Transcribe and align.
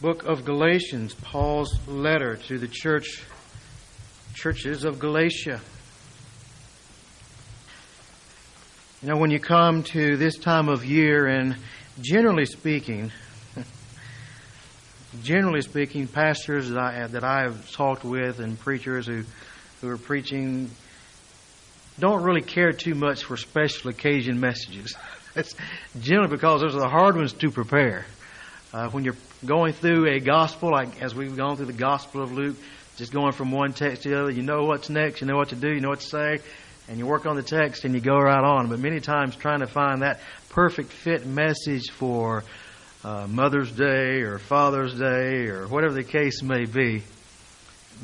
book 0.00 0.24
of 0.24 0.44
Galatians, 0.44 1.14
Paul's 1.14 1.74
letter 1.88 2.36
to 2.36 2.58
the 2.58 2.68
church 2.68 3.24
churches 4.34 4.84
of 4.84 4.98
Galatia. 4.98 5.58
You 9.00 9.08
know, 9.08 9.16
when 9.16 9.30
you 9.30 9.40
come 9.40 9.82
to 9.84 10.18
this 10.18 10.36
time 10.36 10.68
of 10.68 10.84
year, 10.84 11.26
and 11.26 11.56
generally 12.02 12.44
speaking, 12.44 13.10
generally 15.22 15.62
speaking, 15.62 16.06
pastors 16.08 16.68
that 16.68 16.78
I, 16.78 17.06
that 17.06 17.24
I 17.24 17.42
have 17.42 17.72
talked 17.72 18.04
with 18.04 18.38
and 18.38 18.60
preachers 18.60 19.06
who, 19.06 19.22
who 19.80 19.88
are 19.88 19.96
preaching 19.96 20.70
don't 21.98 22.22
really 22.22 22.42
care 22.42 22.72
too 22.72 22.94
much 22.94 23.24
for 23.24 23.38
special 23.38 23.90
occasion 23.90 24.40
messages. 24.40 24.94
It's 25.38 25.54
generally 26.00 26.30
because 26.30 26.62
those 26.62 26.74
are 26.74 26.80
the 26.80 26.88
hard 26.88 27.14
ones 27.14 27.34
to 27.34 27.50
prepare. 27.50 28.06
Uh, 28.76 28.90
when 28.90 29.04
you're 29.04 29.16
going 29.46 29.72
through 29.72 30.06
a 30.06 30.20
gospel, 30.20 30.70
like 30.70 31.00
as 31.02 31.14
we've 31.14 31.34
gone 31.34 31.56
through 31.56 31.64
the 31.64 31.72
Gospel 31.72 32.20
of 32.20 32.30
Luke, 32.32 32.56
just 32.98 33.10
going 33.10 33.32
from 33.32 33.50
one 33.50 33.72
text 33.72 34.02
to 34.02 34.10
the 34.10 34.20
other, 34.20 34.30
you 34.30 34.42
know 34.42 34.66
what's 34.66 34.90
next, 34.90 35.22
you 35.22 35.26
know 35.26 35.38
what 35.38 35.48
to 35.48 35.56
do, 35.56 35.72
you 35.72 35.80
know 35.80 35.88
what 35.88 36.00
to 36.00 36.06
say, 36.06 36.40
and 36.86 36.98
you 36.98 37.06
work 37.06 37.24
on 37.24 37.36
the 37.36 37.42
text 37.42 37.86
and 37.86 37.94
you 37.94 38.02
go 38.02 38.18
right 38.18 38.44
on. 38.44 38.68
But 38.68 38.78
many 38.78 39.00
times 39.00 39.34
trying 39.34 39.60
to 39.60 39.66
find 39.66 40.02
that 40.02 40.20
perfect 40.50 40.92
fit 40.92 41.24
message 41.24 41.90
for 41.90 42.44
uh, 43.02 43.26
Mother's 43.26 43.72
Day 43.72 44.20
or 44.20 44.38
Father's 44.38 44.92
Day 44.92 45.46
or 45.46 45.66
whatever 45.68 45.94
the 45.94 46.04
case 46.04 46.42
may 46.42 46.66
be, 46.66 47.02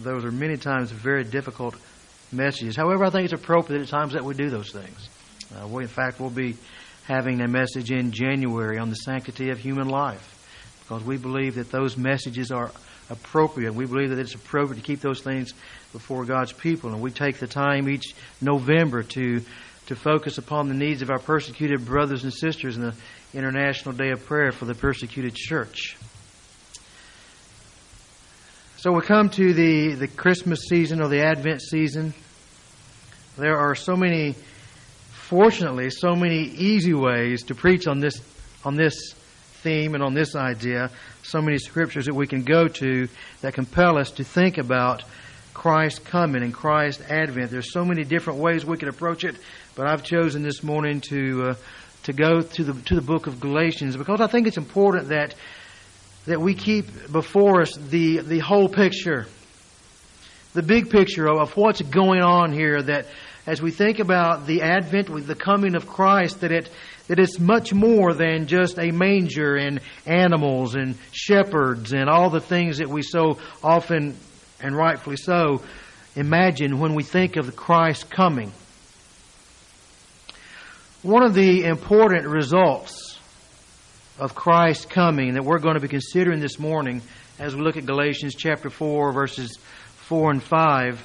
those 0.01 0.25
are 0.25 0.33
many 0.33 0.57
times 0.57 0.91
very 0.91 1.25
difficult 1.25 1.77
messages. 2.33 2.77
However, 2.77 3.05
I 3.05 3.11
think 3.11 3.25
it's 3.25 3.35
appropriate 3.35 3.83
at 3.83 3.89
times 3.89 4.15
that 4.15 4.25
we 4.25 4.33
do 4.33 4.49
those 4.49 4.73
things. 4.73 5.11
Uh, 5.55 5.69
we, 5.69 5.83
in 5.83 5.89
fact, 5.91 6.19
we'll 6.19 6.31
be 6.31 6.57
having 7.05 7.43
a 7.43 7.47
message 7.47 7.91
in 7.91 8.11
January 8.11 8.79
on 8.79 8.89
the 8.89 8.97
sanctity 8.97 9.51
of 9.51 9.59
human 9.59 9.91
life 9.91 10.32
because 10.93 11.07
we 11.07 11.17
believe 11.17 11.55
that 11.55 11.71
those 11.71 11.97
messages 11.97 12.51
are 12.51 12.71
appropriate. 13.09 13.73
We 13.73 13.87
believe 13.87 14.11
that 14.11 14.19
it's 14.19 14.35
appropriate 14.35 14.79
to 14.79 14.85
keep 14.85 15.01
those 15.01 15.23
things 15.23 15.55
before 15.91 16.27
God's 16.27 16.53
people, 16.53 16.93
and 16.93 17.01
we 17.01 17.11
take 17.11 17.39
the 17.39 17.47
time 17.47 17.89
each 17.89 18.15
November 18.43 19.03
to 19.03 19.41
to 19.87 19.97
focus 19.97 20.39
upon 20.39 20.69
the 20.69 20.75
needs 20.75 21.03
of 21.03 21.11
our 21.11 21.19
persecuted 21.19 21.85
brothers 21.85 22.25
and 22.25 22.33
sisters 22.33 22.77
in 22.77 22.83
the 22.83 22.95
International 23.35 23.95
Day 23.95 24.11
of 24.11 24.25
Prayer 24.27 24.53
for 24.53 24.67
the 24.67 24.75
persecuted 24.75 25.35
church. 25.35 25.97
So 28.77 28.93
we 28.93 29.01
come 29.01 29.29
to 29.31 29.53
the, 29.53 29.95
the 29.95 30.09
Christmas 30.09 30.61
season 30.69 31.03
or 31.03 31.09
the 31.09 31.25
Advent 31.25 31.63
season. 31.63 32.15
There 33.37 33.57
are 33.57 33.75
so 33.75 33.97
many 33.97 34.37
fortunately, 35.11 35.91
so 35.91 36.15
many 36.15 36.43
easy 36.43 36.95
ways 36.95 37.45
to 37.45 37.55
preach 37.55 37.87
on 37.87 37.99
this 37.99 38.21
on 38.65 38.77
this 38.77 39.15
theme 39.63 39.95
and 39.95 40.03
on 40.03 40.15
this 40.15 40.35
idea. 40.35 40.91
So 41.23 41.41
many 41.41 41.59
scriptures 41.59 42.07
that 42.07 42.15
we 42.15 42.27
can 42.27 42.43
go 42.43 42.69
to 42.69 43.09
that 43.41 43.55
compel 43.55 43.99
us 43.99 44.11
to 44.13 44.25
think 44.25 44.59
about 44.59 45.03
Christ 45.55 46.05
coming 46.05 46.43
and 46.43 46.53
Christ's 46.53 47.03
advent. 47.09 47.51
There's 47.51 47.73
so 47.73 47.85
many 47.85 48.05
different 48.05 48.41
ways 48.41 48.65
we 48.65 48.77
could 48.77 48.89
approach 48.89 49.25
it, 49.25 49.37
but 49.75 49.87
I've 49.87 50.03
chosen 50.03 50.43
this 50.43 50.63
morning 50.63 51.01
to 51.03 51.51
uh, 51.51 51.55
to 52.05 52.13
go 52.13 52.41
to 52.41 52.65
the 52.65 52.73
to 52.83 52.95
the 52.95 53.03
book 53.03 53.27
of 53.27 53.41
Galatians 53.41 53.97
because 53.97 54.21
I 54.21 54.27
think 54.27 54.47
it's 54.47 54.57
important 54.57 55.09
that 55.09 55.35
that 56.27 56.41
we 56.41 56.55
keep 56.55 57.13
before 57.13 57.63
us 57.63 57.77
the 57.77 58.19
the 58.19 58.39
whole 58.39 58.69
picture, 58.69 59.27
the 60.53 60.63
big 60.63 60.91
picture 60.91 61.29
of, 61.29 61.57
what's 61.57 61.81
going 61.83 62.23
on 62.23 62.53
here. 62.53 62.83
That 62.83 63.07
as 63.47 63.61
we 63.61 63.71
think 63.71 63.99
about 63.99 64.47
the 64.47 64.63
advent, 64.63 65.09
with 65.09 65.27
the 65.27 65.35
coming 65.35 65.75
of 65.75 65.87
Christ, 65.87 66.41
that 66.41 66.53
it 66.53 66.71
that 67.09 67.19
it's 67.19 67.39
much 67.39 67.75
more 67.75 68.15
than 68.15 68.47
just 68.47 68.79
a 68.79 68.91
manger 68.91 69.57
and 69.57 69.81
animals 70.07 70.75
and 70.75 70.97
shepherds 71.11 71.93
and 71.93 72.09
all 72.09 72.31
the 72.31 72.41
things 72.41 72.79
that 72.79 72.89
we 72.89 73.03
so 73.03 73.39
often 73.63 74.17
and 74.61 74.77
rightfully 74.77 75.17
so 75.17 75.63
imagine 76.15 76.79
when 76.79 76.95
we 76.95 77.03
think 77.03 77.37
of 77.37 77.47
the 77.47 77.53
Christ 77.53 78.09
coming. 78.11 78.53
One 81.03 81.25
of 81.25 81.35
the 81.35 81.65
important 81.65 82.29
results 82.29 83.19
of 84.19 84.35
Christ 84.35 84.89
coming 84.89 85.35
that 85.35 85.45
we're 85.45 85.59
going 85.59 85.75
to 85.75 85.81
be 85.81 85.89
considering 85.89 86.39
this 86.39 86.59
morning 86.59 87.03
as 87.39 87.57
we 87.57 87.63
look 87.63 87.77
at 87.77 87.85
Galatians 87.85 88.37
chapter 88.37 88.71
4 88.71 89.13
verses 89.13 89.59
4 90.13 90.31
and 90.31 90.43
5 90.43 91.03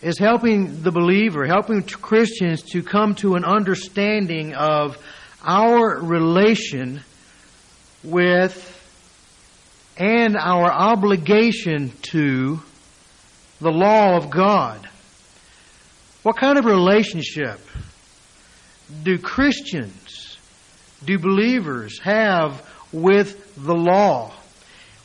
is 0.00 0.16
helping 0.16 0.84
the 0.84 0.92
believer, 0.92 1.44
helping 1.44 1.82
Christians 1.82 2.62
to 2.70 2.84
come 2.84 3.16
to 3.16 3.34
an 3.34 3.44
understanding 3.44 4.54
of 4.54 4.96
our 5.44 5.98
relation 6.00 7.00
with 8.04 8.68
and 9.96 10.36
our 10.36 10.70
obligation 10.70 11.90
to 12.12 12.62
the 13.60 13.72
law 13.72 14.16
of 14.16 14.30
God. 14.30 14.88
What 16.22 16.36
kind 16.36 16.58
of 16.58 16.64
relationship 16.64 17.58
do 19.02 19.18
Christians, 19.18 20.38
do 21.04 21.18
believers 21.18 21.98
have 22.04 22.64
with 22.92 23.56
the 23.56 23.74
law? 23.74 24.32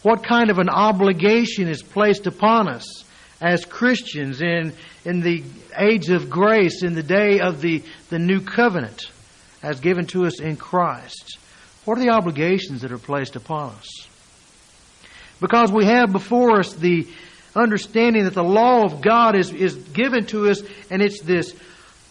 What 0.03 0.23
kind 0.23 0.49
of 0.49 0.59
an 0.59 0.69
obligation 0.69 1.67
is 1.67 1.81
placed 1.81 2.27
upon 2.27 2.67
us 2.67 3.03
as 3.41 3.65
Christians 3.65 4.41
in, 4.41 4.73
in 5.05 5.21
the 5.21 5.43
age 5.77 6.09
of 6.09 6.29
grace, 6.29 6.83
in 6.83 6.95
the 6.95 7.03
day 7.03 7.39
of 7.39 7.61
the, 7.61 7.83
the 8.09 8.19
new 8.19 8.41
covenant 8.41 9.11
as 9.61 9.79
given 9.79 10.05
to 10.07 10.25
us 10.25 10.39
in 10.39 10.55
Christ? 10.55 11.37
What 11.85 11.97
are 11.97 12.01
the 12.01 12.09
obligations 12.09 12.81
that 12.81 12.91
are 12.91 12.97
placed 12.97 13.35
upon 13.35 13.71
us? 13.73 14.07
Because 15.39 15.71
we 15.71 15.85
have 15.85 16.11
before 16.11 16.59
us 16.59 16.73
the 16.73 17.07
understanding 17.55 18.25
that 18.25 18.33
the 18.33 18.43
law 18.43 18.83
of 18.83 19.01
God 19.01 19.35
is, 19.35 19.51
is 19.51 19.75
given 19.75 20.25
to 20.27 20.49
us 20.49 20.61
and 20.89 21.01
it's 21.01 21.21
this 21.21 21.55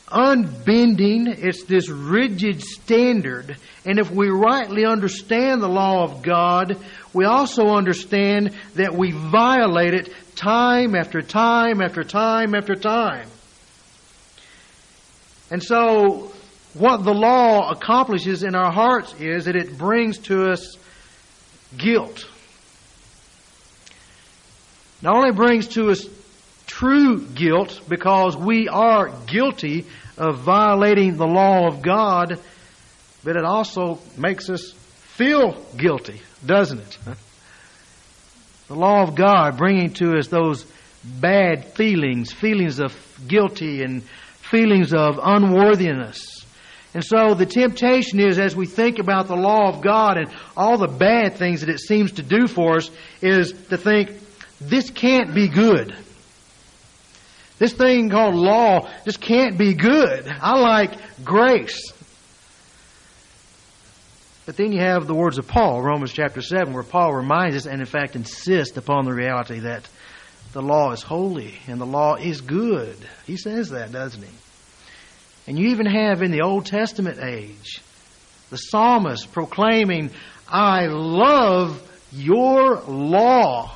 unbending, 0.08 1.26
it's 1.26 1.64
this 1.64 1.88
rigid 1.88 2.62
standard. 2.62 3.56
And 3.84 3.98
if 3.98 4.10
we 4.10 4.28
rightly 4.28 4.84
understand 4.84 5.62
the 5.62 5.68
law 5.68 6.04
of 6.04 6.22
God, 6.22 6.78
we 7.12 7.24
also 7.24 7.68
understand 7.68 8.52
that 8.74 8.94
we 8.94 9.10
violate 9.12 9.94
it 9.94 10.12
time 10.36 10.94
after 10.94 11.22
time 11.22 11.80
after 11.80 12.04
time 12.04 12.54
after 12.54 12.74
time. 12.74 13.28
And 15.50 15.62
so, 15.62 16.32
what 16.74 17.04
the 17.04 17.14
law 17.14 17.70
accomplishes 17.70 18.42
in 18.42 18.54
our 18.54 18.72
hearts 18.72 19.14
is 19.20 19.46
that 19.46 19.56
it 19.56 19.78
brings 19.78 20.18
to 20.18 20.50
us 20.50 20.76
guilt. 21.76 22.26
Not 25.02 25.16
only 25.16 25.32
brings 25.32 25.68
to 25.68 25.90
us 25.90 26.04
true 26.66 27.20
guilt 27.20 27.80
because 27.88 28.36
we 28.36 28.68
are 28.68 29.10
guilty 29.26 29.86
of 30.18 30.38
violating 30.38 31.16
the 31.16 31.26
law 31.26 31.66
of 31.66 31.82
God, 31.82 32.40
but 33.24 33.36
it 33.36 33.44
also 33.44 33.98
makes 34.16 34.48
us 34.50 34.72
feel 34.72 35.52
guilty, 35.76 36.20
doesn't 36.44 36.80
it? 36.80 36.98
The 38.68 38.74
law 38.74 39.02
of 39.02 39.14
God 39.14 39.56
bringing 39.56 39.92
to 39.94 40.18
us 40.18 40.28
those 40.28 40.66
bad 41.04 41.64
feelings, 41.74 42.32
feelings 42.32 42.80
of 42.80 42.92
guilty 43.26 43.82
and 43.82 44.02
feelings 44.02 44.92
of 44.92 45.20
unworthiness. 45.22 46.44
And 46.94 47.04
so 47.04 47.34
the 47.34 47.46
temptation 47.46 48.20
is, 48.20 48.38
as 48.38 48.56
we 48.56 48.66
think 48.66 48.98
about 48.98 49.28
the 49.28 49.36
law 49.36 49.68
of 49.68 49.82
God 49.82 50.16
and 50.16 50.30
all 50.56 50.78
the 50.78 50.88
bad 50.88 51.34
things 51.36 51.60
that 51.60 51.68
it 51.68 51.78
seems 51.78 52.12
to 52.12 52.22
do 52.22 52.46
for 52.46 52.76
us, 52.76 52.90
is 53.20 53.52
to 53.68 53.76
think, 53.76 54.12
this 54.60 54.90
can't 54.90 55.34
be 55.34 55.48
good. 55.48 55.94
This 57.58 57.72
thing 57.72 58.10
called 58.10 58.34
law 58.34 58.88
just 59.04 59.20
can't 59.20 59.56
be 59.56 59.74
good. 59.74 60.28
I 60.28 60.58
like 60.58 60.92
grace. 61.24 61.92
But 64.44 64.56
then 64.56 64.72
you 64.72 64.80
have 64.80 65.06
the 65.06 65.14
words 65.14 65.38
of 65.38 65.48
Paul, 65.48 65.82
Romans 65.82 66.12
chapter 66.12 66.40
7, 66.40 66.72
where 66.72 66.84
Paul 66.84 67.14
reminds 67.14 67.56
us 67.56 67.66
and, 67.66 67.80
in 67.80 67.86
fact, 67.86 68.14
insists 68.14 68.76
upon 68.76 69.04
the 69.04 69.12
reality 69.12 69.60
that 69.60 69.88
the 70.52 70.62
law 70.62 70.92
is 70.92 71.02
holy 71.02 71.54
and 71.66 71.80
the 71.80 71.86
law 71.86 72.14
is 72.14 72.40
good. 72.40 72.96
He 73.26 73.36
says 73.36 73.70
that, 73.70 73.90
doesn't 73.90 74.22
he? 74.22 74.30
And 75.48 75.58
you 75.58 75.68
even 75.68 75.86
have 75.86 76.22
in 76.22 76.30
the 76.30 76.42
Old 76.42 76.66
Testament 76.66 77.18
age 77.20 77.82
the 78.50 78.56
psalmist 78.56 79.32
proclaiming, 79.32 80.10
I 80.48 80.86
love 80.86 81.82
your 82.12 82.80
law. 82.82 83.74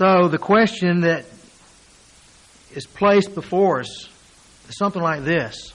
So 0.00 0.28
the 0.28 0.38
question 0.38 1.02
that 1.02 1.26
is 2.72 2.86
placed 2.86 3.34
before 3.34 3.80
us 3.80 4.08
is 4.66 4.78
something 4.78 5.02
like 5.02 5.24
this. 5.24 5.74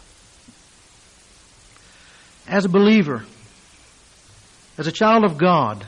As 2.47 2.65
a 2.65 2.69
believer, 2.69 3.23
as 4.79 4.87
a 4.87 4.91
child 4.91 5.25
of 5.25 5.37
God, 5.37 5.85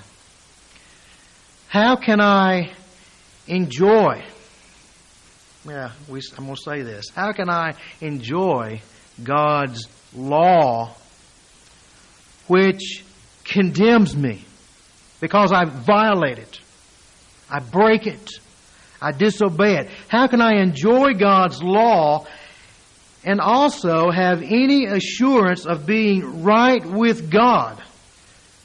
how 1.68 1.96
can 1.96 2.22
I 2.22 2.74
enjoy? 3.48 4.24
Yeah, 5.68 5.94
we, 6.08 6.22
I'm 6.38 6.46
going 6.46 6.56
to 6.58 6.62
say 6.62 6.84
this. 6.84 7.06
How 7.16 7.32
can 7.32 7.50
I 7.50 7.74
enjoy 8.02 8.82
God's 9.24 9.88
law 10.14 10.94
which 12.46 13.04
condemns 13.44 14.16
me 14.16 14.46
because 15.22 15.52
I 15.52 15.66
violate 15.66 16.38
it. 16.38 16.60
I 17.50 17.60
break 17.60 18.08
it. 18.08 18.30
I 19.02 19.12
disobey 19.12 19.78
it. 19.78 19.90
How 20.08 20.28
can 20.28 20.42
I 20.42 20.62
enjoy 20.62 21.14
God's 21.14 21.62
law 21.62 22.26
and 23.24 23.40
also 23.40 24.10
have 24.10 24.42
any 24.42 24.86
assurance 24.86 25.66
of 25.66 25.86
being 25.86 26.44
right 26.44 26.84
with 26.84 27.30
God? 27.30 27.82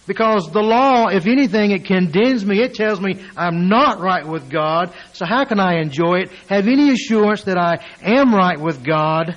Because 0.07 0.51
the 0.51 0.63
law, 0.63 1.09
if 1.09 1.27
anything, 1.27 1.71
it 1.71 1.85
condemns 1.85 2.45
me. 2.45 2.61
It 2.61 2.75
tells 2.75 3.01
me 3.01 3.25
I'm 3.37 3.69
not 3.69 4.01
right 4.01 4.27
with 4.27 4.51
God. 4.51 4.93
So 5.13 5.27
how 5.27 5.45
can 5.45 5.61
I 5.61 5.81
enjoy 5.81 6.23
it? 6.23 6.31
Have 6.49 6.67
any 6.67 6.91
assurance 6.91 7.45
that 7.45 7.57
I 7.57 7.85
am 8.03 8.35
right 8.35 8.59
with 8.59 8.83
God? 8.83 9.37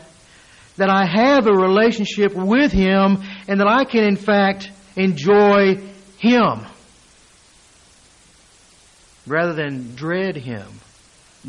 That 0.78 0.90
I 0.90 1.06
have 1.06 1.46
a 1.46 1.54
relationship 1.54 2.34
with 2.34 2.72
Him 2.72 3.22
and 3.48 3.60
that 3.60 3.68
I 3.68 3.86
can 3.86 4.04
in 4.06 4.16
fact 4.16 4.72
enjoy 4.96 5.76
Him 6.18 6.66
rather 9.26 9.54
than 9.54 9.96
dread 9.96 10.36
Him. 10.36 10.68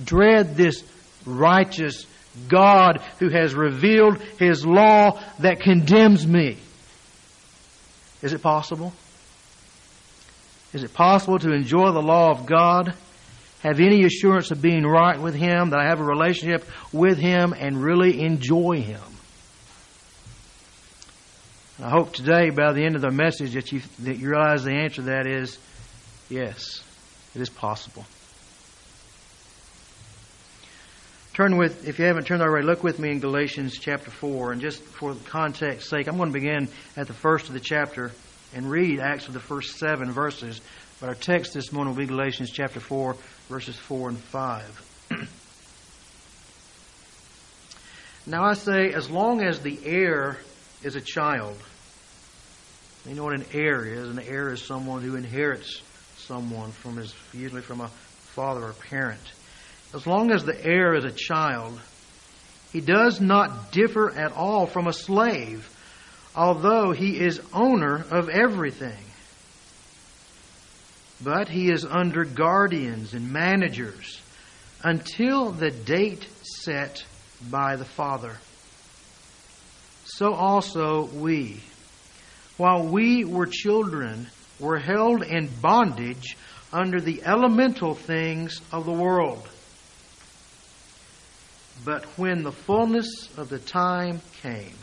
Dread 0.03 0.57
this 0.57 0.85
righteous 1.25 2.07
God 2.49 3.01
who 3.19 3.29
has 3.29 3.55
revealed 3.55 4.19
His 4.39 4.65
law 4.65 5.21
that 5.41 5.61
condemns 5.61 6.27
me. 6.27 6.59
Is 8.23 8.33
it 8.33 8.43
possible? 8.43 8.93
Is 10.73 10.83
it 10.83 10.93
possible 10.93 11.39
to 11.39 11.53
enjoy 11.53 11.93
the 11.93 12.03
law 12.03 12.31
of 12.31 12.45
God, 12.45 12.93
have 13.63 13.81
any 13.81 14.05
assurance 14.05 14.51
of 14.51 14.61
being 14.61 14.85
right 14.85 15.21
with 15.21 15.35
Him, 15.35 15.71
that 15.71 15.79
I 15.79 15.89
have 15.89 16.01
a 16.01 16.05
relationship 16.05 16.67
with 16.93 17.19
Him, 17.19 17.55
and 17.57 17.83
really 17.83 18.21
enjoy 18.21 18.83
Him? 18.83 19.01
I 21.83 21.91
hope 21.91 22.15
today, 22.15 22.51
by 22.51 22.73
the 22.73 22.85
end 22.85 22.97
of 22.97 23.03
the 23.03 23.11
message, 23.11 23.53
that 23.53 23.71
you, 23.71 23.81
that 24.01 24.19
you 24.19 24.31
realize 24.31 24.65
the 24.65 24.73
answer 24.73 24.97
to 24.97 25.03
that 25.03 25.27
is 25.27 25.59
yes, 26.31 26.83
it 27.37 27.43
is 27.43 27.51
possible. 27.51 28.07
Turn 31.35 31.59
with, 31.59 31.87
if 31.87 31.99
you 31.99 32.07
haven't 32.07 32.25
turned 32.25 32.41
already, 32.41 32.67
look 32.67 32.83
with 32.83 32.99
me 32.99 33.11
in 33.11 33.21
Galatians 33.21 33.79
chapter 33.79 34.11
4. 34.11 34.53
And 34.53 34.61
just 34.63 34.83
for 34.83 35.15
context 35.27 35.91
sake, 35.91 36.09
I'm 36.09 36.17
going 36.17 36.31
to 36.31 36.33
begin 36.33 36.69
at 36.97 37.09
the 37.09 37.13
first 37.13 37.49
of 37.49 37.53
the 37.53 37.61
chapter 37.61 38.13
and 38.55 38.71
read 38.71 39.01
actually 39.01 39.35
the 39.35 39.41
first 39.41 39.77
seven 39.77 40.11
verses. 40.11 40.63
But 40.99 41.11
our 41.11 41.15
text 41.15 41.53
this 41.53 41.73
morning 41.73 41.93
will 41.93 42.01
be 42.01 42.07
Galatians 42.07 42.51
chapter 42.51 42.81
4, 42.81 43.15
verses 43.51 43.77
4 43.77 44.09
and 44.09 44.19
5. 44.19 45.09
now 48.27 48.45
I 48.45 48.55
say, 48.55 48.95
as 48.95 49.11
long 49.11 49.43
as 49.43 49.61
the 49.61 49.79
heir 49.85 50.39
is 50.83 50.97
a 50.97 51.03
child, 51.03 51.63
you 53.07 53.15
know 53.15 53.25
what 53.25 53.35
an 53.35 53.45
heir 53.53 53.85
is? 53.85 54.09
An 54.09 54.21
heir 54.21 54.55
is 54.55 54.63
someone 54.63 55.03
who 55.03 55.17
inherits 55.17 55.83
someone 56.27 56.73
from 56.73 56.97
his, 56.97 57.15
usually 57.33 57.63
from 57.63 57.81
a 57.81 57.89
father 57.89 58.65
or 58.65 58.73
parent. 58.73 59.21
As 59.95 60.07
long 60.07 60.31
as 60.31 60.45
the 60.45 60.65
heir 60.65 60.95
is 60.95 61.05
a 61.05 61.11
child, 61.11 61.81
he 62.73 62.81
does 62.81 63.21
not 63.21 63.73
differ 63.73 64.11
at 64.11 64.33
all 64.33 64.67
from 64.67 64.87
a 64.87 64.93
slave 64.93 65.73
although 66.37 66.93
he 66.93 67.19
is 67.19 67.41
owner 67.53 68.05
of 68.11 68.29
everything. 68.29 69.03
But 71.23 71.49
he 71.49 71.71
is 71.71 71.85
under 71.87 72.25
guardians 72.25 73.15
and 73.15 73.33
managers 73.33 74.21
until 74.85 75.51
the 75.51 75.71
date 75.71 76.29
set 76.43 77.05
by 77.51 77.77
the 77.77 77.87
Father. 77.87 78.37
So 80.05 80.35
also 80.35 81.07
we, 81.07 81.63
while 82.59 82.87
we 82.87 83.25
were 83.25 83.47
children, 83.47 84.29
were 84.59 84.79
held 84.79 85.23
in 85.23 85.49
bondage 85.61 86.37
under 86.73 87.01
the 87.01 87.23
elemental 87.25 87.95
things 87.95 88.61
of 88.73 88.85
the 88.85 88.93
world. 88.93 89.49
But 91.85 92.05
when 92.19 92.43
the 92.43 92.53
fullness 92.53 93.29
of 93.37 93.49
the 93.49 93.59
time 93.59 94.21
came, 94.43 94.75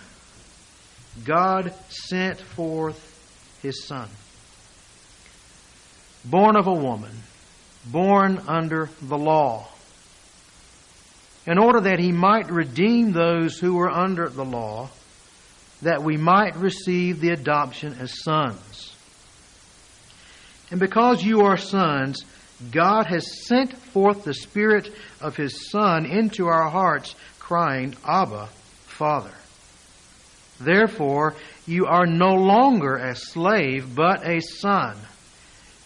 God 1.23 1.73
sent 1.89 2.39
forth 2.39 3.09
his 3.61 3.85
Son, 3.85 4.09
born 6.25 6.55
of 6.55 6.67
a 6.67 6.73
woman, 6.73 7.15
born 7.85 8.41
under 8.47 8.89
the 9.01 9.17
law, 9.17 9.67
in 11.45 11.57
order 11.57 11.81
that 11.81 11.99
he 11.99 12.11
might 12.11 12.49
redeem 12.49 13.11
those 13.11 13.59
who 13.59 13.75
were 13.75 13.91
under 13.91 14.29
the 14.29 14.45
law, 14.45 14.89
that 15.81 16.03
we 16.03 16.15
might 16.15 16.55
receive 16.55 17.19
the 17.19 17.29
adoption 17.29 17.93
as 17.99 18.23
sons. 18.23 18.92
And 20.73 20.79
because 20.79 21.23
you 21.23 21.41
are 21.41 21.55
sons, 21.55 22.25
God 22.71 23.05
has 23.05 23.45
sent 23.45 23.77
forth 23.77 24.23
the 24.23 24.33
Spirit 24.33 24.91
of 25.21 25.37
His 25.37 25.69
Son 25.69 26.03
into 26.07 26.47
our 26.47 26.67
hearts, 26.67 27.13
crying, 27.37 27.95
Abba, 28.03 28.47
Father. 28.87 29.35
Therefore, 30.59 31.35
you 31.67 31.85
are 31.85 32.07
no 32.07 32.33
longer 32.33 32.95
a 32.95 33.15
slave, 33.15 33.93
but 33.93 34.27
a 34.27 34.39
son. 34.39 34.97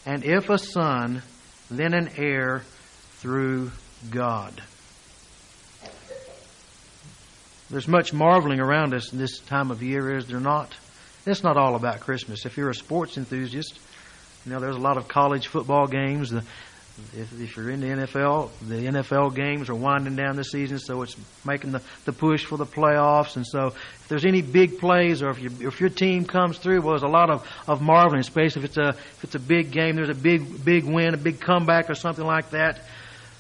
And 0.06 0.24
if 0.24 0.50
a 0.50 0.58
son, 0.58 1.22
then 1.70 1.94
an 1.94 2.12
heir 2.16 2.62
through 3.18 3.74
God. 4.10 4.54
There's 7.70 7.90
much 7.90 8.14
marveling 8.14 8.62
around 8.62 8.94
us 8.94 9.12
in 9.12 9.20
this 9.20 9.40
time 9.40 9.70
of 9.70 9.84
year, 9.84 10.16
is 10.16 10.28
there 10.28 10.40
not? 10.40 10.74
It's 11.26 11.44
not 11.44 11.58
all 11.58 11.76
about 11.76 12.00
Christmas. 12.00 12.46
If 12.46 12.56
you're 12.56 12.70
a 12.70 12.74
sports 12.74 13.18
enthusiast, 13.18 13.78
you 14.48 14.54
know, 14.54 14.62
there's 14.62 14.78
a 14.78 14.80
lot 14.80 14.96
of 14.96 15.10
college 15.10 15.48
football 15.48 15.88
games. 15.88 16.32
If, 16.32 17.40
if 17.40 17.58
you're 17.58 17.70
in 17.70 17.82
the 17.82 17.88
NFL, 17.88 18.50
the 18.66 18.76
NFL 18.76 19.36
games 19.36 19.70
are 19.70 19.76
winding 19.76 20.16
down 20.16 20.38
the 20.38 20.46
season, 20.46 20.80
so 20.80 21.02
it's 21.02 21.18
making 21.46 21.74
the, 21.74 21.82
the 22.06 22.14
push 22.14 22.46
for 22.46 22.58
the 22.58 22.66
playoffs. 22.66 23.36
And 23.36 23.46
so, 23.46 23.68
if 23.68 24.08
there's 24.08 24.26
any 24.26 24.42
big 24.42 24.80
plays, 24.80 25.22
or 25.22 25.30
if, 25.32 25.40
you, 25.42 25.52
if 25.68 25.82
your 25.82 25.90
team 25.90 26.24
comes 26.24 26.60
through, 26.60 26.80
well, 26.80 26.92
there's 26.92 27.04
a 27.04 27.08
lot 27.08 27.30
of, 27.30 27.46
of 27.68 27.82
marveling, 27.82 28.22
especially 28.22 28.64
if 28.64 28.70
it's 28.70 28.78
a 28.78 28.90
if 28.90 29.26
it's 29.26 29.36
a 29.36 29.40
big 29.40 29.72
game. 29.72 29.98
There's 29.98 30.10
a 30.10 30.16
big 30.16 30.64
big 30.64 30.86
win, 30.86 31.14
a 31.14 31.18
big 31.18 31.42
comeback, 31.42 31.90
or 31.90 31.96
something 31.96 32.26
like 32.26 32.52
that 32.52 32.80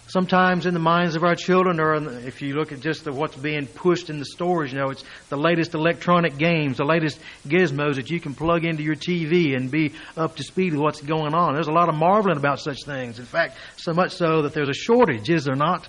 sometimes 0.08 0.66
in 0.66 0.74
the 0.74 0.80
minds 0.80 1.16
of 1.16 1.24
our 1.24 1.36
children, 1.36 1.80
or 1.80 2.00
the, 2.00 2.28
if 2.28 2.42
you 2.42 2.56
look 2.56 2.72
at 2.72 2.80
just 2.80 3.04
the, 3.04 3.12
what's 3.12 3.36
being 3.36 3.68
pushed 3.68 4.10
in 4.10 4.20
the 4.20 4.26
stores, 4.26 4.72
you 4.72 4.80
know, 4.80 4.90
it's 4.90 5.04
the 5.30 5.38
latest 5.38 5.74
electronic 5.74 6.38
games, 6.38 6.78
the 6.78 6.86
latest 6.86 7.20
gizmos 7.46 7.96
that 7.96 8.10
you 8.10 8.20
can 8.20 8.34
plug 8.34 8.66
into 8.66 8.84
your 8.84 8.96
TV 8.96 9.56
and 9.56 9.70
be 9.70 9.94
up 10.16 10.36
to 10.38 10.44
speed 10.44 10.74
with 10.74 10.82
what's 10.82 11.02
going 11.02 11.34
on. 11.34 11.54
There's 11.54 11.68
a 11.68 11.72
lot 11.74 11.90
of 11.90 11.96
marveling 11.96 12.38
about 12.38 12.60
such 12.60 12.84
things. 12.86 13.20
In 13.20 13.26
fact, 13.26 13.58
so 13.76 13.94
much 13.94 14.14
so 14.14 14.44
that 14.44 14.54
there's 14.54 14.70
a 14.70 14.74
shortage, 14.74 15.30
is 15.30 15.46
there 15.46 15.56
not, 15.56 15.88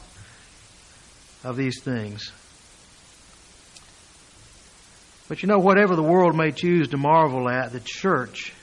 of 1.45 1.57
these 1.57 1.81
things. 1.81 2.33
But 5.28 5.43
you 5.43 5.49
know, 5.49 5.59
whatever 5.59 5.95
the 5.95 6.02
world 6.02 6.35
may 6.35 6.52
choose 6.52 6.88
to 6.88 6.97
marvel 6.97 7.49
at, 7.49 7.73
the 7.73 7.81
church, 7.85 8.54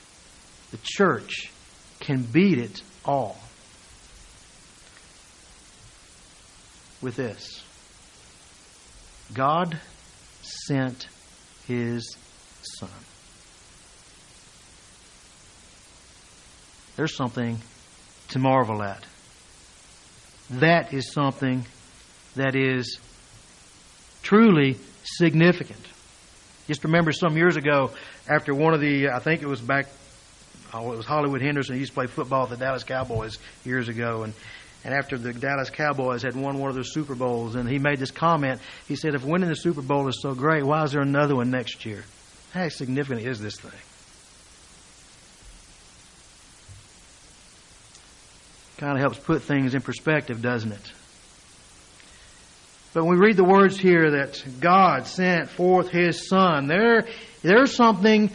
the 0.72 0.80
church 0.82 1.51
can 2.00 2.24
beat 2.24 2.58
it 2.58 2.82
all. 3.06 3.38
With 7.06 7.16
this 7.16 7.64
God 9.34 9.80
sent 10.42 11.08
his 11.68 12.18
Son. 12.64 12.90
There's 16.96 17.16
something 17.16 17.60
to 18.30 18.40
marvel 18.40 18.82
at. 18.82 19.04
That 20.50 20.94
is 20.94 21.12
something 21.14 21.66
that 22.36 22.56
is 22.56 23.00
truly 24.24 24.78
significant. 25.04 25.86
Just 26.68 26.84
remember 26.84 27.12
some 27.12 27.38
years 27.38 27.56
ago, 27.56 27.92
after 28.28 28.56
one 28.56 28.74
of 28.74 28.82
the, 28.82 29.10
I 29.10 29.20
think 29.20 29.44
it 29.44 29.48
was 29.48 29.62
back, 29.62 29.88
oh, 30.74 30.92
it 30.92 30.98
was 30.98 31.06
Hollywood 31.06 31.42
Henderson. 31.42 31.76
He 31.76 31.82
used 31.82 31.92
to 31.92 31.96
play 31.96 32.08
football 32.08 32.48
with 32.48 32.58
the 32.58 32.66
Dallas 32.66 32.84
Cowboys 32.84 33.38
years 33.64 33.90
ago, 33.90 34.24
and 34.24 34.34
and 34.86 34.94
after 34.94 35.18
the 35.18 35.34
Dallas 35.34 35.72
Cowboys 35.72 36.22
had 36.22 36.36
won 36.36 36.60
one 36.60 36.70
of 36.70 36.75
their 36.75 36.84
Super 36.84 37.15
Bowls, 37.15 37.56
and 37.56 37.68
he 37.68 37.80
made 37.80 37.98
this 37.98 38.12
comment. 38.12 38.62
He 38.88 38.96
said, 38.96 39.15
"If 39.15 39.24
winning 39.24 39.50
the 39.50 39.56
Super 39.56 39.82
Bowl 39.82 40.08
is 40.08 40.22
so 40.22 40.36
great, 40.36 40.63
why 40.63 40.84
is 40.84 40.92
there 40.92 41.01
another 41.01 41.36
one 41.36 41.50
next 41.50 41.86
year? 41.86 42.04
How 42.54 42.70
significant 42.70 43.25
is 43.25 43.39
this 43.39 43.60
thing?" 43.60 43.72
Kind 48.77 48.94
of 48.94 49.00
helps 49.00 49.18
put 49.18 49.42
things 49.42 49.74
in 49.74 49.82
perspective, 49.82 50.42
doesn't 50.44 50.72
it? 50.72 50.92
But 52.94 53.06
when 53.06 53.20
we 53.20 53.25
read 53.25 53.38
the 53.38 53.44
words 53.44 53.77
here 53.77 54.12
that 54.12 54.42
God 54.62 55.08
sent 55.08 55.50
forth 55.50 55.89
His 55.89 56.30
Son, 56.30 56.68
there, 56.68 57.08
there's 57.42 57.75
something 57.75 58.30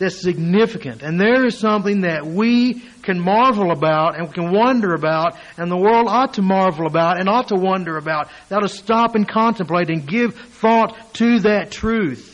that's 0.00 0.18
significant. 0.18 1.02
And 1.02 1.20
there 1.20 1.44
is 1.44 1.58
something 1.58 2.00
that 2.00 2.24
we 2.24 2.82
can 3.02 3.20
marvel 3.20 3.70
about 3.70 4.18
and 4.18 4.32
can 4.32 4.50
wonder 4.50 4.94
about, 4.94 5.38
and 5.58 5.70
the 5.70 5.76
world 5.76 6.08
ought 6.08 6.34
to 6.34 6.42
marvel 6.42 6.86
about 6.86 7.20
and 7.20 7.28
ought 7.28 7.48
to 7.48 7.54
wonder 7.54 7.98
about. 7.98 8.30
That 8.48 8.56
ought 8.56 8.62
to 8.62 8.68
stop 8.68 9.14
and 9.14 9.28
contemplate 9.28 9.90
and 9.90 10.08
give 10.08 10.34
thought 10.34 10.96
to 11.14 11.40
that 11.40 11.70
truth. 11.70 12.28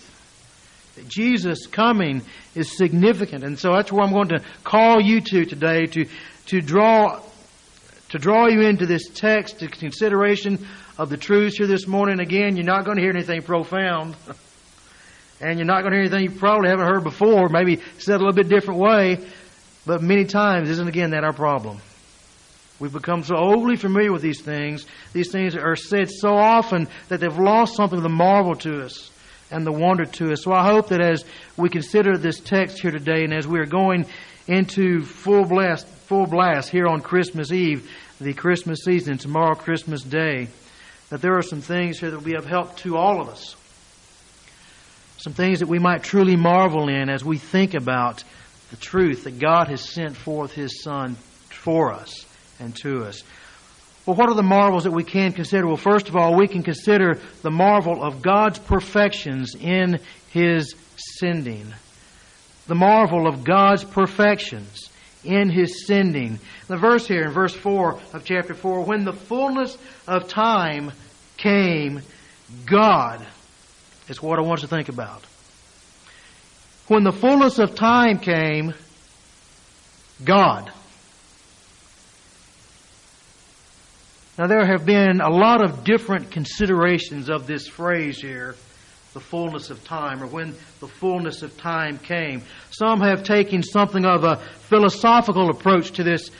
That 0.95 1.09
Jesus 1.09 1.67
coming 1.67 2.23
is 2.55 2.77
significant. 2.77 3.43
And 3.43 3.59
so 3.59 3.73
that's 3.73 3.91
where 3.91 4.05
I'm 4.05 4.13
going 4.13 4.29
to 4.29 4.45
call 4.63 5.01
you 5.01 5.21
to 5.21 5.45
today 5.45 5.87
to, 5.87 6.07
to 6.47 6.61
draw 6.61 7.21
to 8.11 8.19
draw 8.21 8.47
you 8.47 8.61
into 8.61 8.87
this 8.87 9.09
text, 9.09 9.59
to 9.59 9.67
consideration 9.67 10.65
of 10.97 11.11
the 11.11 11.17
truths 11.17 11.59
here 11.59 11.67
this 11.67 11.89
morning. 11.89 12.21
Again, 12.21 12.55
you're 12.55 12.65
not 12.65 12.85
going 12.85 12.97
to 12.97 13.03
hear 13.03 13.11
anything 13.11 13.43
profound. 13.43 14.15
And 15.41 15.59
you're 15.59 15.67
not 15.67 15.83
going 15.83 15.93
to 15.93 15.99
hear 15.99 16.07
anything 16.07 16.25
you 16.25 16.39
probably 16.39 16.71
haven't 16.71 16.87
heard 16.87 17.05
before, 17.05 17.49
maybe 17.49 17.83
said 17.99 18.17
a 18.17 18.19
little 18.19 18.33
bit 18.33 18.49
different 18.49 18.81
way. 18.81 19.19
But 19.85 20.03
many 20.03 20.25
times, 20.25 20.71
isn't 20.71 20.89
again 20.89 21.11
that 21.11 21.25
our 21.25 21.33
problem? 21.33 21.79
We've 22.79 22.93
become 22.93 23.23
so 23.23 23.37
overly 23.37 23.77
familiar 23.77 24.13
with 24.13 24.23
these 24.23 24.43
things. 24.43 24.87
These 25.13 25.31
things 25.31 25.57
are 25.57 25.77
said 25.77 26.11
so 26.11 26.37
often 26.37 26.89
that 27.09 27.21
they've 27.21 27.39
lost 27.39 27.77
something 27.77 27.99
of 27.99 28.03
the 28.03 28.09
marvel 28.09 28.55
to 28.57 28.83
us 28.83 29.11
and 29.51 29.67
the 29.67 29.73
wonder 29.73 30.05
to 30.05 30.33
us. 30.33 30.43
So 30.43 30.53
I 30.53 30.65
hope 30.65 30.89
that 30.89 31.01
as 31.01 31.25
we 31.57 31.69
consider 31.69 32.19
this 32.19 32.41
text 32.41 32.81
here 32.81 32.91
today 32.91 33.25
and 33.25 33.33
as 33.33 33.47
we 33.47 33.61
are 33.61 33.67
going 33.67 34.07
into 34.47 35.03
full 35.03 35.45
blast, 35.45 35.87
full 35.87 36.27
blast 36.27 36.69
here 36.69 36.87
on 36.87 37.01
Christmas 37.01 37.51
Eve, 37.51 37.91
the 38.21 38.35
Christmas 38.35 38.81
season, 38.85 39.19
tomorrow 39.19 39.55
Christmas 39.55 40.03
Day, 40.03 40.49
that 41.11 41.23
there 41.23 41.37
are 41.37 41.43
some 41.43 41.61
things 41.61 42.01
here 42.01 42.11
that 42.11 42.17
will 42.17 42.25
be 42.25 42.35
of 42.35 42.47
help 42.47 42.77
to 42.79 42.97
all 42.97 43.21
of 43.21 43.29
us 43.29 43.57
some 45.27 45.33
things 45.33 45.59
that 45.59 45.67
we 45.67 45.81
might 45.81 46.05
truly 46.05 46.37
marvel 46.37 46.89
in 46.89 47.11
as 47.11 47.25
we 47.25 47.37
think 47.37 47.75
about 47.75 48.23
the 48.71 48.77
truth 48.77 49.25
that 49.25 49.41
God 49.41 49.67
has 49.67 49.81
sent 49.81 50.17
forth 50.17 50.53
His 50.53 50.85
Son 50.85 51.17
for 51.51 51.93
us 51.93 52.25
and 52.61 52.77
to 52.77 53.03
us. 53.03 53.25
Well, 54.07 54.15
what 54.15 54.29
are 54.29 54.37
the 54.37 54.45
marvels 54.45 54.85
that 54.85 54.93
we 54.93 55.03
can 55.03 55.33
consider? 55.33 55.67
Well, 55.67 55.77
first 55.77 56.09
of 56.09 56.15
all, 56.15 56.37
we 56.37 56.47
can 56.47 56.63
consider 56.63 57.19
the 57.43 57.51
marvel 57.51 58.05
of 58.05 58.23
God's 58.23 58.61
perfections 58.61 59.57
in 59.57 59.99
His 60.31 60.77
sending. 61.19 61.75
The 62.69 62.77
marvel 62.77 63.27
of 63.27 63.43
God's 63.43 63.83
perfections 63.83 64.91
in 65.25 65.51
His 65.51 65.89
sending. 65.89 66.39
The 66.69 66.77
verse 66.77 67.09
here 67.09 67.25
in 67.25 67.33
verse 67.33 67.53
4 67.53 67.99
of 68.13 68.25
chapter 68.25 68.55
4 68.55 68.85
when 68.85 69.05
the 69.05 69.13
fullness 69.13 69.77
of 70.07 70.29
time 70.29 70.93
came, 71.37 72.03
God 72.65 73.27
is 74.09 74.23
what 74.23 74.39
I 74.39 74.43
want 74.43 74.63
you 74.63 74.69
to 74.69 74.75
think 74.75 74.89
about. 74.89 75.23
When 76.89 77.03
the 77.03 77.13
fullness 77.13 77.59
of 77.59 77.75
time 77.75 78.19
came, 78.19 78.75
God. 80.25 80.71
Now, 84.39 84.47
there 84.47 84.67
have 84.67 84.85
been 84.85 85.21
a 85.21 85.31
lot 85.31 85.65
of 85.65 85.83
different 85.83 86.31
considerations 86.31 87.31
of 87.31 87.47
this 87.47 87.67
phrase 87.67 88.21
here, 88.21 88.55
the 89.15 89.21
fullness 89.21 89.71
of 89.71 89.83
time, 89.85 90.23
or 90.23 90.27
when 90.27 90.55
the 90.81 90.89
fullness 90.89 91.43
of 91.43 91.57
time 91.57 91.99
came. 91.99 92.43
Some 92.71 93.01
have 93.01 93.25
taken 93.25 93.63
something 93.63 94.05
of 94.05 94.25
a 94.25 94.37
philosophical 94.37 95.49
approach 95.49 95.93
to 95.93 96.05
this, 96.05 96.31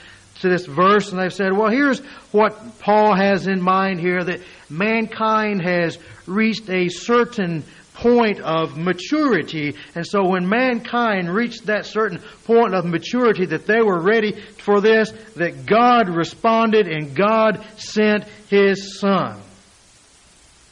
to 0.41 0.49
this 0.49 0.65
verse, 0.65 1.11
and 1.11 1.19
they've 1.19 1.33
said, 1.33 1.51
well, 1.53 1.69
here's 1.69 1.99
what 2.31 2.79
Paul 2.79 3.15
has 3.15 3.47
in 3.47 3.61
mind 3.61 3.99
here 3.99 4.23
that 4.23 4.41
mankind 4.69 5.61
has 5.61 5.97
reached 6.25 6.69
a 6.69 6.89
certain 6.89 7.63
point 7.93 8.39
of 8.41 8.77
maturity. 8.77 9.75
And 9.95 10.05
so 10.05 10.29
when 10.29 10.47
mankind 10.47 11.33
reached 11.33 11.65
that 11.65 11.85
certain 11.85 12.21
point 12.45 12.75
of 12.75 12.85
maturity 12.85 13.45
that 13.47 13.65
they 13.65 13.81
were 13.81 13.99
ready 13.99 14.39
for 14.59 14.81
this, 14.81 15.11
that 15.35 15.65
God 15.65 16.09
responded 16.09 16.87
and 16.87 17.15
God 17.15 17.65
sent 17.77 18.25
His 18.49 18.99
Son. 18.99 19.41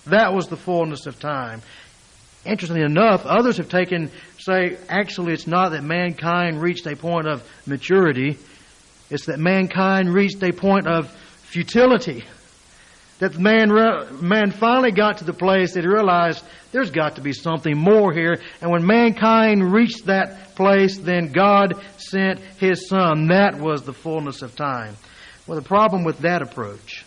That 0.06 0.34
was 0.34 0.48
the 0.48 0.58
fullness 0.58 1.08
of 1.08 1.20
time. 1.20 1.64
Interestingly 2.46 2.84
enough, 2.84 3.26
others 3.26 3.58
have 3.58 3.70
taken, 3.70 4.12
say, 4.38 4.78
actually 4.88 5.34
it's 5.34 5.48
not 5.48 5.70
that 5.70 5.84
mankind 5.84 6.62
reached 6.62 6.86
a 6.86 6.96
point 6.96 7.28
of 7.28 7.44
maturity, 7.66 8.38
it's 9.10 9.26
that 9.26 9.40
mankind 9.40 10.14
reached 10.14 10.42
a 10.44 10.52
point 10.52 10.88
of 10.88 11.12
futility 11.42 12.24
that 13.20 13.38
man, 13.38 13.70
man 14.22 14.52
finally 14.52 14.92
got 14.92 15.20
to 15.20 15.24
the 15.24 15.34
place 15.34 15.74
that 15.74 15.82
he 15.82 15.88
realized 15.88 16.44
there's 16.72 16.92
got 16.92 17.16
to 17.16 17.22
be 17.22 17.32
something 17.32 17.78
more 17.78 18.12
here. 18.12 18.42
And 18.62 18.72
when 18.72 18.86
mankind 18.86 19.72
reached 19.72 20.08
that 20.08 20.56
place, 20.56 20.98
then 20.98 21.32
God 21.32 21.82
sent 21.98 22.40
his 22.40 22.90
son. 22.90 23.28
That 23.28 23.58
was 23.58 23.84
the 23.84 23.94
fullness 23.94 24.42
of 24.42 24.56
time. 24.56 24.98
Well, 25.48 25.58
the 25.58 25.66
problem 25.66 26.04
with 26.04 26.20
that 26.20 26.42
approach, 26.42 27.06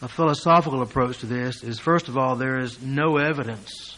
a 0.00 0.08
philosophical 0.08 0.82
approach 0.82 1.18
to 1.18 1.26
this, 1.26 1.64
is 1.64 1.80
first 1.80 2.08
of 2.08 2.16
all, 2.16 2.36
there 2.36 2.60
is 2.60 2.80
no 2.80 3.16
evidence 3.16 3.96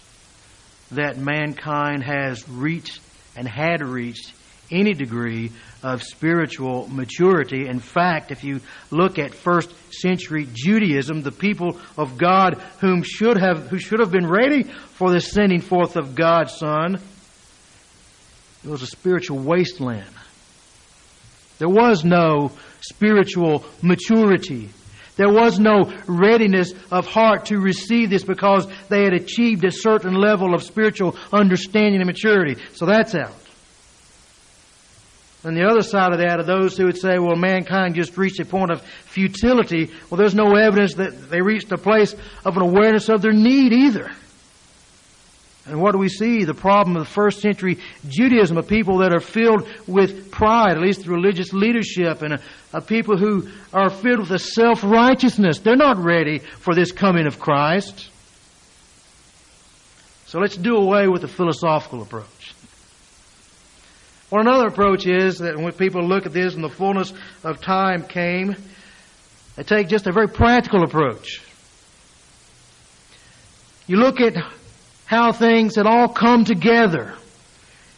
that 0.92 1.18
mankind 1.18 2.04
has 2.04 2.48
reached 2.48 3.00
and 3.36 3.46
had 3.46 3.82
reached 3.82 4.32
any 4.72 4.94
degree 4.94 5.52
of 5.82 6.02
spiritual 6.02 6.88
maturity. 6.88 7.68
In 7.68 7.80
fact, 7.80 8.30
if 8.30 8.42
you 8.42 8.60
look 8.90 9.18
at 9.18 9.34
first 9.34 9.70
century 9.92 10.48
Judaism, 10.52 11.22
the 11.22 11.32
people 11.32 11.78
of 11.96 12.18
God 12.18 12.54
whom 12.80 13.02
should 13.02 13.36
have 13.38 13.68
who 13.68 13.78
should 13.78 14.00
have 14.00 14.10
been 14.10 14.26
ready 14.26 14.62
for 14.64 15.10
the 15.10 15.20
sending 15.20 15.60
forth 15.60 15.96
of 15.96 16.14
God's 16.14 16.56
Son, 16.56 16.94
it 18.64 18.68
was 18.68 18.82
a 18.82 18.86
spiritual 18.86 19.38
wasteland. 19.38 20.06
There 21.58 21.68
was 21.68 22.04
no 22.04 22.52
spiritual 22.80 23.64
maturity. 23.82 24.70
There 25.16 25.32
was 25.32 25.58
no 25.58 25.92
readiness 26.06 26.72
of 26.90 27.06
heart 27.06 27.46
to 27.46 27.58
receive 27.58 28.08
this 28.10 28.24
because 28.24 28.66
they 28.88 29.04
had 29.04 29.12
achieved 29.12 29.64
a 29.64 29.70
certain 29.70 30.14
level 30.14 30.54
of 30.54 30.62
spiritual 30.62 31.16
understanding 31.32 32.00
and 32.00 32.06
maturity. 32.06 32.60
So 32.72 32.86
that's 32.86 33.14
out. 33.14 33.41
And 35.44 35.56
the 35.56 35.66
other 35.66 35.82
side 35.82 36.12
of 36.12 36.18
that 36.18 36.38
are 36.38 36.44
those 36.44 36.76
who 36.76 36.86
would 36.86 36.98
say, 36.98 37.18
well, 37.18 37.34
mankind 37.34 37.96
just 37.96 38.16
reached 38.16 38.38
a 38.38 38.44
point 38.44 38.70
of 38.70 38.80
futility. 38.80 39.90
Well, 40.08 40.18
there's 40.18 40.36
no 40.36 40.54
evidence 40.54 40.94
that 40.94 41.30
they 41.30 41.40
reached 41.40 41.72
a 41.72 41.78
place 41.78 42.14
of 42.44 42.56
an 42.56 42.62
awareness 42.62 43.08
of 43.08 43.22
their 43.22 43.32
need 43.32 43.72
either. 43.72 44.10
And 45.66 45.80
what 45.80 45.92
do 45.92 45.98
we 45.98 46.08
see? 46.08 46.44
The 46.44 46.54
problem 46.54 46.96
of 46.96 47.04
the 47.04 47.10
first 47.10 47.40
century 47.40 47.78
Judaism, 48.08 48.56
of 48.56 48.66
people 48.66 48.98
that 48.98 49.12
are 49.12 49.20
filled 49.20 49.68
with 49.86 50.30
pride, 50.30 50.72
at 50.72 50.82
least 50.82 51.04
the 51.04 51.10
religious 51.10 51.52
leadership, 51.52 52.22
and 52.22 52.34
a, 52.34 52.40
a 52.72 52.80
people 52.80 53.16
who 53.16 53.48
are 53.72 53.88
filled 53.88 54.20
with 54.20 54.30
a 54.32 54.40
self 54.40 54.82
righteousness. 54.82 55.60
They're 55.60 55.76
not 55.76 55.98
ready 55.98 56.38
for 56.38 56.74
this 56.74 56.90
coming 56.90 57.26
of 57.26 57.38
Christ. 57.38 58.10
So 60.26 60.40
let's 60.40 60.56
do 60.56 60.76
away 60.76 61.06
with 61.06 61.22
the 61.22 61.28
philosophical 61.28 62.02
approach. 62.02 62.41
Well, 64.32 64.40
another 64.40 64.68
approach 64.68 65.06
is 65.06 65.40
that 65.40 65.58
when 65.58 65.74
people 65.74 66.08
look 66.08 66.24
at 66.24 66.32
this 66.32 66.54
and 66.54 66.64
the 66.64 66.70
fullness 66.70 67.12
of 67.44 67.60
time 67.60 68.02
came, 68.02 68.56
they 69.56 69.62
take 69.62 69.88
just 69.88 70.06
a 70.06 70.12
very 70.12 70.26
practical 70.26 70.84
approach. 70.84 71.42
You 73.86 73.98
look 73.98 74.22
at 74.22 74.32
how 75.04 75.32
things 75.32 75.76
had 75.76 75.86
all 75.86 76.08
come 76.08 76.46
together 76.46 77.12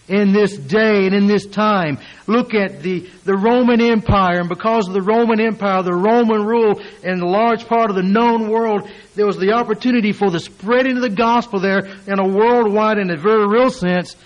in 0.08 0.32
this 0.32 0.56
day 0.56 1.06
and 1.06 1.14
in 1.14 1.28
this 1.28 1.46
time. 1.46 1.98
Look 2.26 2.52
at 2.52 2.82
the, 2.82 3.08
the 3.22 3.36
Roman 3.36 3.80
Empire, 3.80 4.40
and 4.40 4.48
because 4.48 4.88
of 4.88 4.94
the 4.94 5.02
Roman 5.02 5.38
Empire, 5.38 5.84
the 5.84 5.94
Roman 5.94 6.44
rule 6.44 6.82
in 7.04 7.20
a 7.20 7.28
large 7.28 7.68
part 7.68 7.90
of 7.90 7.96
the 7.96 8.02
known 8.02 8.50
world, 8.50 8.90
there 9.14 9.24
was 9.24 9.38
the 9.38 9.52
opportunity 9.52 10.10
for 10.10 10.32
the 10.32 10.40
spreading 10.40 10.96
of 10.96 11.02
the 11.02 11.10
gospel 11.10 11.60
there 11.60 11.86
in 12.08 12.18
a 12.18 12.26
worldwide, 12.26 12.98
in 12.98 13.12
a 13.12 13.16
very 13.16 13.46
real 13.46 13.70
sense, 13.70 14.16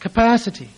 capacity. 0.00 0.68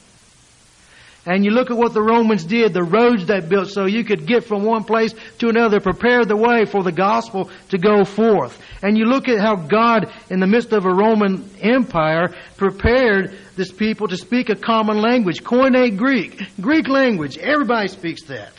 And 1.27 1.45
you 1.45 1.53
look 1.53 1.71
at 1.71 1.77
what 1.77 1.95
the 1.95 2.03
Romans 2.03 2.45
did, 2.45 2.75
the 2.75 2.83
roads 2.83 3.27
they 3.27 3.41
built 3.41 3.69
so 3.69 3.87
you 3.87 4.05
could 4.05 4.27
get 4.27 4.45
from 4.45 4.63
one 4.63 4.85
place 4.85 5.15
to 5.39 5.49
another, 5.49 5.81
prepare 5.81 6.25
the 6.25 6.37
way 6.37 6.67
for 6.67 6.83
the 6.83 6.93
gospel 6.93 7.51
to 7.71 7.79
go 7.79 8.05
forth. 8.05 8.61
And 8.83 8.99
you 8.99 9.07
look 9.07 9.29
at 9.29 9.41
how 9.41 9.57
God, 9.57 10.13
in 10.29 10.41
the 10.41 10.47
midst 10.47 10.73
of 10.73 10.85
a 10.85 10.95
Roman 10.95 11.49
empire, 11.61 12.35
prepared 12.57 13.37
this 13.57 13.73
people 13.73 14.09
to 14.09 14.17
speak 14.17 14.51
a 14.51 14.57
common 14.57 15.01
language, 15.01 15.43
Koine 15.43 15.97
Greek, 15.97 16.43
Greek 16.61 16.89
language. 16.89 17.39
Everybody 17.39 17.89
speaks 17.89 18.25
that. 18.25 18.53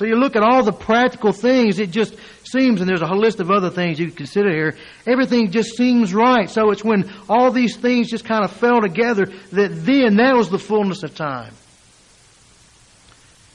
So 0.00 0.06
you 0.06 0.16
look 0.16 0.34
at 0.34 0.42
all 0.42 0.62
the 0.62 0.72
practical 0.72 1.30
things, 1.30 1.78
it 1.78 1.90
just 1.90 2.16
seems, 2.42 2.80
and 2.80 2.88
there's 2.88 3.02
a 3.02 3.06
whole 3.06 3.20
list 3.20 3.38
of 3.38 3.50
other 3.50 3.68
things 3.68 3.98
you 3.98 4.10
consider 4.10 4.50
here, 4.50 4.78
everything 5.06 5.50
just 5.50 5.76
seems 5.76 6.14
right. 6.14 6.48
So 6.48 6.70
it's 6.70 6.82
when 6.82 7.12
all 7.28 7.50
these 7.50 7.76
things 7.76 8.08
just 8.08 8.24
kind 8.24 8.42
of 8.42 8.50
fell 8.50 8.80
together 8.80 9.26
that 9.52 9.84
then 9.84 10.16
that 10.16 10.34
was 10.34 10.48
the 10.48 10.58
fullness 10.58 11.02
of 11.02 11.14
time. 11.14 11.52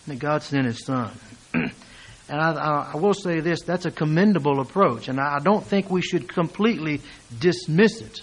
That 0.06 0.20
God 0.20 0.44
sent 0.44 0.68
His 0.68 0.86
Son. 0.86 1.12
and 1.56 1.72
I, 2.30 2.92
I, 2.94 2.98
will 2.98 3.16
say 3.16 3.40
this, 3.40 3.64
that's 3.64 3.88
a 3.88 3.92
commendable 3.92 4.60
approach, 4.60 5.08
and 5.08 5.20
I 5.20 5.40
don't 5.40 5.66
think 5.66 5.90
we 5.90 6.04
should 6.04 6.30
completely 6.30 7.02
dismiss 7.40 8.02
it. 8.02 8.22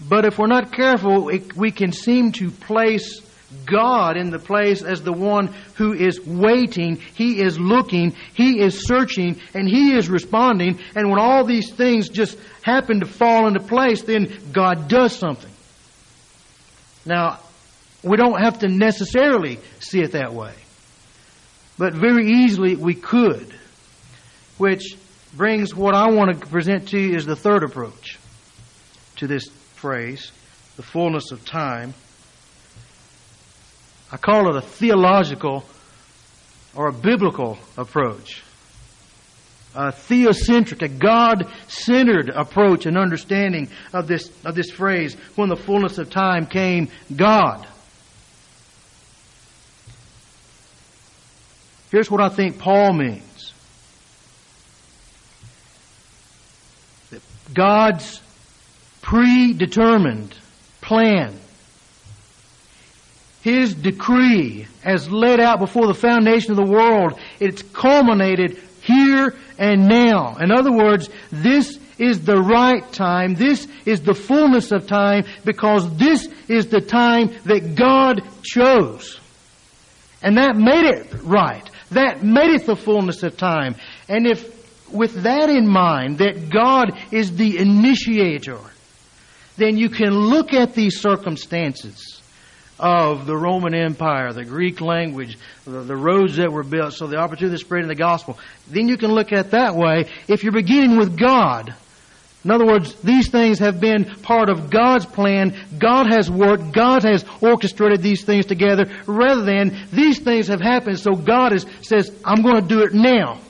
But 0.00 0.24
if 0.24 0.38
we're 0.38 0.46
not 0.46 0.72
careful, 0.72 1.28
it, 1.28 1.54
we 1.54 1.72
can 1.72 1.92
seem 1.92 2.32
to 2.32 2.50
place 2.50 3.20
God 3.64 4.16
in 4.16 4.30
the 4.30 4.38
place 4.38 4.82
as 4.82 5.02
the 5.02 5.12
one 5.12 5.54
who 5.74 5.92
is 5.92 6.20
waiting. 6.20 6.96
He 7.14 7.40
is 7.40 7.58
looking. 7.58 8.14
He 8.34 8.60
is 8.60 8.86
searching 8.86 9.40
and 9.54 9.68
He 9.68 9.94
is 9.94 10.08
responding. 10.08 10.78
And 10.94 11.10
when 11.10 11.18
all 11.18 11.44
these 11.44 11.72
things 11.72 12.08
just 12.08 12.38
happen 12.62 13.00
to 13.00 13.06
fall 13.06 13.46
into 13.46 13.60
place, 13.60 14.02
then 14.02 14.38
God 14.52 14.88
does 14.88 15.16
something. 15.16 15.50
Now, 17.06 17.40
we 18.02 18.16
don't 18.16 18.40
have 18.40 18.60
to 18.60 18.68
necessarily 18.68 19.58
see 19.80 20.00
it 20.00 20.12
that 20.12 20.34
way. 20.34 20.54
But 21.78 21.94
very 21.94 22.44
easily 22.44 22.76
we 22.76 22.94
could. 22.94 23.54
Which 24.58 24.96
brings 25.34 25.74
what 25.74 25.94
I 25.94 26.10
want 26.10 26.38
to 26.38 26.46
present 26.46 26.88
to 26.88 26.98
you 26.98 27.16
is 27.16 27.24
the 27.24 27.36
third 27.36 27.62
approach 27.62 28.18
to 29.16 29.26
this 29.26 29.46
phrase, 29.74 30.32
the 30.76 30.82
fullness 30.82 31.30
of 31.30 31.44
time. 31.44 31.94
I 34.10 34.16
call 34.16 34.48
it 34.48 34.56
a 34.56 34.62
theological 34.62 35.64
or 36.74 36.88
a 36.88 36.92
biblical 36.92 37.58
approach. 37.76 38.42
A 39.74 39.92
theocentric, 39.92 40.82
a 40.82 40.88
God-centered 40.88 42.30
approach 42.30 42.86
and 42.86 42.96
understanding 42.96 43.68
of 43.92 44.06
this, 44.08 44.30
of 44.44 44.54
this 44.54 44.70
phrase, 44.70 45.14
when 45.36 45.48
the 45.50 45.56
fullness 45.56 45.98
of 45.98 46.10
time 46.10 46.46
came, 46.46 46.88
God. 47.14 47.66
Here's 51.90 52.10
what 52.10 52.20
I 52.20 52.28
think 52.28 52.58
Paul 52.58 52.92
means. 52.94 53.52
That 57.10 57.22
God's 57.54 58.20
predetermined 59.02 60.34
plan, 60.80 61.38
His 63.42 63.74
decree 63.74 64.66
as 64.84 65.10
laid 65.10 65.40
out 65.40 65.60
before 65.60 65.86
the 65.86 65.94
foundation 65.94 66.50
of 66.50 66.56
the 66.56 66.72
world, 66.72 67.18
it's 67.38 67.62
culminated 67.62 68.60
here 68.82 69.36
and 69.58 69.88
now. 69.88 70.36
In 70.40 70.50
other 70.50 70.72
words, 70.72 71.08
this 71.30 71.78
is 71.98 72.24
the 72.24 72.40
right 72.40 72.90
time. 72.92 73.34
This 73.34 73.66
is 73.84 74.02
the 74.02 74.14
fullness 74.14 74.72
of 74.72 74.86
time 74.86 75.24
because 75.44 75.96
this 75.96 76.28
is 76.48 76.68
the 76.68 76.80
time 76.80 77.34
that 77.44 77.74
God 77.74 78.22
chose. 78.42 79.20
And 80.22 80.36
that 80.36 80.56
made 80.56 80.84
it 80.84 81.12
right. 81.22 81.68
That 81.90 82.22
made 82.22 82.50
it 82.50 82.66
the 82.66 82.76
fullness 82.76 83.22
of 83.22 83.36
time. 83.36 83.76
And 84.08 84.26
if, 84.26 84.92
with 84.92 85.22
that 85.22 85.48
in 85.48 85.66
mind, 85.66 86.18
that 86.18 86.50
God 86.50 86.90
is 87.12 87.36
the 87.36 87.58
initiator, 87.58 88.58
then 89.56 89.76
you 89.76 89.90
can 89.90 90.10
look 90.10 90.52
at 90.52 90.74
these 90.74 91.00
circumstances 91.00 92.17
of 92.78 93.26
the 93.26 93.36
Roman 93.36 93.74
Empire, 93.74 94.32
the 94.32 94.44
Greek 94.44 94.80
language, 94.80 95.36
the, 95.64 95.82
the, 95.82 95.96
roads 95.96 96.36
that 96.36 96.52
were 96.52 96.62
built, 96.62 96.92
so 96.94 97.06
the 97.06 97.16
opportunity 97.16 97.56
to 97.56 97.64
spreading 97.64 97.88
the 97.88 97.94
gospel. 97.94 98.38
Then 98.68 98.88
you 98.88 98.96
can 98.96 99.12
look 99.12 99.32
at 99.32 99.50
that 99.50 99.74
way. 99.74 100.06
If 100.28 100.42
you're 100.42 100.52
beginning 100.52 100.96
with 100.96 101.18
God, 101.18 101.74
in 102.44 102.52
other 102.52 102.66
words, 102.66 102.94
these 103.02 103.28
things 103.28 103.58
have 103.58 103.80
been 103.80 104.04
part 104.22 104.48
of 104.48 104.70
God's 104.70 105.06
plan. 105.06 105.56
God 105.76 106.06
has 106.06 106.30
worked. 106.30 106.72
God 106.72 107.02
has 107.02 107.24
orchestrated 107.40 108.00
these 108.00 108.24
things 108.24 108.46
together 108.46 108.86
rather 109.06 109.42
than 109.42 109.76
these 109.92 110.20
things 110.20 110.46
have 110.46 110.60
happened 110.60 111.00
so 111.00 111.14
God 111.14 111.52
is, 111.52 111.66
says, 111.82 112.16
I'm 112.24 112.42
going 112.42 112.62
to 112.62 112.68
do 112.68 112.82
it 112.82 112.94
now. 112.94 113.40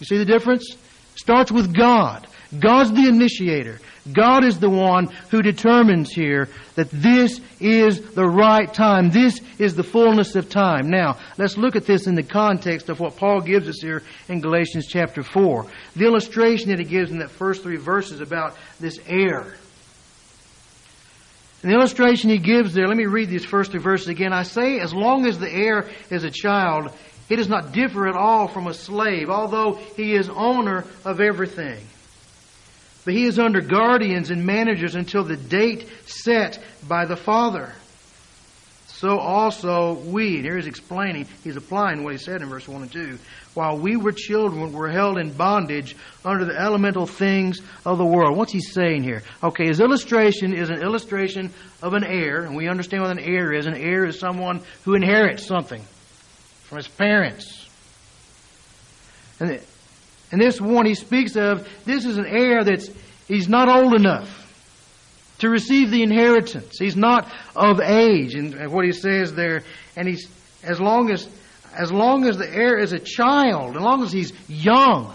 You 0.00 0.06
see 0.06 0.18
the 0.18 0.24
difference? 0.24 0.76
Starts 1.14 1.52
with 1.52 1.74
God. 1.74 2.26
God's 2.58 2.92
the 2.92 3.08
initiator. 3.08 3.80
God 4.12 4.44
is 4.44 4.58
the 4.58 4.70
one 4.70 5.06
who 5.30 5.40
determines 5.40 6.12
here 6.12 6.48
that 6.74 6.90
this 6.90 7.40
is 7.64 8.00
the 8.12 8.26
right 8.26 8.72
time. 8.72 9.10
This 9.10 9.40
is 9.58 9.74
the 9.74 9.82
fullness 9.82 10.36
of 10.36 10.50
time. 10.50 10.90
Now, 10.90 11.18
let's 11.38 11.56
look 11.56 11.76
at 11.76 11.86
this 11.86 12.06
in 12.06 12.14
the 12.14 12.22
context 12.22 12.90
of 12.90 13.00
what 13.00 13.16
Paul 13.16 13.40
gives 13.40 13.68
us 13.68 13.80
here 13.80 14.02
in 14.28 14.40
Galatians 14.40 14.86
chapter 14.86 15.22
4. 15.22 15.66
The 15.96 16.04
illustration 16.04 16.68
that 16.68 16.78
he 16.78 16.84
gives 16.84 17.10
in 17.10 17.18
that 17.18 17.30
first 17.30 17.62
three 17.62 17.76
verses 17.76 18.20
about 18.20 18.56
this 18.78 19.00
heir. 19.06 19.54
And 21.62 21.72
the 21.72 21.76
illustration 21.76 22.28
he 22.28 22.38
gives 22.38 22.74
there, 22.74 22.86
let 22.86 22.96
me 22.96 23.06
read 23.06 23.30
these 23.30 23.46
first 23.46 23.70
three 23.70 23.80
verses 23.80 24.08
again. 24.08 24.34
I 24.34 24.42
say, 24.42 24.80
as 24.80 24.92
long 24.92 25.24
as 25.26 25.38
the 25.38 25.50
heir 25.50 25.88
is 26.10 26.22
a 26.22 26.30
child, 26.30 26.92
he 27.30 27.36
does 27.36 27.48
not 27.48 27.72
differ 27.72 28.06
at 28.06 28.16
all 28.16 28.48
from 28.48 28.66
a 28.66 28.74
slave, 28.74 29.30
although 29.30 29.76
he 29.96 30.14
is 30.14 30.28
owner 30.28 30.84
of 31.06 31.22
everything. 31.22 31.82
But 33.04 33.14
he 33.14 33.24
is 33.24 33.38
under 33.38 33.60
guardians 33.60 34.30
and 34.30 34.46
managers 34.46 34.94
until 34.94 35.24
the 35.24 35.36
date 35.36 35.88
set 36.06 36.62
by 36.88 37.04
the 37.04 37.16
Father. 37.16 37.74
So 39.04 39.18
also 39.18 39.94
we, 39.94 40.36
and 40.36 40.44
here 40.44 40.56
he's 40.56 40.66
explaining, 40.66 41.26
he's 41.42 41.56
applying 41.56 42.04
what 42.04 42.12
he 42.12 42.18
said 42.18 42.40
in 42.40 42.48
verse 42.48 42.66
1 42.66 42.82
and 42.82 42.92
2. 42.92 43.18
While 43.52 43.76
we 43.76 43.96
were 43.96 44.12
children, 44.12 44.72
were 44.72 44.88
held 44.88 45.18
in 45.18 45.32
bondage 45.32 45.94
under 46.24 46.46
the 46.46 46.58
elemental 46.58 47.06
things 47.06 47.60
of 47.84 47.98
the 47.98 48.04
world. 48.04 48.36
What's 48.36 48.52
he 48.52 48.60
saying 48.60 49.02
here? 49.02 49.22
Okay, 49.42 49.66
his 49.66 49.80
illustration 49.80 50.54
is 50.54 50.70
an 50.70 50.80
illustration 50.80 51.52
of 51.82 51.92
an 51.92 52.04
heir, 52.04 52.44
and 52.44 52.56
we 52.56 52.68
understand 52.68 53.02
what 53.02 53.10
an 53.10 53.18
heir 53.18 53.52
is. 53.52 53.66
An 53.66 53.74
heir 53.74 54.06
is 54.06 54.18
someone 54.18 54.62
who 54.84 54.94
inherits 54.94 55.44
something 55.44 55.82
from 56.62 56.78
his 56.78 56.88
parents. 56.88 57.68
And 59.38 59.60
and 60.34 60.42
this 60.42 60.60
one 60.60 60.84
he 60.84 60.96
speaks 60.96 61.36
of, 61.36 61.64
this 61.84 62.04
is 62.04 62.18
an 62.18 62.26
heir 62.26 62.64
that's, 62.64 62.90
he's 63.28 63.48
not 63.48 63.68
old 63.68 63.94
enough 63.94 64.52
to 65.38 65.48
receive 65.48 65.92
the 65.92 66.02
inheritance. 66.02 66.76
He's 66.76 66.96
not 66.96 67.32
of 67.54 67.78
age, 67.78 68.34
and 68.34 68.72
what 68.72 68.84
he 68.84 68.90
says 68.90 69.32
there, 69.32 69.62
and 69.94 70.08
he's, 70.08 70.28
as 70.64 70.80
long 70.80 71.12
as, 71.12 71.28
as 71.72 71.92
long 71.92 72.26
as 72.26 72.36
the 72.36 72.52
heir 72.52 72.76
is 72.76 72.92
a 72.92 72.98
child, 72.98 73.76
as 73.76 73.80
long 73.80 74.02
as 74.02 74.10
he's 74.10 74.32
young, 74.48 75.14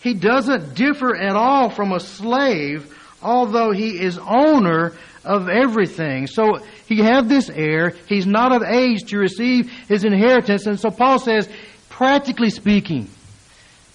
he 0.00 0.14
doesn't 0.14 0.76
differ 0.76 1.16
at 1.16 1.34
all 1.34 1.70
from 1.70 1.90
a 1.90 1.98
slave, 1.98 2.96
although 3.20 3.72
he 3.72 4.00
is 4.00 4.16
owner 4.16 4.92
of 5.24 5.48
everything. 5.48 6.28
So 6.28 6.60
he 6.86 6.98
have 6.98 7.28
this 7.28 7.50
heir, 7.50 7.94
he's 8.06 8.28
not 8.28 8.54
of 8.54 8.62
age 8.62 9.10
to 9.10 9.18
receive 9.18 9.72
his 9.88 10.04
inheritance, 10.04 10.66
and 10.66 10.78
so 10.78 10.92
Paul 10.92 11.18
says 11.18 11.48
Practically 11.94 12.50
speaking, 12.50 13.08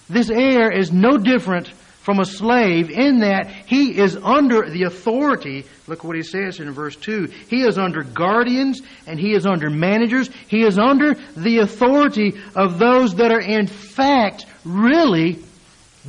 this 0.08 0.30
heir 0.30 0.72
is 0.72 0.90
no 0.90 1.18
different 1.18 1.68
from 1.68 2.18
a 2.18 2.24
slave 2.24 2.88
in 2.88 3.20
that 3.20 3.50
he 3.66 3.98
is 3.98 4.16
under 4.16 4.70
the 4.70 4.84
authority. 4.84 5.66
Look 5.86 6.02
what 6.02 6.16
he 6.16 6.22
says 6.22 6.60
in 6.60 6.70
verse 6.70 6.96
2. 6.96 7.26
He 7.50 7.62
is 7.62 7.76
under 7.76 8.02
guardians 8.02 8.80
and 9.06 9.20
he 9.20 9.34
is 9.34 9.44
under 9.44 9.68
managers. 9.68 10.30
He 10.48 10.62
is 10.62 10.78
under 10.78 11.12
the 11.36 11.58
authority 11.58 12.40
of 12.56 12.78
those 12.78 13.16
that 13.16 13.32
are 13.32 13.40
in 13.42 13.66
fact 13.66 14.46
really 14.64 15.38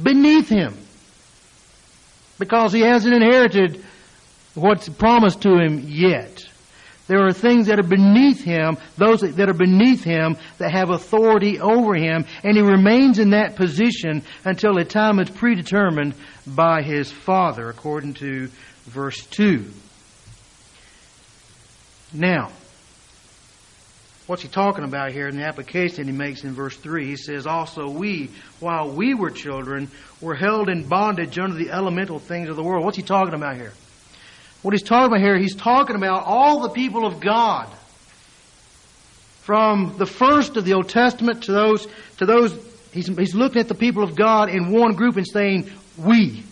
beneath 0.02 0.48
him. 0.48 0.78
Because 2.40 2.72
he 2.72 2.80
hasn't 2.80 3.14
inherited 3.14 3.84
what's 4.56 4.88
promised 4.88 5.42
to 5.42 5.58
him 5.60 5.84
yet. 5.86 6.42
There 7.12 7.28
are 7.28 7.34
things 7.34 7.68
that 7.68 7.78
are 7.78 7.84
beneath 7.84 8.42
him, 8.42 8.78
those 8.96 9.20
that 9.20 9.50
are 9.50 9.54
beneath 9.54 10.02
him 10.02 10.38
that 10.60 10.72
have 10.72 10.92
authority 10.92 11.60
over 11.60 11.94
him, 11.94 12.24
and 12.42 12.56
he 12.56 12.64
remains 12.64 13.20
in 13.20 13.32
that 13.32 13.58
position 13.58 14.24
until 14.46 14.78
a 14.78 14.86
time 14.86 15.20
is 15.20 15.30
predetermined 15.30 16.14
by 16.48 16.84
his 16.84 17.12
father, 17.12 17.68
according 17.68 18.14
to 18.14 18.48
verse 18.86 19.26
2. 19.26 19.66
Now, 22.14 22.50
what's 24.28 24.44
he 24.44 24.48
talking 24.48 24.86
about 24.86 25.12
here 25.12 25.28
in 25.28 25.36
the 25.36 25.44
application 25.44 26.06
he 26.06 26.14
makes 26.14 26.46
in 26.46 26.54
verse 26.54 26.78
3? 26.78 27.08
He 27.08 27.18
says, 27.18 27.46
Also 27.46 27.90
we, 27.90 28.32
while 28.62 28.90
we 28.90 29.16
were 29.16 29.32
children, 29.32 29.92
were 30.22 30.36
held 30.36 30.70
in 30.70 30.88
bondage 30.88 31.38
under 31.38 31.58
the 31.58 31.72
elemental 31.72 32.20
things 32.20 32.48
of 32.48 32.56
the 32.56 32.64
world. 32.64 32.86
What's 32.86 32.96
he 32.96 33.04
talking 33.04 33.34
about 33.34 33.58
here? 33.58 33.74
What 34.62 34.74
he's 34.74 34.84
talking 34.84 35.08
about 35.08 35.22
here, 35.22 35.38
he's 35.38 35.56
talking 35.56 35.96
about 35.96 36.24
all 36.26 36.62
the 36.62 36.70
people 36.70 37.06
of 37.06 37.20
God. 37.20 37.68
From 39.42 39.96
the 39.98 40.06
first 40.06 40.56
of 40.56 40.66
the 40.66 40.74
Old 40.74 40.88
Testament 40.88 41.44
to 41.44 41.52
those, 41.52 41.88
to 42.18 42.26
those, 42.26 42.54
he's, 42.94 43.08
he's 43.08 43.34
looking 43.34 43.60
at 43.60 43.68
the 43.68 43.76
people 43.76 44.04
of 44.04 44.16
God 44.16 44.50
in 44.50 44.72
one 44.72 44.94
group 44.94 45.18
and 45.18 45.28
saying, 45.28 45.70
we. 45.98 46.44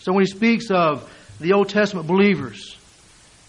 So 0.00 0.12
when 0.12 0.24
he 0.24 0.30
speaks 0.30 0.70
of 0.70 1.10
the 1.38 1.52
Old 1.52 1.68
Testament 1.68 2.06
believers, 2.06 2.78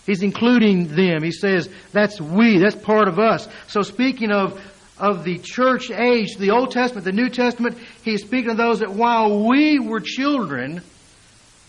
he's 0.06 0.24
including 0.24 0.88
them. 0.88 1.24
He 1.24 1.32
says, 1.32 1.70
that's 1.94 2.20
we, 2.20 2.58
that's 2.58 2.76
part 2.76 3.08
of 3.08 3.18
us. 3.18 3.48
So 3.68 3.82
speaking 3.82 4.32
of, 4.32 4.62
of 5.00 5.24
the 5.24 5.38
church 5.38 5.90
age, 5.90 6.36
the 6.36 6.52
Old 6.52 6.72
Testament, 6.72 7.06
the 7.06 7.12
New 7.14 7.30
Testament, 7.30 7.78
he's 8.04 8.24
speaking 8.24 8.52
of 8.52 8.58
those 8.58 8.80
that 8.80 8.92
while 8.92 9.48
we 9.48 9.80
were 9.80 10.02
children, 10.02 10.82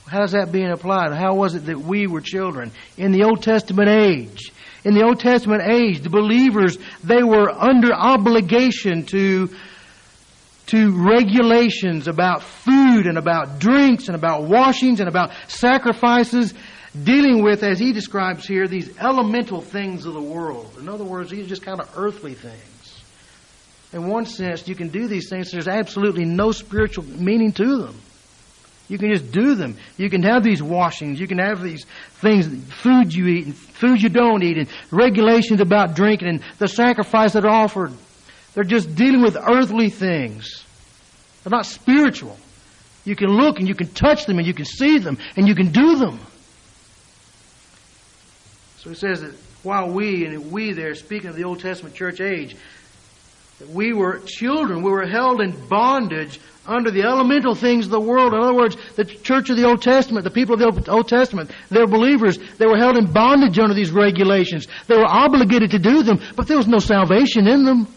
How's 0.08 0.32
that 0.32 0.50
being 0.50 0.70
applied? 0.70 1.12
How 1.12 1.34
was 1.34 1.54
it 1.54 1.66
that 1.66 1.78
we 1.78 2.06
were 2.06 2.20
children? 2.20 2.72
In 2.96 3.12
the 3.12 3.24
Old 3.24 3.42
Testament 3.42 3.88
age, 3.88 4.52
in 4.84 4.94
the 4.94 5.04
Old 5.04 5.20
Testament 5.20 5.62
age, 5.62 6.00
the 6.00 6.10
believers, 6.10 6.78
they 7.04 7.22
were 7.22 7.50
under 7.50 7.92
obligation 7.92 9.04
to, 9.06 9.50
to 10.68 11.04
regulations 11.04 12.08
about 12.08 12.42
food 12.42 13.06
and 13.06 13.18
about 13.18 13.58
drinks 13.58 14.06
and 14.06 14.16
about 14.16 14.44
washings 14.44 15.00
and 15.00 15.08
about 15.08 15.30
sacrifices 15.48 16.54
dealing 17.04 17.42
with, 17.42 17.62
as 17.62 17.78
he 17.78 17.92
describes 17.92 18.46
here, 18.46 18.66
these 18.66 18.96
elemental 18.98 19.60
things 19.60 20.06
of 20.06 20.14
the 20.14 20.22
world. 20.22 20.76
In 20.80 20.88
other 20.88 21.04
words, 21.04 21.30
these 21.30 21.44
are 21.44 21.48
just 21.48 21.62
kind 21.62 21.80
of 21.80 21.90
earthly 21.96 22.34
things. 22.34 23.02
In 23.92 24.08
one 24.08 24.26
sense, 24.26 24.66
you 24.68 24.74
can 24.74 24.88
do 24.88 25.06
these 25.06 25.28
things, 25.28 25.50
there's 25.50 25.68
absolutely 25.68 26.24
no 26.24 26.52
spiritual 26.52 27.04
meaning 27.04 27.52
to 27.52 27.78
them. 27.78 27.94
You 28.88 28.96
can 28.96 29.12
just 29.12 29.30
do 29.30 29.54
them. 29.54 29.76
You 29.98 30.08
can 30.08 30.22
have 30.22 30.42
these 30.42 30.62
washings. 30.62 31.20
You 31.20 31.26
can 31.26 31.38
have 31.38 31.62
these 31.62 31.84
things, 32.20 32.46
food 32.72 33.14
you 33.14 33.26
eat 33.26 33.46
and 33.46 33.54
food 33.54 34.00
you 34.00 34.08
don't 34.08 34.42
eat, 34.42 34.56
and 34.56 34.68
regulations 34.90 35.60
about 35.60 35.94
drinking 35.94 36.28
and 36.28 36.42
the 36.58 36.68
sacrifice 36.68 37.34
that 37.34 37.44
are 37.44 37.50
offered. 37.50 37.92
They're 38.54 38.64
just 38.64 38.94
dealing 38.94 39.22
with 39.22 39.36
earthly 39.36 39.90
things. 39.90 40.64
They're 41.44 41.50
not 41.50 41.66
spiritual. 41.66 42.36
You 43.04 43.14
can 43.14 43.28
look 43.28 43.58
and 43.58 43.68
you 43.68 43.74
can 43.74 43.88
touch 43.88 44.26
them 44.26 44.38
and 44.38 44.46
you 44.46 44.54
can 44.54 44.64
see 44.64 44.98
them 44.98 45.18
and 45.36 45.46
you 45.46 45.54
can 45.54 45.70
do 45.70 45.96
them. 45.96 46.18
So 48.78 48.90
he 48.90 48.96
says 48.96 49.20
that 49.20 49.34
while 49.62 49.90
we, 49.90 50.24
and 50.24 50.50
we 50.50 50.72
there, 50.72 50.94
speaking 50.94 51.28
of 51.28 51.36
the 51.36 51.44
Old 51.44 51.60
Testament 51.60 51.94
church 51.94 52.20
age, 52.20 52.56
that 53.58 53.68
we 53.68 53.92
were 53.92 54.20
children, 54.24 54.82
we 54.82 54.90
were 54.90 55.06
held 55.06 55.40
in 55.40 55.52
bondage 55.68 56.40
under 56.68 56.90
the 56.90 57.02
elemental 57.02 57.54
things 57.54 57.86
of 57.86 57.90
the 57.90 58.00
world. 58.00 58.34
In 58.34 58.40
other 58.40 58.54
words, 58.54 58.76
the 58.94 59.04
church 59.04 59.48
of 59.50 59.56
the 59.56 59.64
Old 59.64 59.82
Testament, 59.82 60.22
the 60.24 60.30
people 60.30 60.54
of 60.54 60.84
the 60.84 60.90
Old 60.90 61.08
Testament, 61.08 61.50
they 61.70 61.80
were 61.80 61.86
believers. 61.86 62.38
They 62.58 62.66
were 62.66 62.76
held 62.76 62.96
in 62.98 63.10
bondage 63.10 63.58
under 63.58 63.74
these 63.74 63.90
regulations. 63.90 64.68
They 64.86 64.96
were 64.96 65.06
obligated 65.06 65.70
to 65.72 65.78
do 65.78 66.02
them, 66.02 66.20
but 66.36 66.46
there 66.46 66.58
was 66.58 66.68
no 66.68 66.78
salvation 66.78 67.48
in 67.48 67.64
them, 67.64 67.88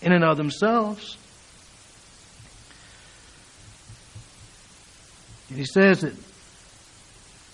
in 0.00 0.12
and 0.12 0.24
of 0.24 0.36
themselves. 0.36 1.18
And 5.50 5.58
he 5.58 5.64
says 5.64 6.02
that 6.02 6.14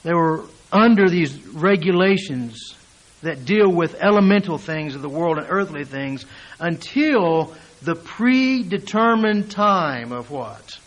they 0.03 0.13
were 0.13 0.45
under 0.71 1.09
these 1.09 1.39
regulations 1.47 2.75
that 3.23 3.47
deal 3.47 3.71
with 3.71 3.95
elemental 4.01 4.59
things 4.59 4.95
of 4.95 5.01
the 5.01 5.09
world 5.09 5.39
and 5.39 5.47
earthly 5.49 5.85
things 5.85 6.27
until 6.61 7.55
the 7.83 7.95
predetermined 7.95 9.51
time 9.51 10.13
of 10.13 10.31
what? 10.31 10.79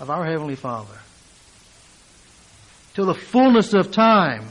Of 0.00 0.10
our 0.10 0.24
Heavenly 0.24 0.56
Father. 0.56 0.98
Till 2.94 3.06
the 3.06 3.14
fullness 3.14 3.74
of 3.74 3.90
time 3.90 4.48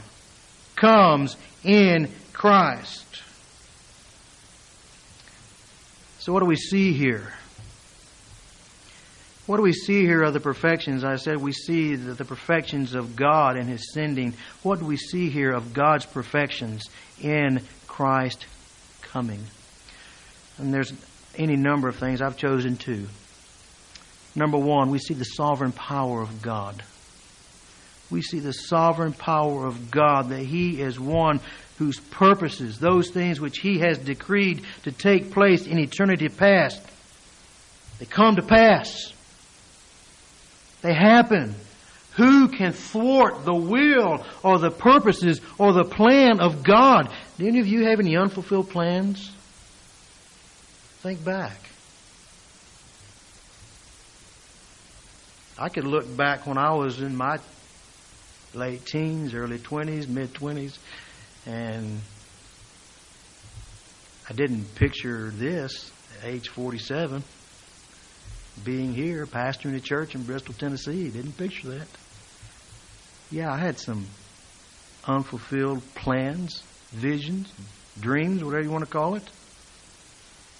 comes 0.76 1.36
in 1.64 2.10
Christ. 2.32 3.22
So, 6.20 6.32
what 6.32 6.40
do 6.40 6.46
we 6.46 6.56
see 6.56 6.92
here? 6.92 7.32
What 9.48 9.56
do 9.56 9.62
we 9.62 9.72
see 9.72 10.02
here 10.02 10.22
of 10.24 10.34
the 10.34 10.40
perfections? 10.40 11.04
I 11.04 11.16
said 11.16 11.38
we 11.38 11.52
see 11.52 11.96
the, 11.96 12.12
the 12.12 12.24
perfections 12.26 12.94
of 12.94 13.16
God 13.16 13.56
and 13.56 13.66
His 13.66 13.94
sending. 13.94 14.34
What 14.62 14.80
do 14.80 14.84
we 14.84 14.98
see 14.98 15.30
here 15.30 15.52
of 15.52 15.72
God's 15.72 16.04
perfections 16.04 16.84
in 17.18 17.62
Christ 17.86 18.44
coming? 19.00 19.42
And 20.58 20.74
there's 20.74 20.92
any 21.36 21.56
number 21.56 21.88
of 21.88 21.96
things. 21.96 22.20
I've 22.20 22.36
chosen 22.36 22.76
two. 22.76 23.06
Number 24.34 24.58
one, 24.58 24.90
we 24.90 24.98
see 24.98 25.14
the 25.14 25.24
sovereign 25.24 25.72
power 25.72 26.22
of 26.22 26.42
God. 26.42 26.82
We 28.10 28.22
see 28.22 28.38
the 28.38 28.52
sovereign 28.52 29.12
power 29.12 29.66
of 29.66 29.90
God, 29.90 30.30
that 30.30 30.40
He 30.40 30.80
is 30.80 30.98
one 30.98 31.40
whose 31.78 32.00
purposes, 32.00 32.78
those 32.78 33.10
things 33.10 33.40
which 33.40 33.58
He 33.58 33.78
has 33.80 33.98
decreed 33.98 34.64
to 34.84 34.92
take 34.92 35.32
place 35.32 35.66
in 35.66 35.78
eternity 35.78 36.28
past, 36.28 36.80
they 37.98 38.06
come 38.06 38.36
to 38.36 38.42
pass. 38.42 39.12
They 40.82 40.94
happen. 40.94 41.54
Who 42.16 42.48
can 42.48 42.72
thwart 42.72 43.44
the 43.44 43.54
will 43.54 44.24
or 44.42 44.58
the 44.58 44.70
purposes 44.70 45.40
or 45.58 45.72
the 45.72 45.84
plan 45.84 46.40
of 46.40 46.62
God? 46.62 47.12
Do 47.38 47.46
any 47.46 47.60
of 47.60 47.66
you 47.66 47.86
have 47.86 48.00
any 48.00 48.16
unfulfilled 48.16 48.70
plans? 48.70 49.32
Think 51.00 51.24
back. 51.24 51.58
I 55.56 55.68
could 55.68 55.84
look 55.86 56.16
back 56.16 56.46
when 56.46 56.58
I 56.58 56.74
was 56.74 57.00
in 57.00 57.16
my 57.16 57.38
late 58.54 58.84
teens, 58.84 59.34
early 59.34 59.58
20s, 59.58 60.08
mid 60.08 60.34
20s, 60.34 60.78
and 61.46 62.00
I 64.28 64.32
didn't 64.32 64.74
picture 64.74 65.30
this 65.30 65.90
at 66.18 66.28
age 66.28 66.48
47 66.48 67.22
being 68.64 68.92
here, 68.92 69.24
pastoring 69.26 69.76
a 69.76 69.80
church 69.80 70.14
in 70.14 70.24
Bristol, 70.24 70.54
Tennessee. 70.54 71.10
Didn't 71.10 71.36
picture 71.36 71.68
that. 71.70 71.88
Yeah, 73.30 73.52
I 73.52 73.58
had 73.58 73.78
some 73.78 74.06
unfulfilled 75.06 75.82
plans, 75.94 76.62
visions, 76.90 77.52
dreams, 78.00 78.42
whatever 78.42 78.64
you 78.64 78.70
want 78.70 78.84
to 78.84 78.90
call 78.90 79.14
it. 79.14 79.22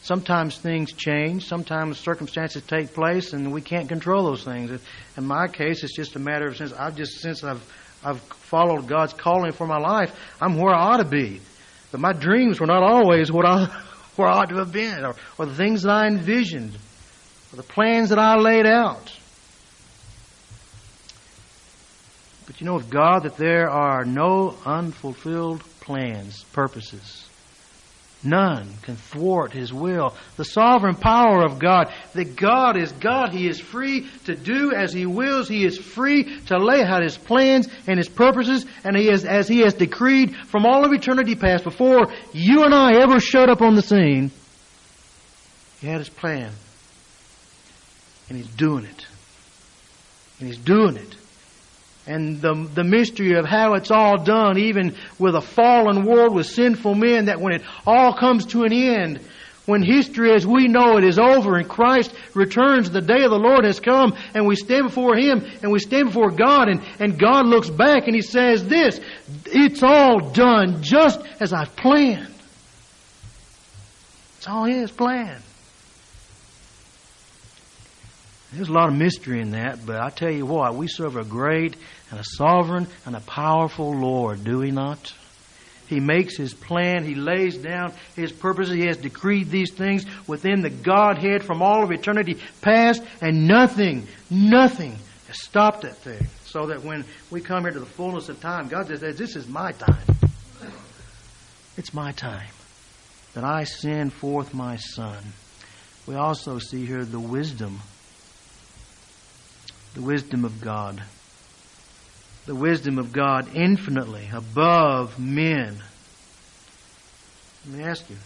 Sometimes 0.03 0.59
things 0.59 0.93
change. 0.93 1.47
Sometimes 1.47 1.99
circumstances 1.99 2.63
take 2.63 2.95
place, 2.95 3.33
and 3.33 3.53
we 3.53 3.61
can't 3.61 3.89
control 3.89 4.25
those 4.25 4.45
things. 4.45 4.81
In 5.17 5.27
my 5.27 5.49
case, 5.49 5.83
it's 5.83 5.95
just 5.95 6.17
a 6.17 6.19
matter 6.19 6.49
of 6.49 6.57
since 6.57 6.73
I've 6.73 6.97
just 6.97 7.21
since 7.21 7.45
I've 7.45 7.63
I've 8.05 8.21
followed 8.21 8.87
God's 8.87 9.13
calling 9.13 9.53
for 9.53 9.67
my 9.67 9.79
life, 9.79 10.15
I'm 10.41 10.57
where 10.57 10.75
I 10.75 10.93
ought 10.93 10.99
to 10.99 11.05
be. 11.05 11.41
But 11.91 12.01
my 12.01 12.13
dreams 12.13 12.61
were 12.61 12.67
not 12.67 12.83
always 12.83 13.33
what 13.33 13.45
I 13.45 13.67
where 14.17 14.29
I 14.29 14.39
ought 14.39 14.49
to 14.49 14.57
have 14.57 14.73
been, 14.73 15.05
or, 15.05 15.15
or 15.39 15.47
the 15.47 15.55
things 15.55 15.83
that 15.83 15.91
I 15.91 16.07
envisioned 16.07 16.77
or 17.53 17.57
the 17.57 17.63
plans 17.63 18.11
that 18.11 18.19
I 18.19 18.37
laid 18.37 18.67
out. 18.67 19.13
But 22.47 22.61
you 22.61 22.67
know 22.67 22.75
with 22.75 22.91
God 22.91 23.25
that 23.25 23.37
there 23.37 23.69
are 23.69 24.05
no 24.05 24.55
unfulfilled 24.65 25.63
plans, 25.81 26.45
purposes. 26.53 27.28
None 28.25 28.69
can 28.83 28.97
thwart 28.97 29.53
His 29.53 29.73
will. 29.73 30.17
The 30.37 30.45
sovereign 30.45 30.97
power 30.97 31.45
of 31.45 31.59
God, 31.59 31.93
that 32.15 32.35
God 32.35 32.77
is 32.77 32.91
God. 32.93 33.33
He 33.33 33.47
is 33.47 33.61
free 33.61 34.09
to 34.25 34.35
do 34.35 34.73
as 34.73 34.93
He 34.93 35.07
wills. 35.07 35.49
He 35.49 35.65
is 35.65 35.79
free 35.79 36.41
to 36.47 36.59
lay 36.59 36.83
out 36.83 37.03
His 37.03 37.17
plans 37.17 37.69
and 37.87 37.97
His 37.97 38.09
purposes, 38.09 38.67
and 38.85 38.97
He 38.97 39.09
is, 39.09 39.25
as 39.25 39.47
He 39.47 39.61
has 39.61 39.75
decreed 39.75 40.35
from 40.35 40.67
all 40.67 40.85
of 40.85 40.93
eternity 40.93 41.37
past, 41.37 41.63
before 41.65 42.13
you 42.33 42.65
and 42.65 42.75
I 42.75 43.01
ever 43.01 43.21
showed 43.21 43.49
up 43.49 43.63
on 43.63 43.77
the 43.77 43.83
scene, 43.83 44.31
He 45.81 45.87
had 45.87 45.99
His 45.99 46.09
plan. 46.09 46.51
And 48.29 48.37
he's 48.37 48.49
doing 48.49 48.85
it. 48.85 49.07
And 50.39 50.49
he's 50.49 50.59
doing 50.59 50.97
it. 50.97 51.15
And 52.09 52.41
the, 52.41 52.69
the 52.75 52.85
mystery 52.85 53.35
of 53.35 53.45
how 53.45 53.75
it's 53.75 53.91
all 53.91 54.17
done, 54.25 54.59
even 54.59 54.97
with 55.19 55.35
a 55.35 55.43
fallen 55.43 56.07
world 56.07 56.35
with 56.35 56.47
sinful 56.47 56.95
men, 56.95 57.27
that 57.27 57.39
when 57.39 57.53
it 57.53 57.63
all 57.87 58.15
comes 58.15 58.47
to 58.47 58.65
an 58.65 58.73
end, 58.73 59.21
when 59.67 59.83
history 59.83 60.33
as 60.33 60.47
we 60.47 60.67
know 60.67 60.97
it 60.97 61.05
is 61.05 61.19
over 61.19 61.57
and 61.57 61.69
Christ 61.69 62.15
returns, 62.33 62.91
the 62.91 63.03
day 63.03 63.23
of 63.25 63.31
the 63.31 63.39
Lord 63.39 63.67
has 63.67 63.79
come, 63.79 64.17
and 64.33 64.47
we 64.47 64.57
stand 64.57 64.87
before 64.87 65.15
Him 65.17 65.45
and 65.63 65.71
we 65.71 65.79
stand 65.79 66.07
before 66.07 66.31
God, 66.31 66.69
and, 66.69 66.83
and 66.99 67.19
God 67.19 67.45
looks 67.45 67.69
back 67.69 68.07
and 68.07 68.15
He 68.15 68.23
says 68.23 68.67
this, 68.67 68.99
it's 69.45 69.83
all 69.83 70.31
done 70.31 70.83
just 70.83 71.21
as 71.41 71.53
I've 71.53 71.77
planned. 71.77 72.35
It's 74.39 74.49
all 74.49 74.65
His 74.65 74.91
plan. 74.91 75.43
There's 78.53 78.71
a 78.71 78.73
lot 78.73 78.89
of 78.89 78.95
mystery 78.97 79.43
in 79.43 79.51
that, 79.51 79.85
but 79.85 80.01
I 80.01 80.09
tell 80.09 80.33
you 80.33 80.47
what, 80.47 80.75
we 80.75 80.89
serve 80.89 81.17
a 81.17 81.25
great 81.25 81.77
and 82.11 82.21
a 82.21 82.25
sovereign 82.25 82.87
and 83.07 83.17
a 83.17 83.21
powerful 83.21 83.93
Lord, 83.93 84.45
do 84.45 84.59
we 84.59 84.71
not? 84.71 85.13
He 85.87 86.01
makes 86.01 86.37
his 86.37 86.53
plan. 86.53 87.05
He 87.05 87.15
lays 87.15 87.57
down 87.57 87.95
his 88.15 88.31
purposes. 88.31 88.75
He 88.75 88.87
has 88.87 88.99
decreed 88.99 89.51
these 89.51 89.73
things 89.73 90.05
within 90.27 90.61
the 90.61 90.71
Godhead 90.71 91.43
from 91.43 91.63
all 91.63 91.83
of 91.83 91.91
eternity 91.91 92.39
past, 92.61 93.03
and 93.23 93.49
nothing, 93.49 94.07
nothing 94.29 94.97
has 95.29 95.43
stopped 95.43 95.83
that 95.83 95.97
thing. 95.97 96.27
So 96.45 96.67
that 96.67 96.85
when 96.85 97.05
we 97.31 97.41
come 97.41 97.63
here 97.63 97.73
to 97.73 97.81
the 97.81 97.87
fullness 97.87 98.29
of 98.29 98.41
time, 98.41 98.69
God 98.69 98.89
says, 98.89 99.17
This 99.17 99.35
is 99.35 99.49
my 99.49 99.73
time. 99.73 100.17
It's 101.77 101.95
my 101.95 102.13
time 102.13 102.49
that 103.35 103.45
I 103.45 103.65
send 103.65 104.13
forth 104.13 104.53
my 104.53 104.77
Son. 104.77 105.23
We 106.07 106.17
also 106.17 106.59
see 106.59 106.85
here 106.85 107.05
the 107.05 107.21
wisdom 107.21 107.81
the 109.95 110.03
wisdom 110.03 110.45
of 110.45 110.61
God. 110.61 111.03
The 112.49 112.55
wisdom 112.55 112.99
of 112.99 113.13
God 113.13 113.55
infinitely 113.55 114.31
above 114.33 115.19
men. 115.19 115.77
Let 117.67 117.79
me 117.79 117.85
ask 117.85 118.09
you 118.09 118.17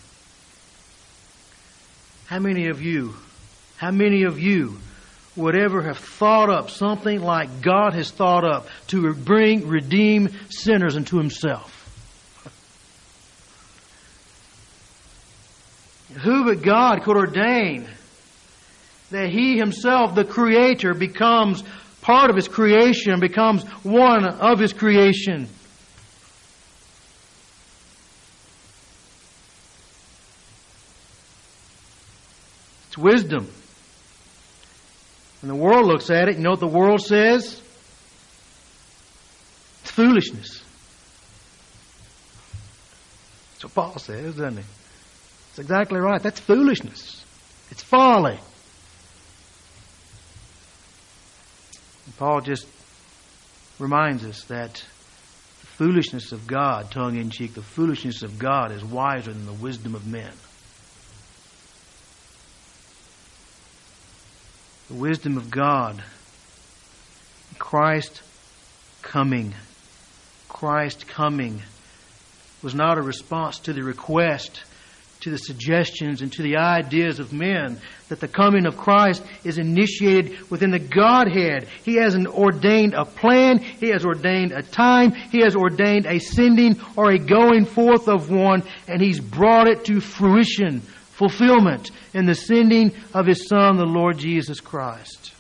how 2.27 2.39
many 2.39 2.69
of 2.69 2.81
you, 2.81 3.17
how 3.79 3.91
many 3.91 4.23
of 4.23 4.39
you 4.39 4.79
would 5.35 5.57
ever 5.57 5.83
have 5.83 5.99
thought 5.99 6.51
up 6.51 6.71
something 6.71 7.21
like 7.21 7.63
God 7.63 7.95
has 7.95 8.13
thought 8.13 8.45
up 8.45 8.69
to 8.87 9.13
bring, 9.13 9.67
redeem 9.67 10.29
sinners 10.51 10.95
unto 10.95 11.17
Himself? 11.17 11.81
Who 16.23 16.45
but 16.45 16.63
God 16.63 17.03
could 17.03 17.17
ordain 17.17 17.89
that 19.11 19.31
he 19.31 19.59
himself, 19.59 20.15
the 20.15 20.25
creator, 20.25 20.95
becomes 20.95 21.65
part 22.03 22.29
of 22.29 22.37
His 22.37 22.49
creation, 22.49 23.19
becomes 23.19 23.65
one 23.83 24.25
of 24.25 24.59
His 24.59 24.75
creation. 24.75 25.49
It's 32.89 32.99
wisdom. 32.99 33.49
And 35.41 35.51
the 35.51 35.55
world 35.55 35.87
looks 35.87 36.11
at 36.11 36.29
it, 36.29 36.37
you 36.37 36.43
know 36.43 36.51
what 36.51 36.61
the 36.61 36.67
world 36.67 37.01
says? 37.01 37.61
It's 39.81 39.91
foolishness. 39.91 40.63
That's 43.55 43.65
what 43.65 43.75
Paul 43.75 43.99
says, 43.99 44.35
doesn't 44.35 44.59
he? 44.59 44.65
It's 45.51 45.59
exactly 45.59 46.01
right. 46.01 46.23
That's 46.23 46.39
foolishness. 46.39 47.25
It's 47.71 47.83
folly. 47.83 48.39
And 52.13 52.19
Paul 52.19 52.43
just 52.43 52.67
reminds 53.79 54.25
us 54.25 54.45
that 54.45 54.75
the 54.75 55.67
foolishness 55.67 56.33
of 56.33 56.47
God, 56.47 56.91
tongue 56.91 57.17
in 57.17 57.31
cheek, 57.31 57.55
the 57.55 57.63
foolishness 57.63 58.23
of 58.23 58.39
God 58.39 58.71
is 58.71 58.85
wiser 58.85 59.33
than 59.33 59.47
the 59.47 59.53
wisdom 59.53 59.95
of 59.95 60.07
men. 60.07 60.33
the 64.93 64.99
wisdom 64.99 65.39
of 65.39 65.51
God, 65.51 66.05
Christ 67.59 68.21
coming. 69.01 69.55
Christ 70.51 71.07
coming 71.09 71.63
was 72.63 72.75
not 72.75 72.99
a 72.99 73.03
response 73.03 73.59
to 73.61 73.73
the 73.73 73.83
request, 73.83 74.63
to 75.23 75.31
the 75.31 75.39
suggestions, 75.39 76.21
and 76.21 76.33
to 76.33 76.43
the 76.43 76.57
ideas 76.57 77.19
of 77.19 77.33
men. 77.33 77.81
That 78.09 78.21
the 78.21 78.29
coming 78.29 78.67
of 78.67 78.77
Christ 78.77 79.25
is 79.45 79.59
initiated 79.59 80.51
within 80.51 80.71
the 80.71 80.79
Godhead. 80.79 81.69
He 81.85 81.95
has 81.95 82.15
ordained 82.15 82.95
a 82.95 83.05
plan, 83.05 83.59
He 83.59 83.89
has 83.89 84.05
ordained 84.05 84.53
a 84.53 84.63
time, 84.63 85.13
He 85.13 85.41
has 85.41 85.57
ordained 85.57 86.07
a 86.07 86.19
sending 86.19 86.81
or 86.97 87.11
a 87.11 87.19
going 87.19 87.65
forth 87.65 88.09
of 88.09 88.31
one, 88.31 88.63
and 88.87 89.01
He's 89.01 89.21
brought 89.21 89.69
it 89.69 89.85
to 89.87 90.01
fruition 90.01 90.81
fulfillment 90.81 91.91
in 92.15 92.27
the 92.27 92.35
sending 92.35 92.93
of 93.15 93.27
His 93.27 93.49
Son, 93.49 93.77
the 93.77 93.87
Lord 93.87 94.19
Jesus 94.19 94.61
Christ. 94.61 95.32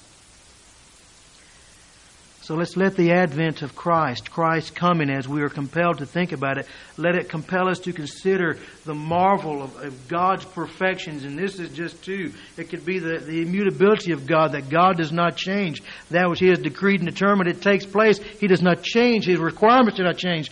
So 2.42 2.56
let's 2.56 2.76
let 2.76 2.96
the 2.96 3.12
advent 3.12 3.62
of 3.62 3.76
Christ, 3.76 4.32
Christ 4.32 4.74
coming 4.74 5.10
as 5.10 5.28
we 5.28 5.42
are 5.42 5.48
compelled 5.48 5.98
to 5.98 6.06
think 6.06 6.32
about 6.32 6.58
it, 6.58 6.66
let 6.96 7.14
it 7.14 7.28
compel 7.28 7.68
us 7.68 7.78
to 7.80 7.92
consider 7.92 8.58
the 8.84 8.96
marvel 8.96 9.62
of, 9.62 9.76
of, 9.80 10.08
God's 10.08 10.44
perfections. 10.44 11.22
And 11.22 11.38
this 11.38 11.60
is 11.60 11.70
just 11.70 12.02
two. 12.02 12.32
It 12.56 12.68
could 12.68 12.84
be 12.84 12.98
the, 12.98 13.18
the 13.18 13.42
immutability 13.42 14.10
of 14.10 14.26
God, 14.26 14.52
that 14.52 14.70
God 14.70 14.96
does 14.96 15.12
not 15.12 15.36
change. 15.36 15.84
That 16.10 16.28
which 16.28 16.40
He 16.40 16.48
has 16.48 16.58
decreed 16.58 17.00
and 17.00 17.08
determined, 17.08 17.48
it 17.48 17.62
takes 17.62 17.86
place. 17.86 18.18
He 18.18 18.48
does 18.48 18.60
not 18.60 18.82
change. 18.82 19.26
His 19.26 19.38
requirements 19.38 19.98
do 19.98 20.02
not 20.02 20.18
change. 20.18 20.50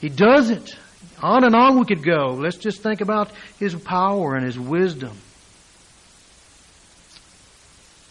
He 0.00 0.10
does 0.10 0.50
it. 0.50 0.76
On 1.20 1.42
and 1.42 1.56
on 1.56 1.80
we 1.80 1.84
could 1.84 2.04
go. 2.04 2.36
Let's 2.38 2.58
just 2.58 2.80
think 2.80 3.00
about 3.00 3.32
His 3.58 3.74
power 3.74 4.36
and 4.36 4.46
His 4.46 4.58
wisdom. 4.58 5.18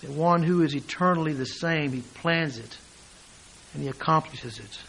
The 0.01 0.11
one 0.11 0.43
who 0.43 0.61
is 0.61 0.75
eternally 0.75 1.31
the 1.31 1.45
same, 1.45 1.93
He 1.93 2.01
plans 2.01 2.57
it 2.57 2.77
and 3.73 3.83
He 3.83 3.89
accomplishes 3.89 4.59
it. 4.59 4.79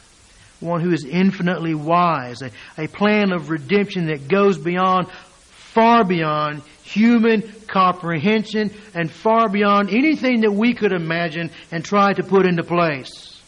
One 0.61 0.81
who 0.81 0.92
is 0.92 1.05
infinitely 1.05 1.75
wise, 1.75 2.42
a, 2.42 2.51
a 2.79 2.87
plan 2.88 3.33
of 3.33 3.51
redemption 3.51 4.07
that 4.07 4.29
goes 4.29 4.59
beyond, 4.59 5.11
far 5.11 6.05
beyond 6.05 6.62
human 6.83 7.42
comprehension 7.66 8.70
and 8.94 9.11
far 9.11 9.49
beyond 9.49 9.90
anything 9.90 10.42
that 10.42 10.53
we 10.53 10.75
could 10.75 10.92
imagine 10.92 11.51
and 11.73 11.85
try 11.85 12.12
to 12.12 12.23
put 12.23 12.47
into 12.47 12.62
place. 12.62 13.42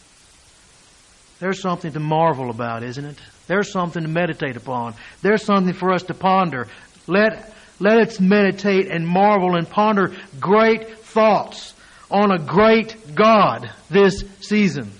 There's 1.38 1.60
something 1.60 1.92
to 1.92 2.00
marvel 2.00 2.50
about, 2.50 2.82
isn't 2.82 3.04
it? 3.04 3.18
There's 3.46 3.70
something 3.70 4.02
to 4.02 4.08
meditate 4.08 4.56
upon. 4.56 4.94
There's 5.22 5.44
something 5.44 5.74
for 5.74 5.92
us 5.92 6.02
to 6.04 6.14
ponder. 6.14 6.66
Let, 7.06 7.54
let 7.78 7.98
us 7.98 8.18
meditate 8.18 8.90
and 8.90 9.06
marvel 9.06 9.56
and 9.56 9.68
ponder 9.68 10.14
great 10.40 10.98
thoughts 10.98 11.74
on 12.10 12.32
a 12.32 12.38
great 12.38 13.14
God 13.14 13.70
this 13.90 14.24
season. 14.40 14.90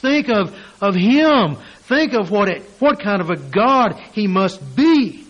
Think 0.00 0.28
of, 0.28 0.56
of 0.80 0.94
Him. 0.94 1.56
Think 1.82 2.14
of 2.14 2.30
what, 2.30 2.48
it, 2.48 2.62
what 2.78 3.00
kind 3.00 3.20
of 3.20 3.30
a 3.30 3.36
God 3.36 3.98
He 4.12 4.26
must 4.26 4.76
be. 4.76 5.26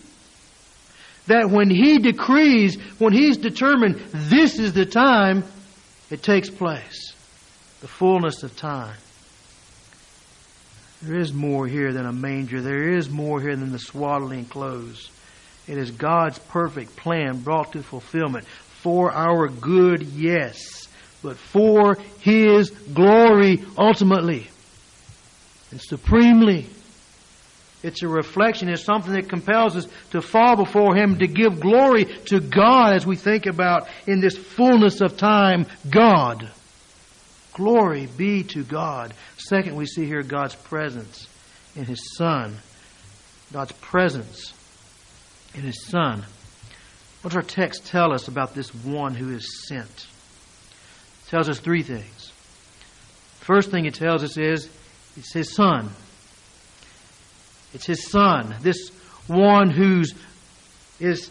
That 1.27 1.49
when 1.49 1.69
He 1.69 1.99
decrees, 1.99 2.75
when 2.99 3.13
He's 3.13 3.37
determined 3.37 3.99
this 4.11 4.59
is 4.59 4.73
the 4.73 4.85
time, 4.85 5.43
it 6.09 6.23
takes 6.23 6.49
place. 6.49 7.13
The 7.81 7.87
fullness 7.87 8.43
of 8.43 8.55
time. 8.55 8.95
There 11.03 11.19
is 11.19 11.31
more 11.31 11.67
here 11.67 11.93
than 11.93 12.07
a 12.07 12.13
manger. 12.13 12.61
There 12.61 12.93
is 12.97 13.09
more 13.09 13.39
here 13.39 13.55
than 13.55 13.71
the 13.71 13.79
swaddling 13.79 14.45
clothes. 14.45 15.11
It 15.67 15.77
is 15.77 15.91
God's 15.91 16.39
perfect 16.39 16.95
plan 16.95 17.41
brought 17.41 17.73
to 17.73 17.83
fulfillment 17.83 18.47
for 18.47 19.11
our 19.11 19.47
good, 19.47 20.01
yes, 20.01 20.87
but 21.21 21.37
for 21.37 21.97
His 22.21 22.71
glory 22.71 23.63
ultimately 23.77 24.47
and 25.71 25.81
supremely. 25.81 26.67
It's 27.83 28.01
a 28.01 28.07
reflection. 28.07 28.69
It's 28.69 28.83
something 28.83 29.13
that 29.13 29.29
compels 29.29 29.75
us 29.75 29.87
to 30.11 30.21
fall 30.21 30.55
before 30.55 30.95
Him, 30.95 31.19
to 31.19 31.27
give 31.27 31.59
glory 31.59 32.05
to 32.25 32.39
God 32.39 32.95
as 32.95 33.05
we 33.05 33.15
think 33.15 33.45
about 33.45 33.87
in 34.07 34.19
this 34.19 34.37
fullness 34.37 35.01
of 35.01 35.17
time, 35.17 35.67
God. 35.89 36.49
Glory 37.53 38.07
be 38.17 38.43
to 38.43 38.63
God. 38.63 39.13
Second, 39.37 39.75
we 39.75 39.85
see 39.85 40.05
here 40.05 40.23
God's 40.23 40.55
presence 40.55 41.27
in 41.75 41.85
His 41.85 42.15
Son. 42.15 42.57
God's 43.53 43.71
presence 43.73 44.53
in 45.53 45.61
His 45.61 45.85
Son. 45.85 46.23
What 47.21 47.31
does 47.31 47.37
our 47.37 47.43
text 47.43 47.85
tell 47.87 48.13
us 48.13 48.27
about 48.27 48.53
this 48.53 48.73
one 48.73 49.15
who 49.15 49.35
is 49.35 49.67
sent? 49.67 50.07
It 51.25 51.29
tells 51.29 51.49
us 51.49 51.59
three 51.59 51.83
things. 51.83 52.31
First 53.39 53.71
thing 53.71 53.85
it 53.85 53.95
tells 53.95 54.23
us 54.23 54.37
is 54.37 54.69
it's 55.17 55.33
His 55.33 55.53
Son. 55.53 55.89
It's 57.73 57.85
His 57.85 58.09
Son. 58.09 58.55
This 58.61 58.89
one 59.27 59.69
who's 59.69 60.13
is 60.99 61.29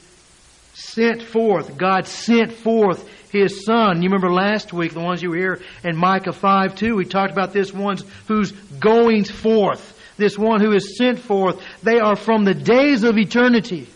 sent 0.74 1.22
forth. 1.22 1.76
God 1.76 2.06
sent 2.06 2.52
forth 2.52 3.08
his 3.32 3.64
son. 3.64 4.02
You 4.02 4.08
remember 4.08 4.32
last 4.32 4.72
week, 4.72 4.92
the 4.92 5.00
ones 5.00 5.22
you 5.22 5.30
were 5.30 5.36
here 5.36 5.60
in 5.82 5.96
Micah 5.96 6.32
5 6.32 6.74
2, 6.74 6.96
we 6.96 7.04
talked 7.04 7.32
about 7.32 7.52
this 7.52 7.72
one 7.72 7.98
who's 8.28 8.52
going 8.52 9.24
forth. 9.24 9.94
This 10.16 10.38
one 10.38 10.60
who 10.60 10.72
is 10.72 10.96
sent 10.96 11.18
forth. 11.18 11.62
They 11.82 11.98
are 11.98 12.16
from 12.16 12.44
the 12.44 12.54
days 12.54 13.04
of 13.04 13.18
eternity. 13.18 13.86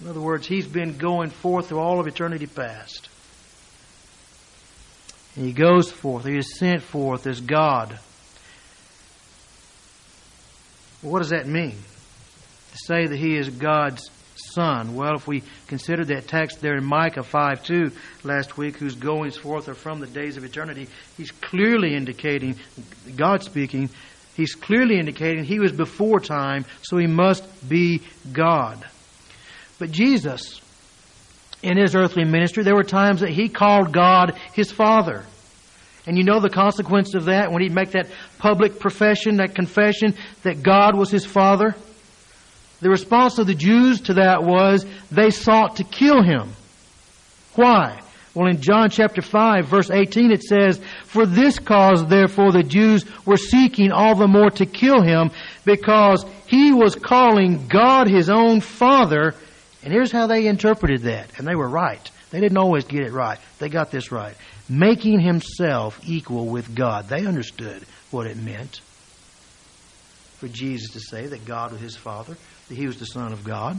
In 0.00 0.08
other 0.08 0.20
words, 0.20 0.46
he's 0.46 0.66
been 0.66 0.96
going 0.96 1.30
forth 1.30 1.68
through 1.68 1.80
all 1.80 2.00
of 2.00 2.06
eternity 2.06 2.46
past. 2.46 3.08
And 5.36 5.46
he 5.46 5.52
goes 5.52 5.90
forth. 5.90 6.24
He 6.24 6.36
is 6.36 6.58
sent 6.58 6.82
forth 6.82 7.26
as 7.26 7.40
God. 7.40 7.98
Well, 11.02 11.12
what 11.12 11.20
does 11.20 11.30
that 11.30 11.46
mean? 11.46 11.72
To 11.72 12.78
say 12.86 13.06
that 13.06 13.16
he 13.16 13.36
is 13.36 13.48
God's 13.48 14.10
Son. 14.54 14.94
Well, 14.94 15.16
if 15.16 15.26
we 15.26 15.42
consider 15.68 16.04
that 16.06 16.28
text 16.28 16.60
there 16.60 16.76
in 16.76 16.84
Micah 16.84 17.22
5 17.22 17.62
2 17.62 17.92
last 18.24 18.56
week, 18.56 18.76
whose 18.76 18.94
goings 18.94 19.36
forth 19.36 19.68
are 19.68 19.74
from 19.74 20.00
the 20.00 20.06
days 20.06 20.36
of 20.36 20.44
eternity, 20.44 20.88
he's 21.16 21.30
clearly 21.30 21.94
indicating, 21.94 22.56
God 23.16 23.42
speaking, 23.42 23.90
he's 24.34 24.54
clearly 24.54 24.98
indicating 24.98 25.44
he 25.44 25.60
was 25.60 25.72
before 25.72 26.20
time, 26.20 26.64
so 26.82 26.96
he 26.96 27.06
must 27.06 27.68
be 27.68 28.02
God. 28.32 28.84
But 29.78 29.90
Jesus, 29.90 30.60
in 31.62 31.76
his 31.76 31.94
earthly 31.94 32.24
ministry, 32.24 32.62
there 32.64 32.74
were 32.74 32.84
times 32.84 33.20
that 33.20 33.30
he 33.30 33.48
called 33.48 33.92
God 33.92 34.38
his 34.54 34.70
Father. 34.70 35.24
And 36.06 36.16
you 36.16 36.24
know 36.24 36.40
the 36.40 36.50
consequence 36.50 37.14
of 37.14 37.26
that 37.26 37.52
when 37.52 37.62
he'd 37.62 37.74
make 37.74 37.90
that 37.90 38.08
public 38.38 38.80
profession, 38.80 39.36
that 39.36 39.54
confession 39.54 40.14
that 40.42 40.62
God 40.62 40.96
was 40.96 41.10
his 41.10 41.26
Father? 41.26 41.74
The 42.80 42.88
response 42.88 43.38
of 43.38 43.46
the 43.46 43.54
Jews 43.54 44.00
to 44.02 44.14
that 44.14 44.42
was 44.42 44.86
they 45.10 45.30
sought 45.30 45.76
to 45.76 45.84
kill 45.84 46.22
him. 46.22 46.52
Why? 47.54 48.00
Well, 48.34 48.48
in 48.48 48.62
John 48.62 48.90
chapter 48.90 49.22
5, 49.22 49.66
verse 49.66 49.90
18, 49.90 50.30
it 50.30 50.42
says, 50.42 50.80
For 51.04 51.26
this 51.26 51.58
cause, 51.58 52.06
therefore, 52.06 52.52
the 52.52 52.62
Jews 52.62 53.04
were 53.26 53.36
seeking 53.36 53.90
all 53.90 54.14
the 54.14 54.28
more 54.28 54.50
to 54.50 54.66
kill 54.66 55.02
him, 55.02 55.30
because 55.64 56.24
he 56.46 56.72
was 56.72 56.94
calling 56.94 57.66
God 57.66 58.08
his 58.08 58.30
own 58.30 58.60
Father. 58.60 59.34
And 59.82 59.92
here's 59.92 60.12
how 60.12 60.26
they 60.26 60.46
interpreted 60.46 61.02
that. 61.02 61.38
And 61.38 61.46
they 61.46 61.54
were 61.54 61.68
right. 61.68 62.10
They 62.30 62.40
didn't 62.40 62.58
always 62.58 62.84
get 62.84 63.00
it 63.00 63.12
right. 63.12 63.38
They 63.58 63.68
got 63.68 63.90
this 63.90 64.12
right. 64.12 64.36
Making 64.68 65.20
himself 65.20 66.00
equal 66.06 66.46
with 66.46 66.74
God. 66.74 67.08
They 67.08 67.26
understood 67.26 67.84
what 68.10 68.26
it 68.26 68.36
meant 68.36 68.80
for 70.38 70.48
Jesus 70.48 70.92
to 70.92 71.00
say 71.00 71.26
that 71.26 71.44
God 71.44 71.72
was 71.72 71.80
his 71.80 71.96
Father 71.96 72.36
that 72.70 72.76
he 72.76 72.86
was 72.86 72.98
the 72.98 73.04
Son 73.04 73.32
of 73.32 73.44
God. 73.44 73.78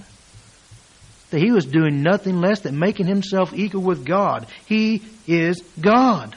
That 1.32 1.40
he 1.40 1.52
was 1.52 1.66
doing 1.66 2.04
nothing 2.04 2.42
less 2.42 2.60
than 2.60 2.78
making 2.78 3.08
himself 3.08 3.54
equal 3.54 3.82
with 3.82 4.06
God. 4.06 4.48
He 4.66 5.02
is 5.28 5.64
God. 5.80 6.36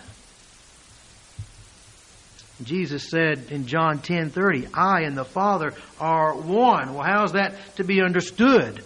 Jesus 2.63 3.11
said 3.11 3.47
in 3.51 3.67
John 3.67 3.99
10:30, 3.99 4.69
"I 4.73 5.01
and 5.01 5.19
the 5.19 5.25
Father 5.25 5.75
are 5.99 6.35
one." 6.35 6.95
Well, 6.95 7.03
how 7.03 7.25
is 7.25 7.33
that 7.33 7.77
to 7.77 7.85
be 7.85 8.01
understood? 8.01 8.85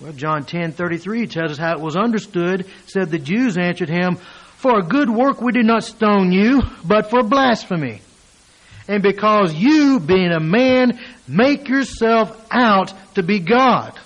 Well, 0.00 0.12
John 0.12 0.44
10:33 0.44 1.26
tells 1.26 1.52
us 1.52 1.58
how 1.58 1.72
it 1.72 1.80
was 1.80 1.96
understood. 1.96 2.66
Said 2.86 3.10
the 3.10 3.18
Jews 3.18 3.58
answered 3.58 3.88
him, 3.88 4.16
"For 4.56 4.78
a 4.78 4.82
good 4.82 5.10
work 5.10 5.40
we 5.40 5.52
did 5.52 5.66
not 5.66 5.82
stone 5.82 6.30
you, 6.30 6.62
but 6.84 7.10
for 7.10 7.22
blasphemy." 7.22 8.02
And 8.86 9.02
because 9.02 9.52
you, 9.54 10.00
being 10.00 10.32
a 10.32 10.40
man, 10.40 10.98
make 11.26 11.68
yourself 11.68 12.46
out 12.50 12.92
to 13.16 13.22
be 13.22 13.38
God. 13.38 13.98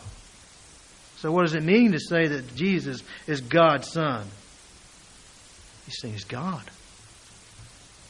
So 1.19 1.31
what 1.31 1.43
does 1.43 1.55
it 1.55 1.63
mean 1.63 1.93
to 1.93 2.01
say 2.01 2.27
that 2.27 2.57
Jesus 2.57 3.03
is 3.29 3.41
God's 3.43 3.93
Son? 3.93 4.25
He's 5.87 6.01
saying 6.01 6.15
he's 6.15 6.25
God. 6.25 6.63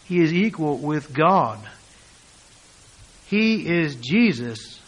He 0.05 0.23
is 0.23 0.33
equal 0.33 0.79
with 0.79 1.13
God. 1.13 1.59
He 3.27 3.67
is 3.67 3.97
Jesus. 3.97 4.79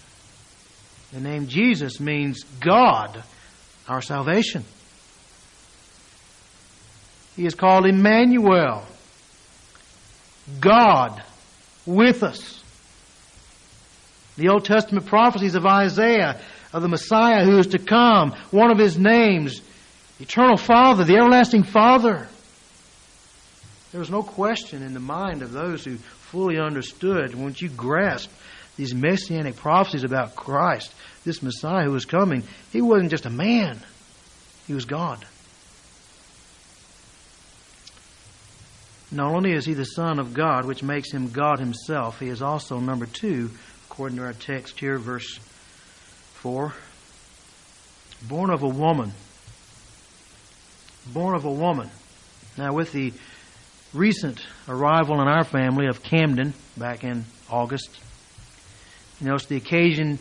The 1.15 1.21
name 1.21 1.47
Jesus 1.47 2.01
means 2.01 2.43
God, 2.59 3.23
our 3.87 4.03
salvation. 4.03 4.65
He 7.37 7.47
is 7.47 7.55
called 7.55 7.87
Emmanuel, 7.87 8.85
God 10.59 11.23
with 11.87 12.25
us. 12.25 12.61
The 14.37 14.49
Old 14.49 14.65
Testament 14.65 15.07
prophecies 15.07 15.55
of 15.55 15.65
Isaiah, 15.65 16.41
of 16.73 16.83
the 16.83 16.89
Messiah 16.89 17.45
who 17.45 17.59
is 17.59 17.69
to 17.69 17.79
come, 17.79 18.33
one 18.51 18.73
of 18.73 18.79
his 18.79 18.99
names, 18.99 19.63
Eternal 20.19 20.57
Father, 20.57 21.05
the 21.05 21.15
Everlasting 21.15 21.63
Father. 21.63 22.27
There 23.93 24.01
was 24.01 24.11
no 24.11 24.25
question 24.25 24.83
in 24.83 24.95
the 24.95 25.01
mind 25.01 25.43
of 25.43 25.53
those 25.53 25.85
who 25.85 25.95
fully 25.95 26.59
understood, 26.59 27.37
once 27.37 27.63
you 27.63 27.69
grasp 27.69 28.33
these 28.77 28.95
messianic 28.95 29.57
prophecies 29.57 30.05
about 30.05 30.37
Christ, 30.37 30.93
this 31.25 31.43
Messiah 31.43 31.85
who 31.85 31.93
was 31.93 32.05
coming, 32.05 32.43
he 32.73 32.81
wasn't 32.81 33.11
just 33.11 33.27
a 33.27 33.31
man, 33.31 33.79
he 34.67 34.75
was 34.75 34.85
God. 34.85 35.25
Not 39.11 39.33
only 39.33 39.53
is 39.53 39.65
he 39.65 39.75
the 39.75 39.85
Son 39.85 40.19
of 40.19 40.35
God, 40.35 40.65
which 40.65 40.83
makes 40.83 41.13
him 41.13 41.31
God 41.31 41.61
himself, 41.61 42.19
he 42.19 42.29
is 42.29 42.43
also, 42.43 42.81
number 42.81 43.07
two, 43.07 43.51
according 43.87 44.19
to 44.19 44.25
our 44.25 44.33
text 44.33 44.81
here, 44.81 44.99
verse 44.99 45.39
4, 46.35 46.75
born 48.29 48.51
of 48.51 48.63
a 48.63 48.69
woman. 48.69 49.13
Born 51.13 51.37
of 51.37 51.45
a 51.45 51.53
woman. 51.53 51.91
Now, 52.57 52.73
with 52.73 52.93
the 52.93 53.13
recent 53.93 54.45
arrival 54.69 55.21
in 55.21 55.29
our 55.29 55.45
family 55.45 55.87
of 55.87 56.03
Camden 56.03 56.53
back 56.77 57.05
in 57.05 57.25
August. 57.49 57.91
You 59.21 59.29
know, 59.29 59.35
it's 59.35 59.47
the 59.47 59.57
occasion 59.57 60.19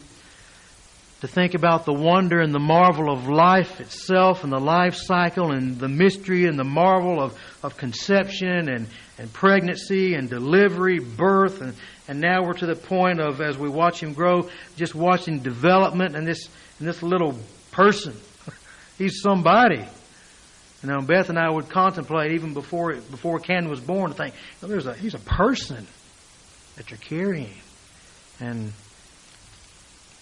to 1.24 1.28
think 1.28 1.54
about 1.54 1.86
the 1.86 1.94
wonder 1.94 2.42
and 2.42 2.54
the 2.54 2.60
marvel 2.60 3.10
of 3.10 3.30
life 3.30 3.80
itself 3.80 4.44
and 4.44 4.52
the 4.52 4.60
life 4.60 4.94
cycle 4.94 5.52
and 5.52 5.80
the 5.80 5.88
mystery 5.88 6.46
and 6.48 6.60
the 6.60 6.66
marvel 6.66 7.22
of, 7.22 7.40
of 7.64 7.78
conception 7.78 8.68
and, 8.68 8.88
and 9.18 9.32
pregnancy 9.32 10.16
and 10.16 10.30
delivery, 10.30 11.00
birth, 11.00 11.62
and, 11.62 11.76
and 12.10 12.20
now 12.20 12.44
we're 12.44 12.52
to 12.52 12.66
the 12.66 12.76
point 12.76 13.22
of, 13.22 13.40
as 13.40 13.58
we 13.58 13.70
watch 13.70 14.04
him 14.04 14.12
grow, 14.12 14.50
just 14.76 14.94
watching 14.94 15.40
development 15.40 16.18
and 16.18 16.28
this, 16.28 16.50
and 16.80 16.88
this 16.88 17.02
little 17.02 17.40
person. 17.72 18.14
He's 18.98 19.22
somebody. 19.22 19.86
You 20.84 20.90
know, 20.90 21.00
Beth 21.00 21.30
and 21.30 21.40
I 21.40 21.50
would 21.50 21.70
contemplate 21.70 22.34
even 22.34 22.54
before 22.54 22.96
before 22.96 23.40
Ken 23.40 23.70
was 23.70 23.80
born 23.80 24.12
to 24.12 24.18
think, 24.18 24.36
there's 24.60 24.86
a 24.86 24.94
he's 24.94 25.14
a 25.14 25.20
person 25.20 25.88
that 26.76 26.92
you're 26.92 26.98
carrying, 26.98 27.56
and 28.42 28.74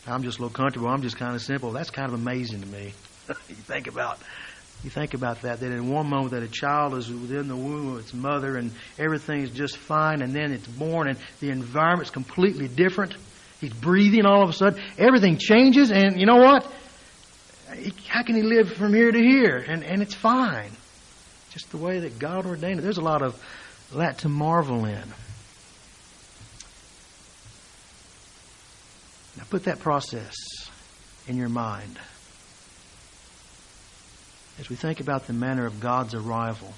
I'm 0.08 0.24
just 0.24 0.40
a 0.40 0.42
little 0.42 0.56
comfortable. 0.56 0.88
I'm 0.88 1.02
just 1.02 1.18
kind 1.18 1.36
of 1.36 1.42
simple. 1.42 1.72
That's 1.72 1.90
kind 1.90 2.08
of 2.08 2.20
amazing 2.20 2.62
to 2.62 2.68
me. 2.68 2.94
you 3.28 3.56
think 3.56 3.88
about 3.88 4.20
you 4.84 4.90
think 4.90 5.14
about 5.14 5.44
that. 5.44 5.60
That 5.60 5.72
in 5.72 5.90
one 5.90 6.10
moment 6.10 6.32
that 6.32 6.42
a 6.42 6.48
child 6.48 6.96
is 6.96 7.10
within 7.10 7.48
the 7.48 7.56
womb 7.56 7.94
of 7.94 8.00
its 8.00 8.14
mother 8.14 8.58
and 8.58 8.72
everything 8.98 9.42
is 9.42 9.52
just 9.52 9.78
fine, 9.78 10.22
and 10.22 10.34
then 10.34 10.52
it's 10.52 10.68
born 10.68 11.08
and 11.08 11.20
the 11.40 11.50
environment's 11.50 12.10
completely 12.10 12.68
different. 12.68 13.16
He's 13.60 13.74
breathing 13.74 14.26
all 14.26 14.42
of 14.42 14.50
a 14.50 14.54
sudden. 14.54 14.82
Everything 14.98 15.38
changes, 15.38 15.92
and 15.92 16.20
you 16.20 16.26
know 16.26 16.38
what? 16.38 16.72
how 18.08 18.24
can 18.24 18.36
he 18.36 18.42
live 18.42 18.74
from 18.74 18.94
here 18.94 19.12
to 19.12 19.20
here? 19.20 19.58
And, 19.58 19.84
and 19.84 20.02
it's 20.02 20.14
fine. 20.14 20.72
Just 21.52 21.72
the 21.72 21.78
way 21.78 22.00
that 22.00 22.20
God 22.20 22.46
ordained 22.46 22.80
it. 22.80 22.82
There's 22.82 22.98
a 22.98 23.02
lot 23.02 23.22
of 23.22 23.42
that 23.96 24.20
to 24.20 24.30
marvel 24.30 24.86
in. 24.86 25.04
Now 29.42 29.48
put 29.50 29.64
that 29.64 29.80
process 29.80 30.36
in 31.28 31.36
your 31.36 31.50
mind 31.50 31.98
as 34.60 34.70
we 34.70 34.76
think 34.76 35.00
about 35.00 35.26
the 35.26 35.34
manner 35.34 35.66
of 35.66 35.80
God's 35.80 36.14
arrival 36.14 36.72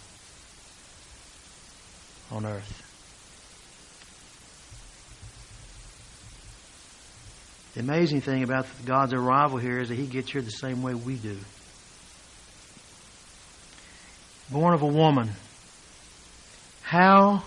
on 2.32 2.46
earth. 2.46 2.80
The 7.74 7.82
amazing 7.82 8.22
thing 8.22 8.44
about 8.44 8.66
God's 8.86 9.12
arrival 9.12 9.58
here 9.58 9.82
is 9.82 9.90
that 9.90 9.96
He 9.96 10.08
gets 10.08 10.32
here 10.32 10.42
the 10.42 10.50
same 10.50 10.82
way 10.82 10.94
we 10.94 11.18
do. 11.18 11.38
Born 14.50 14.74
of 14.74 14.84
a 14.84 14.88
woman. 14.88 15.32
How 16.82 17.44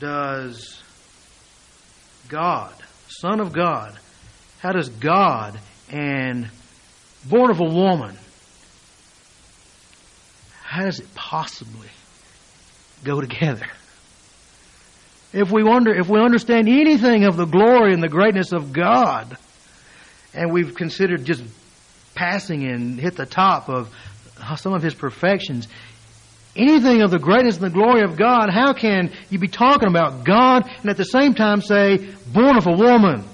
does 0.00 0.82
God, 2.28 2.74
Son 3.06 3.38
of 3.38 3.52
God, 3.52 3.99
how 4.60 4.72
does 4.72 4.88
God 4.88 5.58
and 5.90 6.48
born 7.28 7.50
of 7.50 7.60
a 7.60 7.64
woman, 7.64 8.16
how 10.62 10.84
does 10.84 11.00
it 11.00 11.14
possibly 11.14 11.88
go 13.04 13.20
together? 13.20 13.66
If 15.32 15.50
we 15.50 15.62
wonder, 15.62 15.94
if 15.94 16.08
we 16.08 16.20
understand 16.20 16.68
anything 16.68 17.24
of 17.24 17.36
the 17.36 17.46
glory 17.46 17.94
and 17.94 18.02
the 18.02 18.08
greatness 18.08 18.52
of 18.52 18.72
God, 18.72 19.36
and 20.34 20.52
we've 20.52 20.74
considered 20.74 21.24
just 21.24 21.42
passing 22.14 22.64
and 22.64 23.00
hit 23.00 23.16
the 23.16 23.26
top 23.26 23.68
of 23.68 23.94
some 24.56 24.74
of 24.74 24.82
His 24.82 24.94
perfections, 24.94 25.68
anything 26.54 27.02
of 27.02 27.10
the 27.10 27.18
greatness 27.18 27.56
and 27.56 27.64
the 27.64 27.70
glory 27.70 28.02
of 28.02 28.16
God, 28.16 28.50
how 28.50 28.72
can 28.72 29.12
you 29.30 29.38
be 29.38 29.48
talking 29.48 29.88
about 29.88 30.24
God 30.24 30.68
and 30.80 30.90
at 30.90 30.96
the 30.96 31.04
same 31.04 31.34
time 31.34 31.62
say, 31.62 31.96
born 32.32 32.56
of 32.56 32.66
a 32.66 32.72
woman? 32.72 33.24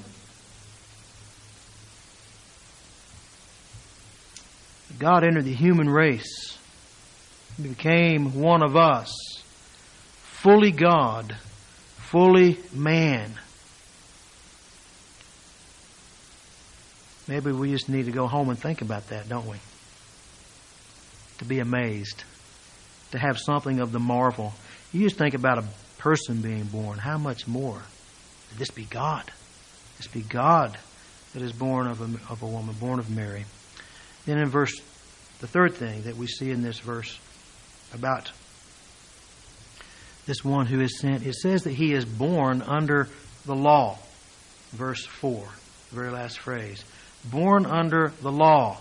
God 4.98 5.24
entered 5.24 5.44
the 5.44 5.54
human 5.54 5.88
race. 5.88 6.58
Became 7.60 8.40
one 8.40 8.62
of 8.62 8.76
us, 8.76 9.10
fully 10.22 10.70
God 10.70 11.34
fully 12.06 12.58
man. 12.72 13.34
Maybe 17.26 17.50
we 17.50 17.72
just 17.72 17.88
need 17.88 18.06
to 18.06 18.12
go 18.12 18.28
home 18.28 18.50
and 18.50 18.58
think 18.58 18.80
about 18.80 19.08
that, 19.08 19.28
don't 19.28 19.46
we? 19.46 19.56
To 21.38 21.44
be 21.44 21.58
amazed, 21.58 22.22
to 23.10 23.18
have 23.18 23.38
something 23.38 23.80
of 23.80 23.90
the 23.90 23.98
marvel. 23.98 24.54
You 24.92 25.02
just 25.02 25.18
think 25.18 25.34
about 25.34 25.58
a 25.58 25.64
person 25.98 26.40
being 26.40 26.64
born. 26.64 26.98
How 26.98 27.18
much 27.18 27.48
more? 27.48 27.82
This 28.56 28.70
be 28.70 28.84
God? 28.84 29.30
This 29.96 30.06
be 30.06 30.22
God 30.22 30.78
that 31.34 31.42
is 31.42 31.52
born 31.52 31.88
of 31.88 32.00
a, 32.00 32.32
of 32.32 32.42
a 32.42 32.46
woman, 32.46 32.76
born 32.78 33.00
of 33.00 33.10
Mary. 33.10 33.44
Then 34.26 34.38
in 34.38 34.48
verse, 34.48 34.80
the 35.40 35.46
third 35.46 35.74
thing 35.74 36.02
that 36.02 36.16
we 36.16 36.26
see 36.26 36.50
in 36.50 36.62
this 36.62 36.80
verse 36.80 37.18
about 37.94 38.30
this 40.26 40.44
one 40.44 40.66
who 40.66 40.80
is 40.80 40.98
sent, 40.98 41.24
it 41.24 41.36
says 41.36 41.62
that 41.62 41.72
he 41.72 41.92
is 41.92 42.04
born 42.04 42.60
under 42.62 43.08
the 43.46 43.54
law. 43.54 43.96
Verse 44.72 45.06
4, 45.06 45.46
the 45.90 45.96
very 45.96 46.10
last 46.10 46.40
phrase. 46.40 46.84
Born 47.30 47.64
under 47.64 48.12
the 48.20 48.32
law. 48.32 48.80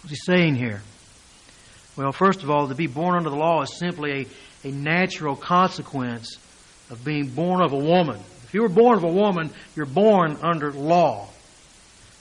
What's 0.00 0.10
he 0.10 0.16
saying 0.16 0.54
here? 0.54 0.82
Well, 1.96 2.12
first 2.12 2.42
of 2.42 2.50
all, 2.50 2.68
to 2.68 2.74
be 2.74 2.86
born 2.86 3.16
under 3.16 3.30
the 3.30 3.36
law 3.36 3.62
is 3.62 3.76
simply 3.76 4.28
a, 4.64 4.68
a 4.68 4.70
natural 4.70 5.34
consequence 5.34 6.38
of 6.90 7.04
being 7.04 7.26
born 7.28 7.62
of 7.62 7.72
a 7.72 7.78
woman. 7.78 8.20
If 8.44 8.54
you 8.54 8.62
were 8.62 8.68
born 8.68 8.96
of 8.96 9.04
a 9.04 9.12
woman, 9.12 9.50
you're 9.74 9.86
born 9.86 10.36
under 10.42 10.72
law. 10.72 11.28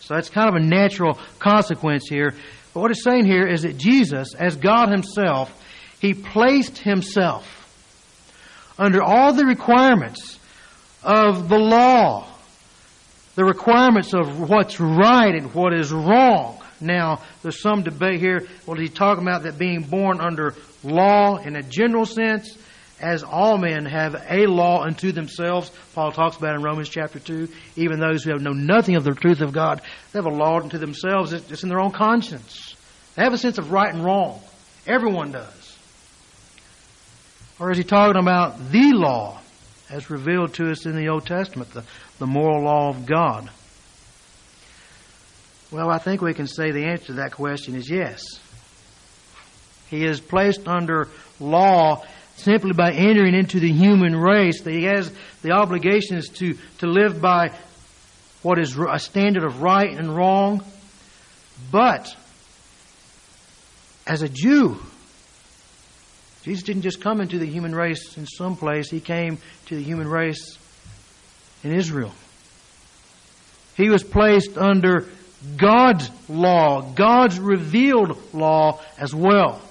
So 0.05 0.15
that's 0.15 0.29
kind 0.29 0.49
of 0.49 0.55
a 0.55 0.65
natural 0.65 1.19
consequence 1.39 2.07
here. 2.09 2.33
But 2.73 2.79
what 2.81 2.91
it's 2.91 3.03
saying 3.03 3.25
here 3.25 3.47
is 3.47 3.61
that 3.61 3.77
Jesus, 3.77 4.35
as 4.35 4.55
God 4.55 4.89
Himself, 4.89 5.51
he 6.03 6.13
placed 6.13 6.79
himself 6.79 7.47
under 8.77 9.01
all 9.01 9.31
the 9.31 9.45
requirements 9.45 10.37
of 11.01 11.47
the 11.47 11.57
law, 11.57 12.27
the 13.35 13.45
requirements 13.45 14.13
of 14.13 14.49
what's 14.49 14.81
right 14.81 15.33
and 15.33 15.53
what 15.55 15.73
is 15.73 15.93
wrong. 15.93 16.61
Now, 16.81 17.21
there's 17.41 17.61
some 17.61 17.83
debate 17.83 18.19
here. 18.19 18.45
What 18.65 18.77
is 18.81 18.89
he 18.89 18.93
talking 18.93 19.23
about 19.23 19.43
that 19.43 19.57
being 19.57 19.83
born 19.83 20.19
under 20.19 20.55
law 20.83 21.37
in 21.37 21.55
a 21.55 21.63
general 21.63 22.05
sense 22.05 22.57
as 23.03 23.21
all 23.21 23.57
men 23.57 23.85
have 23.85 24.15
a 24.29 24.47
law 24.47 24.81
unto 24.81 25.11
themselves. 25.11 25.69
Paul 25.93 26.13
talks 26.13 26.37
about 26.37 26.55
in 26.55 26.63
Romans 26.63 26.87
chapter 26.87 27.19
2. 27.19 27.49
Even 27.75 27.99
those 27.99 28.23
who 28.23 28.31
have 28.31 28.41
known 28.41 28.65
nothing 28.65 28.95
of 28.95 29.03
the 29.03 29.11
truth 29.11 29.41
of 29.41 29.51
God, 29.51 29.81
they 30.11 30.19
have 30.19 30.25
a 30.25 30.29
law 30.29 30.61
unto 30.61 30.77
themselves. 30.77 31.33
It's 31.33 31.63
in 31.63 31.69
their 31.69 31.81
own 31.81 31.91
conscience. 31.91 32.75
They 33.15 33.23
have 33.23 33.33
a 33.33 33.37
sense 33.37 33.57
of 33.57 33.71
right 33.71 33.93
and 33.93 34.05
wrong. 34.05 34.41
Everyone 34.87 35.33
does. 35.33 35.77
Or 37.59 37.71
is 37.71 37.77
he 37.77 37.83
talking 37.83 38.19
about 38.19 38.71
the 38.71 38.93
law 38.93 39.39
as 39.89 40.09
revealed 40.09 40.53
to 40.55 40.71
us 40.71 40.85
in 40.85 40.95
the 40.95 41.09
Old 41.09 41.27
Testament, 41.27 41.71
the, 41.71 41.83
the 42.19 42.25
moral 42.25 42.63
law 42.63 42.89
of 42.89 43.05
God? 43.05 43.49
Well, 45.71 45.89
I 45.89 45.97
think 45.97 46.21
we 46.21 46.33
can 46.33 46.47
say 46.47 46.71
the 46.71 46.85
answer 46.85 47.07
to 47.07 47.13
that 47.13 47.33
question 47.33 47.75
is 47.75 47.89
yes. 47.89 48.23
He 49.89 50.05
is 50.05 50.21
placed 50.21 50.67
under 50.67 51.09
law 51.39 52.03
simply 52.35 52.73
by 52.73 52.91
entering 52.91 53.35
into 53.35 53.59
the 53.59 53.71
human 53.71 54.15
race. 54.15 54.61
That 54.61 54.73
he 54.73 54.83
has 54.83 55.11
the 55.41 55.51
obligations 55.51 56.29
to, 56.29 56.57
to 56.79 56.87
live 56.87 57.21
by 57.21 57.51
what 58.41 58.59
is 58.59 58.77
a 58.77 58.99
standard 58.99 59.43
of 59.43 59.61
right 59.61 59.89
and 59.89 60.15
wrong. 60.15 60.63
But 61.71 62.15
as 64.05 64.21
a 64.21 64.29
Jew, 64.29 64.77
Jesus 66.43 66.63
didn't 66.63 66.81
just 66.81 67.01
come 67.01 67.21
into 67.21 67.39
the 67.39 67.45
human 67.45 67.73
race 67.73 68.17
in 68.17 68.25
some 68.25 68.57
place, 68.57 68.89
he 68.89 68.99
came 68.99 69.37
to 69.67 69.75
the 69.75 69.83
human 69.83 70.07
race 70.07 70.57
in 71.63 71.71
Israel. 71.71 72.11
He 73.77 73.89
was 73.89 74.03
placed 74.03 74.57
under 74.57 75.07
God's 75.55 76.09
law, 76.29 76.81
God's 76.81 77.39
revealed 77.39 78.33
law 78.33 78.81
as 78.97 79.15
well. 79.15 79.61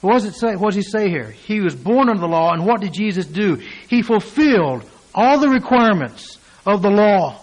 What 0.00 0.14
does 0.14 0.24
it 0.24 0.34
say? 0.34 0.56
What 0.56 0.74
does 0.74 0.84
he 0.84 0.90
say 0.90 1.08
here? 1.08 1.30
He 1.30 1.60
was 1.60 1.74
born 1.74 2.08
under 2.08 2.20
the 2.20 2.28
law, 2.28 2.52
and 2.52 2.66
what 2.66 2.80
did 2.80 2.92
Jesus 2.92 3.26
do? 3.26 3.56
He 3.88 4.02
fulfilled 4.02 4.84
all 5.14 5.38
the 5.38 5.48
requirements 5.48 6.38
of 6.66 6.82
the 6.82 6.90
law. 6.90 7.40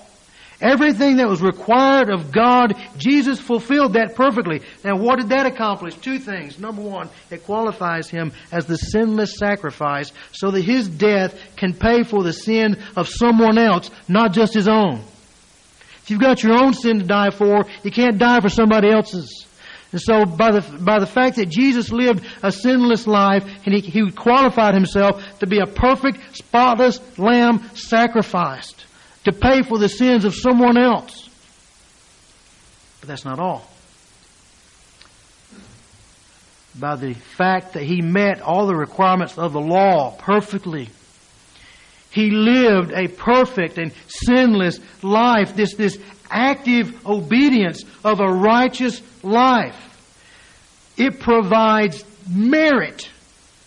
Everything 0.61 1.17
that 1.17 1.27
was 1.27 1.41
required 1.41 2.09
of 2.09 2.31
God, 2.31 2.73
Jesus 2.97 3.37
fulfilled 3.37 3.93
that 3.93 4.15
perfectly. 4.15 4.61
Now, 4.85 4.95
what 4.95 5.19
did 5.19 5.29
that 5.29 5.45
accomplish? 5.45 5.95
Two 5.95 6.19
things. 6.19 6.57
Number 6.57 6.81
one, 6.81 7.09
it 7.29 7.43
qualifies 7.43 8.09
him 8.09 8.31
as 8.49 8.65
the 8.65 8.77
sinless 8.77 9.37
sacrifice 9.37 10.13
so 10.31 10.51
that 10.51 10.61
his 10.61 10.87
death 10.87 11.37
can 11.57 11.73
pay 11.73 12.03
for 12.03 12.23
the 12.23 12.31
sin 12.31 12.81
of 12.95 13.09
someone 13.09 13.57
else, 13.57 13.91
not 14.07 14.31
just 14.31 14.53
his 14.53 14.69
own. 14.69 15.01
If 16.03 16.11
you've 16.11 16.21
got 16.21 16.43
your 16.43 16.53
own 16.53 16.73
sin 16.73 16.99
to 16.99 17.05
die 17.05 17.31
for, 17.31 17.65
you 17.83 17.91
can't 17.91 18.17
die 18.17 18.39
for 18.39 18.49
somebody 18.49 18.89
else's. 18.89 19.45
And 19.93 20.01
so 20.01 20.25
by 20.25 20.51
the, 20.51 20.61
by 20.79 20.97
the 20.97 21.05
fact 21.05 21.35
that 21.35 21.49
Jesus 21.49 21.91
lived 21.91 22.25
a 22.41 22.51
sinless 22.51 23.05
life 23.05 23.45
and 23.63 23.75
he, 23.75 23.79
he 23.79 24.11
qualified 24.11 24.73
himself 24.73 25.23
to 25.39 25.47
be 25.47 25.59
a 25.59 25.67
perfect, 25.67 26.35
spotless 26.35 26.99
lamb 27.19 27.69
sacrificed 27.75 28.87
to 29.25 29.31
pay 29.31 29.61
for 29.61 29.77
the 29.77 29.87
sins 29.87 30.25
of 30.25 30.33
someone 30.33 30.77
else. 30.77 31.29
But 32.99 33.09
that's 33.09 33.23
not 33.23 33.39
all. 33.39 33.69
By 36.79 36.95
the 36.95 37.13
fact 37.13 37.73
that 37.73 37.83
he 37.83 38.01
met 38.01 38.41
all 38.41 38.65
the 38.65 38.75
requirements 38.75 39.37
of 39.37 39.53
the 39.53 39.61
law 39.61 40.17
perfectly. 40.17 40.89
He 42.13 42.29
lived 42.29 42.91
a 42.91 43.07
perfect 43.07 43.79
and 43.79 43.91
sinless 44.07 44.79
life, 45.01 45.55
this, 45.55 45.73
this 45.73 45.97
active 46.29 47.05
obedience 47.07 47.83
of 48.03 48.19
a 48.19 48.27
righteous 48.27 49.01
life. 49.23 49.79
It 50.95 51.19
provides 51.19 52.05
merit 52.29 53.09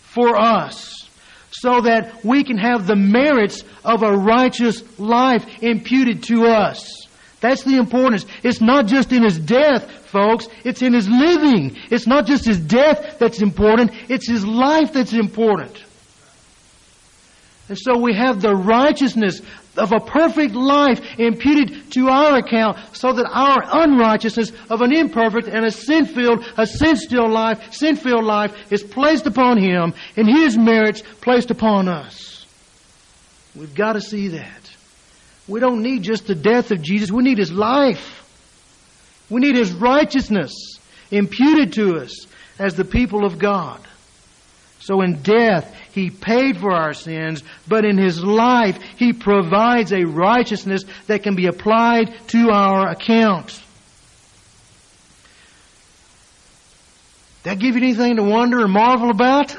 for 0.01 0.37
us 0.37 1.09
so 1.51 1.81
that 1.81 2.23
we 2.23 2.45
can 2.45 2.57
have 2.57 2.87
the 2.87 2.95
merits 2.95 3.65
of 3.83 4.01
a 4.01 4.15
righteous 4.15 4.97
life 4.97 5.45
imputed 5.61 6.23
to 6.23 6.45
us. 6.45 7.05
That's 7.41 7.63
the 7.63 7.75
importance. 7.75 8.25
It's 8.43 8.61
not 8.61 8.87
just 8.87 9.11
in 9.11 9.23
his 9.23 9.37
death, 9.39 9.91
folks. 10.07 10.47
It's 10.63 10.81
in 10.81 10.93
his 10.93 11.09
living. 11.09 11.77
It's 11.91 12.07
not 12.07 12.25
just 12.25 12.45
his 12.45 12.59
death 12.59 13.19
that's 13.19 13.41
important. 13.41 13.91
It's 14.09 14.29
his 14.29 14.45
life 14.45 14.93
that's 14.93 15.13
important. 15.13 15.83
And 17.69 17.77
so 17.77 17.97
we 17.97 18.13
have 18.13 18.41
the 18.41 18.55
righteousness 18.55 19.41
of 19.75 19.91
a 19.91 19.99
perfect 19.99 20.55
life 20.55 21.01
imputed 21.19 21.91
to 21.91 22.07
our 22.07 22.37
account 22.37 22.77
so 22.93 23.11
that 23.13 23.29
our 23.29 23.83
unrighteousness 23.83 24.51
of 24.69 24.81
an 24.81 24.93
imperfect 24.93 25.47
and 25.47 25.65
a 25.65 25.71
sin-filled, 25.71 26.45
a 26.57 26.65
sin-still 26.65 27.29
life, 27.29 27.73
sin-filled 27.73 28.23
life 28.23 28.71
is 28.71 28.83
placed 28.83 29.27
upon 29.27 29.57
him 29.57 29.93
and 30.15 30.27
his 30.27 30.57
merits 30.57 31.03
placed 31.21 31.51
upon 31.51 31.87
us. 31.87 32.45
We've 33.55 33.75
got 33.75 33.93
to 33.93 34.01
see 34.01 34.29
that. 34.29 34.71
We 35.47 35.59
don't 35.59 35.81
need 35.81 36.03
just 36.03 36.27
the 36.27 36.35
death 36.35 36.71
of 36.71 36.81
Jesus. 36.81 37.11
We 37.11 37.23
need 37.23 37.37
his 37.37 37.51
life. 37.51 38.13
We 39.29 39.41
need 39.41 39.55
his 39.55 39.73
righteousness 39.73 40.79
imputed 41.11 41.73
to 41.73 41.97
us 41.97 42.27
as 42.59 42.75
the 42.75 42.85
people 42.85 43.25
of 43.25 43.39
God. 43.39 43.86
So 44.79 45.01
in 45.01 45.21
death, 45.21 45.75
He 45.91 46.09
paid 46.09 46.57
for 46.57 46.71
our 46.71 46.93
sins, 46.93 47.43
but 47.67 47.85
in 47.85 47.97
His 47.97 48.23
life, 48.23 48.79
He 48.97 49.13
provides 49.13 49.91
a 49.91 50.05
righteousness 50.05 50.83
that 51.07 51.23
can 51.23 51.35
be 51.35 51.47
applied 51.47 52.13
to 52.29 52.49
our 52.51 52.89
account. 52.89 53.61
That 57.43 57.59
give 57.59 57.75
you 57.75 57.83
anything 57.83 58.17
to 58.17 58.23
wonder 58.23 58.61
or 58.61 58.67
marvel 58.67 59.09
about? 59.09 59.47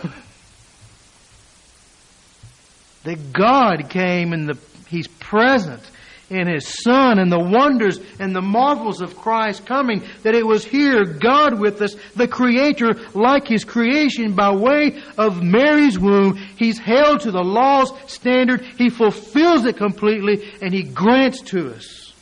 that 3.04 3.32
God 3.32 3.88
came 3.88 4.32
and 4.32 4.48
the, 4.48 4.58
He's 4.88 5.08
present 5.08 5.82
in 6.30 6.46
His 6.46 6.82
Son 6.82 7.18
and 7.18 7.32
the 7.32 7.38
wonders 7.38 7.98
and 8.20 8.34
the 8.34 8.42
marvels 8.42 9.00
of 9.00 9.16
Christ 9.16 9.66
coming, 9.66 10.02
that 10.22 10.34
it 10.34 10.46
was 10.46 10.64
here, 10.64 11.04
God 11.04 11.58
with 11.58 11.80
us, 11.80 11.94
the 12.16 12.28
Creator, 12.28 12.94
like 13.14 13.48
His 13.48 13.64
creation 13.64 14.34
by 14.34 14.54
way 14.54 15.00
of 15.16 15.42
Mary's 15.42 15.98
womb. 15.98 16.36
He's 16.56 16.78
held 16.78 17.20
to 17.20 17.30
the 17.30 17.42
law's 17.42 17.92
standard. 18.10 18.62
He 18.76 18.90
fulfills 18.90 19.64
it 19.64 19.76
completely 19.76 20.52
and 20.60 20.72
He 20.72 20.82
grants 20.82 21.40
to 21.42 21.72
us. 21.74 22.12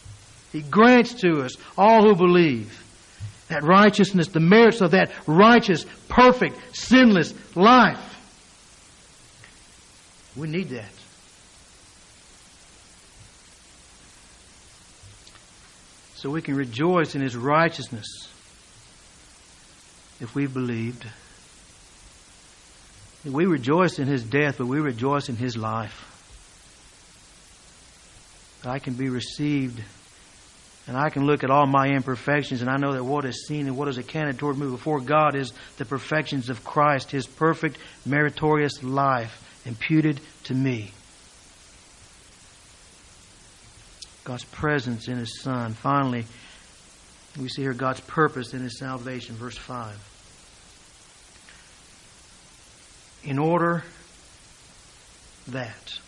He 0.53 0.63
grants 0.63 1.15
to 1.15 1.43
us, 1.43 1.53
all 1.77 2.03
who 2.03 2.15
believe, 2.15 2.83
that 3.49 3.63
righteousness, 3.63 4.29
the 4.29 4.41
merits 4.41 4.81
of 4.81 4.93
that 4.93 5.13
righteous, 5.27 5.85
perfect, 6.09 6.59
sinless 6.75 7.35
life. 7.57 8.03
We 10.37 10.49
need 10.49 10.69
that. 10.71 10.96
So 16.27 16.33
we 16.33 16.43
can 16.43 16.57
rejoice 16.57 17.15
in 17.15 17.21
his 17.21 17.37
righteousness 17.37 18.29
if 20.21 20.35
we 20.35 20.49
believed. 20.49 21.07
We 23.25 23.47
rejoice 23.47 24.01
in 24.01 24.09
his 24.09 24.25
death, 24.25 24.59
but 24.59 24.67
we 24.67 24.81
rejoice 24.81 25.29
in 25.29 25.37
his 25.37 25.57
life. 25.57 26.03
I 28.65 28.81
can 28.81 28.95
be 28.95 29.09
received, 29.09 29.81
and 30.89 30.97
I 30.97 31.11
can 31.11 31.27
look 31.27 31.45
at 31.45 31.51
all 31.53 31.69
my 31.69 31.91
imperfections, 31.91 32.61
and 32.61 32.69
I 32.69 32.77
know 32.77 32.95
that 32.95 33.05
what 33.05 33.25
is 33.25 33.47
seen 33.47 33.69
and 33.69 33.77
what 33.77 33.87
is 33.87 33.97
accounted 33.97 34.37
toward 34.37 34.59
me 34.59 34.69
before 34.69 35.01
God 35.01 35.37
is 35.37 35.53
the 35.77 35.85
perfections 35.85 36.51
of 36.51 36.65
Christ, 36.65 37.13
his 37.13 37.29
perfect, 37.29 37.79
meritorious 38.05 38.83
life 38.83 39.63
imputed 39.65 40.21
to 40.45 40.55
me. 40.55 40.91
God's 44.27 44.45
presence 44.45 45.07
in 45.07 45.17
His 45.19 45.41
Son. 45.41 45.73
Finally, 45.73 46.27
we 47.41 47.49
see 47.49 47.63
here 47.63 47.73
God's 47.73 48.01
purpose 48.01 48.55
in 48.55 48.61
His 48.61 48.77
salvation. 48.77 49.37
Verse 49.37 49.57
5. 49.57 49.95
In 53.23 53.39
order 53.39 53.85
that. 55.49 56.01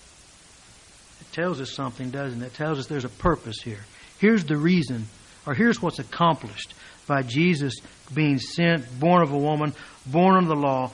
It 1.20 1.32
tells 1.32 1.60
us 1.60 1.70
something, 1.70 2.10
doesn't 2.10 2.42
it? 2.42 2.46
It 2.46 2.54
tells 2.54 2.80
us 2.80 2.86
there's 2.88 3.04
a 3.04 3.08
purpose 3.08 3.62
here. 3.62 3.84
Here's 4.18 4.44
the 4.44 4.56
reason, 4.56 5.06
or 5.46 5.54
here's 5.54 5.80
what's 5.80 6.00
accomplished 6.00 6.74
by 7.06 7.22
Jesus 7.22 7.74
being 8.12 8.38
sent, 8.38 8.98
born 8.98 9.22
of 9.22 9.30
a 9.30 9.38
woman, 9.38 9.74
born 10.06 10.34
under 10.34 10.48
the 10.48 10.60
law. 10.60 10.90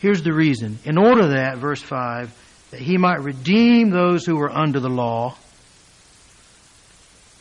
Here's 0.00 0.22
the 0.22 0.32
reason. 0.32 0.78
In 0.86 0.96
order 0.96 1.28
that, 1.28 1.58
verse 1.58 1.82
5, 1.82 2.70
that 2.70 2.80
he 2.80 2.96
might 2.96 3.20
redeem 3.20 3.90
those 3.90 4.24
who 4.24 4.36
were 4.36 4.50
under 4.50 4.80
the 4.80 4.88
law 4.88 5.36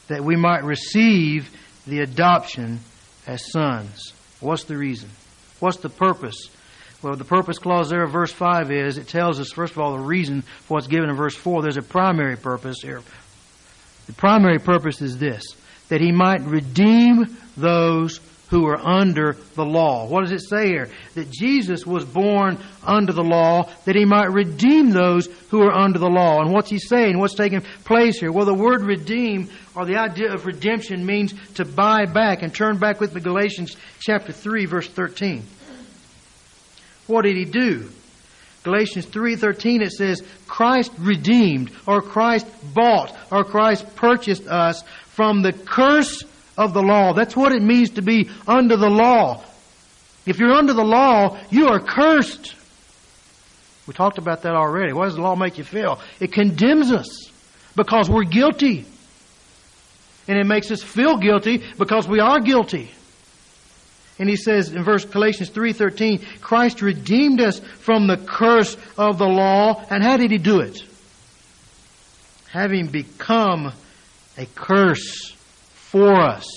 that 0.07 0.23
we 0.23 0.35
might 0.35 0.63
receive 0.63 1.49
the 1.87 1.99
adoption 1.99 2.79
as 3.27 3.51
sons. 3.51 4.13
What's 4.39 4.65
the 4.65 4.77
reason? 4.77 5.09
What's 5.59 5.77
the 5.77 5.89
purpose? 5.89 6.49
Well, 7.01 7.15
the 7.15 7.25
purpose 7.25 7.57
clause 7.57 7.89
there 7.89 8.03
of 8.03 8.11
verse 8.11 8.31
5 8.31 8.71
is 8.71 8.97
it 8.97 9.07
tells 9.07 9.39
us, 9.39 9.51
first 9.51 9.73
of 9.73 9.79
all, 9.79 9.97
the 9.97 10.03
reason 10.03 10.41
for 10.41 10.75
what's 10.75 10.87
given 10.87 11.09
in 11.09 11.15
verse 11.15 11.35
4. 11.35 11.61
There's 11.61 11.77
a 11.77 11.81
primary 11.81 12.37
purpose 12.37 12.77
here. 12.81 13.01
The 14.07 14.13
primary 14.13 14.59
purpose 14.59 15.01
is 15.01 15.17
this 15.17 15.43
that 15.89 16.01
he 16.01 16.11
might 16.11 16.41
redeem 16.41 17.37
those 17.57 18.19
who 18.53 18.67
are 18.67 18.77
under 18.77 19.35
the 19.55 19.65
law. 19.65 20.05
What 20.05 20.21
does 20.21 20.31
it 20.31 20.47
say 20.47 20.67
here? 20.67 20.87
That 21.15 21.31
Jesus 21.31 21.87
was 21.87 22.05
born 22.05 22.59
under 22.83 23.11
the 23.11 23.23
law 23.23 23.67
that 23.85 23.95
he 23.95 24.05
might 24.05 24.31
redeem 24.31 24.91
those 24.91 25.25
who 25.49 25.63
are 25.63 25.73
under 25.73 25.97
the 25.97 26.07
law. 26.07 26.39
And 26.39 26.53
what's 26.53 26.69
he 26.69 26.77
saying? 26.77 27.17
What's 27.17 27.33
taking 27.33 27.61
place 27.83 28.19
here? 28.19 28.31
Well, 28.31 28.45
the 28.45 28.53
word 28.53 28.83
redeem 28.83 29.49
or 29.75 29.87
the 29.87 29.97
idea 29.97 30.31
of 30.31 30.45
redemption 30.45 31.03
means 31.03 31.33
to 31.55 31.65
buy 31.65 32.05
back 32.05 32.43
and 32.43 32.53
turn 32.53 32.77
back 32.77 32.99
with 32.99 33.15
me 33.15 33.21
Galatians 33.21 33.75
chapter 33.99 34.31
3 34.31 34.67
verse 34.67 34.87
13. 34.87 35.41
What 37.07 37.23
did 37.23 37.35
he 37.35 37.45
do? 37.45 37.89
Galatians 38.61 39.07
3:13 39.07 39.81
it 39.81 39.91
says 39.91 40.21
Christ 40.47 40.91
redeemed 40.99 41.71
or 41.87 42.03
Christ 42.03 42.45
bought 42.73 43.17
or 43.31 43.43
Christ 43.43 43.95
purchased 43.95 44.47
us 44.47 44.83
from 45.07 45.41
the 45.41 45.51
curse 45.53 46.23
of 46.57 46.73
the 46.73 46.81
law. 46.81 47.13
That's 47.13 47.35
what 47.35 47.51
it 47.51 47.61
means 47.61 47.91
to 47.91 48.01
be 48.01 48.29
under 48.47 48.77
the 48.77 48.89
law. 48.89 49.43
If 50.25 50.39
you're 50.39 50.53
under 50.53 50.73
the 50.73 50.83
law, 50.83 51.37
you 51.49 51.67
are 51.67 51.79
cursed. 51.79 52.55
We 53.87 53.93
talked 53.93 54.17
about 54.17 54.43
that 54.43 54.53
already. 54.53 54.93
What 54.93 55.05
does 55.05 55.15
the 55.15 55.21
law 55.21 55.35
make 55.35 55.57
you 55.57 55.63
feel? 55.63 55.99
It 56.19 56.31
condemns 56.31 56.91
us 56.91 57.31
because 57.75 58.09
we're 58.09 58.23
guilty. 58.23 58.85
And 60.27 60.37
it 60.37 60.45
makes 60.45 60.71
us 60.71 60.81
feel 60.81 61.17
guilty 61.17 61.63
because 61.77 62.07
we 62.07 62.21
are 62.21 62.39
guilty. 62.39 62.91
And 64.19 64.29
he 64.29 64.37
says 64.37 64.71
in 64.71 64.83
verse 64.83 65.03
Galatians 65.03 65.49
3:13, 65.49 66.21
Christ 66.39 66.81
redeemed 66.81 67.41
us 67.41 67.59
from 67.59 68.07
the 68.07 68.17
curse 68.17 68.77
of 68.97 69.17
the 69.17 69.27
law. 69.27 69.83
And 69.89 70.03
how 70.03 70.15
did 70.15 70.31
he 70.31 70.37
do 70.37 70.61
it? 70.61 70.81
Having 72.51 72.87
become 72.87 73.73
a 74.37 74.45
curse 74.55 75.35
for 75.93 76.19
us. 76.19 76.47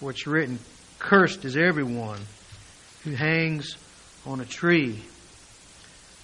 For 0.00 0.10
it's 0.10 0.26
written, 0.26 0.58
Cursed 0.98 1.44
is 1.44 1.56
everyone 1.56 2.18
who 3.04 3.12
hangs 3.12 3.76
on 4.26 4.40
a 4.40 4.44
tree. 4.44 5.00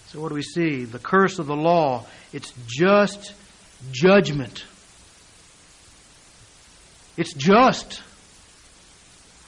So 0.09 0.21
what 0.21 0.31
do 0.31 0.35
we 0.35 0.43
see? 0.43 0.83
The 0.87 0.99
curse 0.99 1.39
of 1.39 1.47
the 1.47 1.55
law, 1.55 2.05
it's 2.33 2.53
just 2.67 3.33
judgment. 3.93 4.65
It's 7.17 7.33
just. 7.33 8.03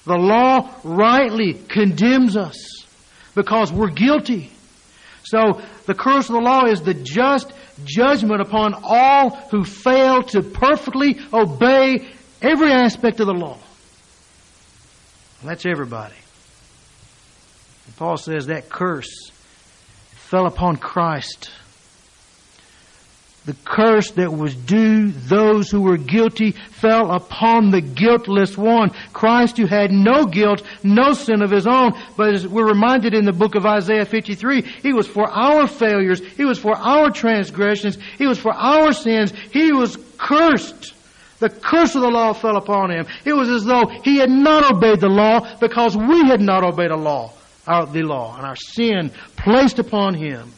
The 0.04 0.14
law 0.14 0.72
rightly 0.84 1.54
condemns 1.54 2.36
us 2.36 2.86
because 3.34 3.72
we're 3.72 3.90
guilty. 3.90 4.52
So 5.24 5.60
the 5.86 5.94
curse 5.94 6.28
of 6.28 6.34
the 6.34 6.40
law 6.40 6.66
is 6.66 6.82
the 6.82 6.94
just 6.94 7.52
judgment 7.84 8.40
upon 8.40 8.74
all 8.82 9.30
who 9.50 9.64
fail 9.64 10.22
to 10.24 10.42
perfectly 10.42 11.18
obey 11.32 12.08
every 12.40 12.72
aspect 12.72 13.20
of 13.20 13.26
the 13.26 13.34
law. 13.34 13.58
And 15.40 15.50
that's 15.50 15.66
everybody. 15.66 16.14
And 17.86 17.96
Paul 17.96 18.16
says 18.16 18.46
that 18.46 18.68
curse 18.68 19.30
fell 20.12 20.46
upon 20.46 20.76
Christ 20.76 21.50
the 23.44 23.56
curse 23.64 24.12
that 24.12 24.32
was 24.32 24.54
due 24.54 25.10
those 25.10 25.68
who 25.68 25.80
were 25.80 25.96
guilty 25.96 26.52
fell 26.52 27.10
upon 27.10 27.70
the 27.70 27.80
guiltless 27.80 28.56
one. 28.56 28.90
Christ 29.12 29.56
who 29.56 29.66
had 29.66 29.90
no 29.90 30.26
guilt, 30.26 30.62
no 30.84 31.12
sin 31.12 31.42
of 31.42 31.50
his 31.50 31.66
own, 31.66 31.92
but 32.16 32.34
as 32.34 32.46
we're 32.46 32.68
reminded 32.68 33.14
in 33.14 33.24
the 33.24 33.32
book 33.32 33.56
of 33.56 33.66
Isaiah 33.66 34.04
53, 34.04 34.62
he 34.62 34.92
was 34.92 35.08
for 35.08 35.28
our 35.28 35.66
failures, 35.66 36.20
he 36.36 36.44
was 36.44 36.58
for 36.58 36.76
our 36.76 37.10
transgressions, 37.10 37.98
he 38.16 38.26
was 38.26 38.38
for 38.38 38.52
our 38.52 38.92
sins, 38.92 39.32
he 39.50 39.72
was 39.72 39.96
cursed. 40.18 40.94
The 41.40 41.48
curse 41.50 41.96
of 41.96 42.02
the 42.02 42.08
law 42.08 42.34
fell 42.34 42.56
upon 42.56 42.92
him. 42.92 43.06
It 43.24 43.32
was 43.32 43.48
as 43.48 43.64
though 43.64 43.86
he 44.04 44.18
had 44.18 44.30
not 44.30 44.70
obeyed 44.72 45.00
the 45.00 45.08
law 45.08 45.56
because 45.58 45.96
we 45.96 46.28
had 46.28 46.40
not 46.40 46.62
obeyed 46.62 46.90
the 46.90 46.96
law, 46.96 47.32
our, 47.66 47.86
the 47.86 48.02
law, 48.02 48.36
and 48.36 48.46
our 48.46 48.54
sin 48.54 49.10
placed 49.36 49.80
upon 49.80 50.14
him. 50.14 50.52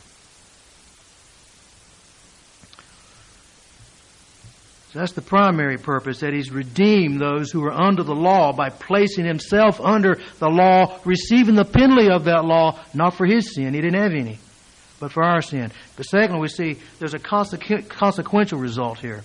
That's 4.94 5.12
the 5.12 5.22
primary 5.22 5.76
purpose, 5.76 6.20
that 6.20 6.32
he's 6.32 6.52
redeemed 6.52 7.20
those 7.20 7.50
who 7.50 7.64
are 7.64 7.72
under 7.72 8.04
the 8.04 8.14
law 8.14 8.52
by 8.52 8.70
placing 8.70 9.24
himself 9.24 9.80
under 9.80 10.20
the 10.38 10.48
law, 10.48 11.00
receiving 11.04 11.56
the 11.56 11.64
penalty 11.64 12.08
of 12.08 12.24
that 12.24 12.44
law, 12.44 12.78
not 12.94 13.14
for 13.14 13.26
his 13.26 13.54
sin, 13.54 13.74
he 13.74 13.80
didn't 13.80 14.00
have 14.00 14.12
any, 14.12 14.38
but 15.00 15.10
for 15.10 15.24
our 15.24 15.42
sin. 15.42 15.72
But 15.96 16.04
secondly, 16.04 16.42
we 16.42 16.48
see 16.48 16.78
there's 17.00 17.14
a 17.14 17.18
consequential 17.18 18.58
result 18.58 19.00
here. 19.00 19.24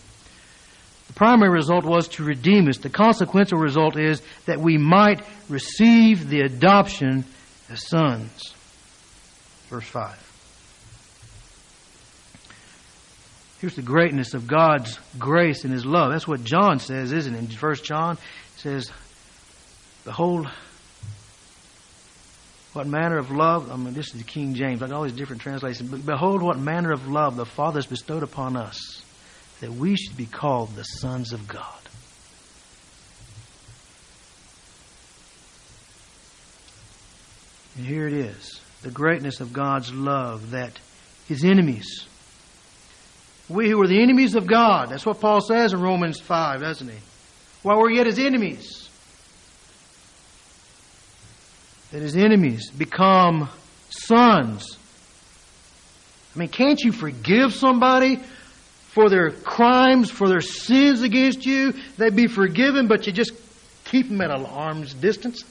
The 1.07 1.13
primary 1.13 1.51
result 1.51 1.85
was 1.85 2.07
to 2.09 2.23
redeem 2.23 2.67
us. 2.67 2.77
The 2.77 2.89
consequential 2.89 3.59
result 3.59 3.97
is 3.97 4.21
that 4.45 4.59
we 4.59 4.77
might 4.77 5.21
receive 5.49 6.29
the 6.29 6.41
adoption 6.41 7.25
as 7.69 7.87
sons. 7.87 8.53
Verse 9.69 9.87
5. 9.87 10.28
Here's 13.59 13.75
the 13.75 13.81
greatness 13.81 14.33
of 14.33 14.47
God's 14.47 14.97
grace 15.17 15.65
and 15.65 15.73
His 15.73 15.85
love. 15.85 16.11
That's 16.11 16.27
what 16.27 16.43
John 16.43 16.79
says, 16.79 17.11
isn't 17.11 17.35
it? 17.35 17.39
In 17.39 17.47
First 17.47 17.83
John, 17.83 18.13
it 18.13 18.59
says, 18.59 18.89
"Behold, 20.05 20.47
what 22.71 22.87
manner 22.87 23.17
of 23.17 23.31
love." 23.31 23.69
I 23.69 23.75
mean, 23.75 23.93
this 23.93 24.07
is 24.07 24.13
the 24.13 24.23
King 24.23 24.53
James. 24.53 24.79
Like 24.79 24.91
all 24.91 25.03
these 25.03 25.11
different 25.11 25.41
translations. 25.41 25.89
But 25.89 26.05
behold, 26.05 26.41
what 26.41 26.57
manner 26.57 26.91
of 26.91 27.07
love 27.09 27.35
the 27.35 27.45
Father 27.45 27.79
has 27.79 27.85
bestowed 27.85 28.23
upon 28.23 28.55
us, 28.55 29.03
that 29.59 29.73
we 29.73 29.97
should 29.97 30.15
be 30.15 30.25
called 30.25 30.75
the 30.75 30.83
sons 30.83 31.33
of 31.33 31.45
God. 31.47 31.63
And 37.75 37.85
here 37.85 38.07
it 38.07 38.13
is, 38.13 38.61
the 38.83 38.91
greatness 38.91 39.41
of 39.41 39.51
God's 39.51 39.93
love 39.93 40.51
that 40.51 40.79
His 41.27 41.43
enemies 41.43 42.05
we 43.49 43.67
who 43.69 43.77
were 43.77 43.87
the 43.87 44.01
enemies 44.01 44.35
of 44.35 44.45
God. 44.45 44.89
That's 44.89 45.05
what 45.05 45.19
Paul 45.19 45.41
says 45.41 45.73
in 45.73 45.81
Romans 45.81 46.19
5, 46.19 46.61
doesn't 46.61 46.87
he? 46.87 46.97
While 47.63 47.79
we're 47.79 47.91
yet 47.91 48.05
his 48.05 48.19
enemies. 48.19 48.89
That 51.91 52.01
his 52.01 52.15
enemies 52.15 52.69
become 52.69 53.49
sons. 53.89 54.77
I 56.35 56.39
mean, 56.39 56.49
can't 56.49 56.79
you 56.79 56.91
forgive 56.91 57.53
somebody 57.53 58.17
for 58.89 59.09
their 59.09 59.31
crimes, 59.31 60.11
for 60.11 60.29
their 60.29 60.41
sins 60.41 61.01
against 61.01 61.45
you? 61.45 61.73
They'd 61.97 62.15
be 62.15 62.27
forgiven, 62.27 62.87
but 62.87 63.07
you 63.07 63.13
just 63.13 63.31
keep 63.85 64.07
them 64.09 64.21
at 64.21 64.29
an 64.29 64.45
arm's 64.45 64.93
distance. 64.93 65.43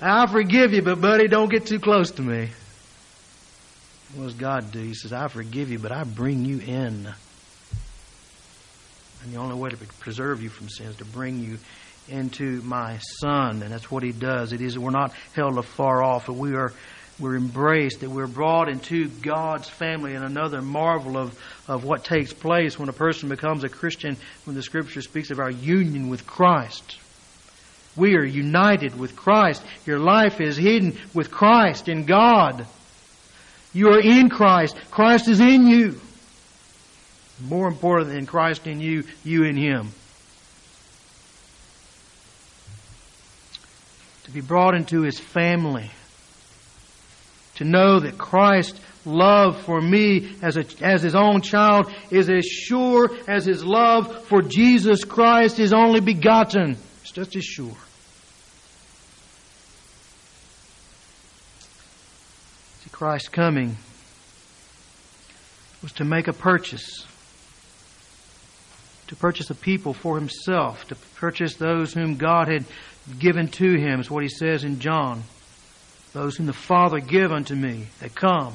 I 0.00 0.26
forgive 0.26 0.72
you, 0.72 0.82
but 0.82 1.00
buddy, 1.00 1.28
don't 1.28 1.48
get 1.48 1.66
too 1.66 1.78
close 1.78 2.10
to 2.12 2.22
me. 2.22 2.50
What 4.14 4.24
does 4.24 4.34
God 4.34 4.72
do? 4.72 4.80
He 4.80 4.94
says, 4.94 5.12
I 5.12 5.28
forgive 5.28 5.70
you, 5.70 5.78
but 5.78 5.92
I 5.92 6.04
bring 6.04 6.44
you 6.44 6.58
in. 6.58 7.08
And 9.22 9.32
the 9.32 9.38
only 9.38 9.54
way 9.54 9.70
to 9.70 9.76
preserve 9.76 10.42
you 10.42 10.48
from 10.48 10.68
sin 10.68 10.86
is 10.86 10.96
to 10.96 11.04
bring 11.04 11.38
you 11.38 11.58
into 12.08 12.60
my 12.62 12.98
Son. 13.20 13.62
And 13.62 13.72
that's 13.72 13.90
what 13.90 14.02
He 14.02 14.12
does. 14.12 14.52
It 14.52 14.60
is 14.60 14.78
we're 14.78 14.90
not 14.90 15.12
held 15.34 15.56
afar 15.56 16.02
off, 16.02 16.26
but 16.26 16.34
we 16.34 16.54
are 16.54 16.72
we're 17.18 17.36
embraced, 17.36 18.00
that 18.00 18.10
we're 18.10 18.26
brought 18.26 18.68
into 18.68 19.08
God's 19.08 19.68
family. 19.68 20.14
And 20.14 20.24
another 20.24 20.60
marvel 20.60 21.16
of, 21.16 21.38
of 21.68 21.84
what 21.84 22.04
takes 22.04 22.32
place 22.32 22.78
when 22.78 22.88
a 22.88 22.94
person 22.94 23.28
becomes 23.28 23.64
a 23.64 23.68
Christian, 23.68 24.16
when 24.44 24.56
the 24.56 24.62
Scripture 24.62 25.02
speaks 25.02 25.30
of 25.30 25.38
our 25.38 25.50
union 25.50 26.08
with 26.08 26.26
Christ. 26.26 26.98
We 27.94 28.16
are 28.16 28.24
united 28.24 28.98
with 28.98 29.14
Christ. 29.14 29.62
Your 29.86 29.98
life 29.98 30.40
is 30.40 30.56
hidden 30.56 30.98
with 31.14 31.30
Christ 31.30 31.88
in 31.88 32.06
God. 32.06 32.66
You 33.72 33.88
are 33.88 34.00
in 34.00 34.28
Christ. 34.28 34.76
Christ 34.90 35.28
is 35.28 35.40
in 35.40 35.66
you. 35.66 36.00
More 37.40 37.66
important 37.66 38.10
than 38.10 38.26
Christ 38.26 38.66
in 38.66 38.80
you, 38.80 39.04
you 39.24 39.44
in 39.44 39.56
Him. 39.56 39.90
To 44.24 44.30
be 44.30 44.40
brought 44.40 44.74
into 44.74 45.02
His 45.02 45.18
family. 45.18 45.90
To 47.56 47.64
know 47.64 48.00
that 48.00 48.18
Christ's 48.18 48.80
love 49.04 49.60
for 49.62 49.80
me 49.80 50.36
as, 50.42 50.56
a, 50.56 50.64
as 50.80 51.02
His 51.02 51.14
own 51.14 51.40
child 51.40 51.92
is 52.10 52.30
as 52.30 52.46
sure 52.46 53.10
as 53.26 53.46
His 53.46 53.64
love 53.64 54.26
for 54.26 54.42
Jesus 54.42 55.04
Christ, 55.04 55.56
His 55.56 55.72
only 55.72 56.00
begotten. 56.00 56.76
It's 57.02 57.12
just 57.12 57.34
as 57.36 57.44
sure. 57.44 57.76
Christ's 63.02 63.30
coming 63.30 63.76
was 65.82 65.90
to 65.94 66.04
make 66.04 66.28
a 66.28 66.32
purchase, 66.32 67.04
to 69.08 69.16
purchase 69.16 69.50
a 69.50 69.56
people 69.56 69.92
for 69.92 70.16
himself, 70.16 70.86
to 70.86 70.94
purchase 71.16 71.56
those 71.56 71.92
whom 71.92 72.14
God 72.14 72.46
had 72.46 72.64
given 73.18 73.48
to 73.48 73.74
him, 73.76 73.98
is 73.98 74.08
what 74.08 74.22
he 74.22 74.28
says 74.28 74.62
in 74.62 74.78
John. 74.78 75.24
Those 76.12 76.36
whom 76.36 76.46
the 76.46 76.52
Father 76.52 77.00
give 77.00 77.32
unto 77.32 77.56
me, 77.56 77.88
they 77.98 78.08
come. 78.08 78.54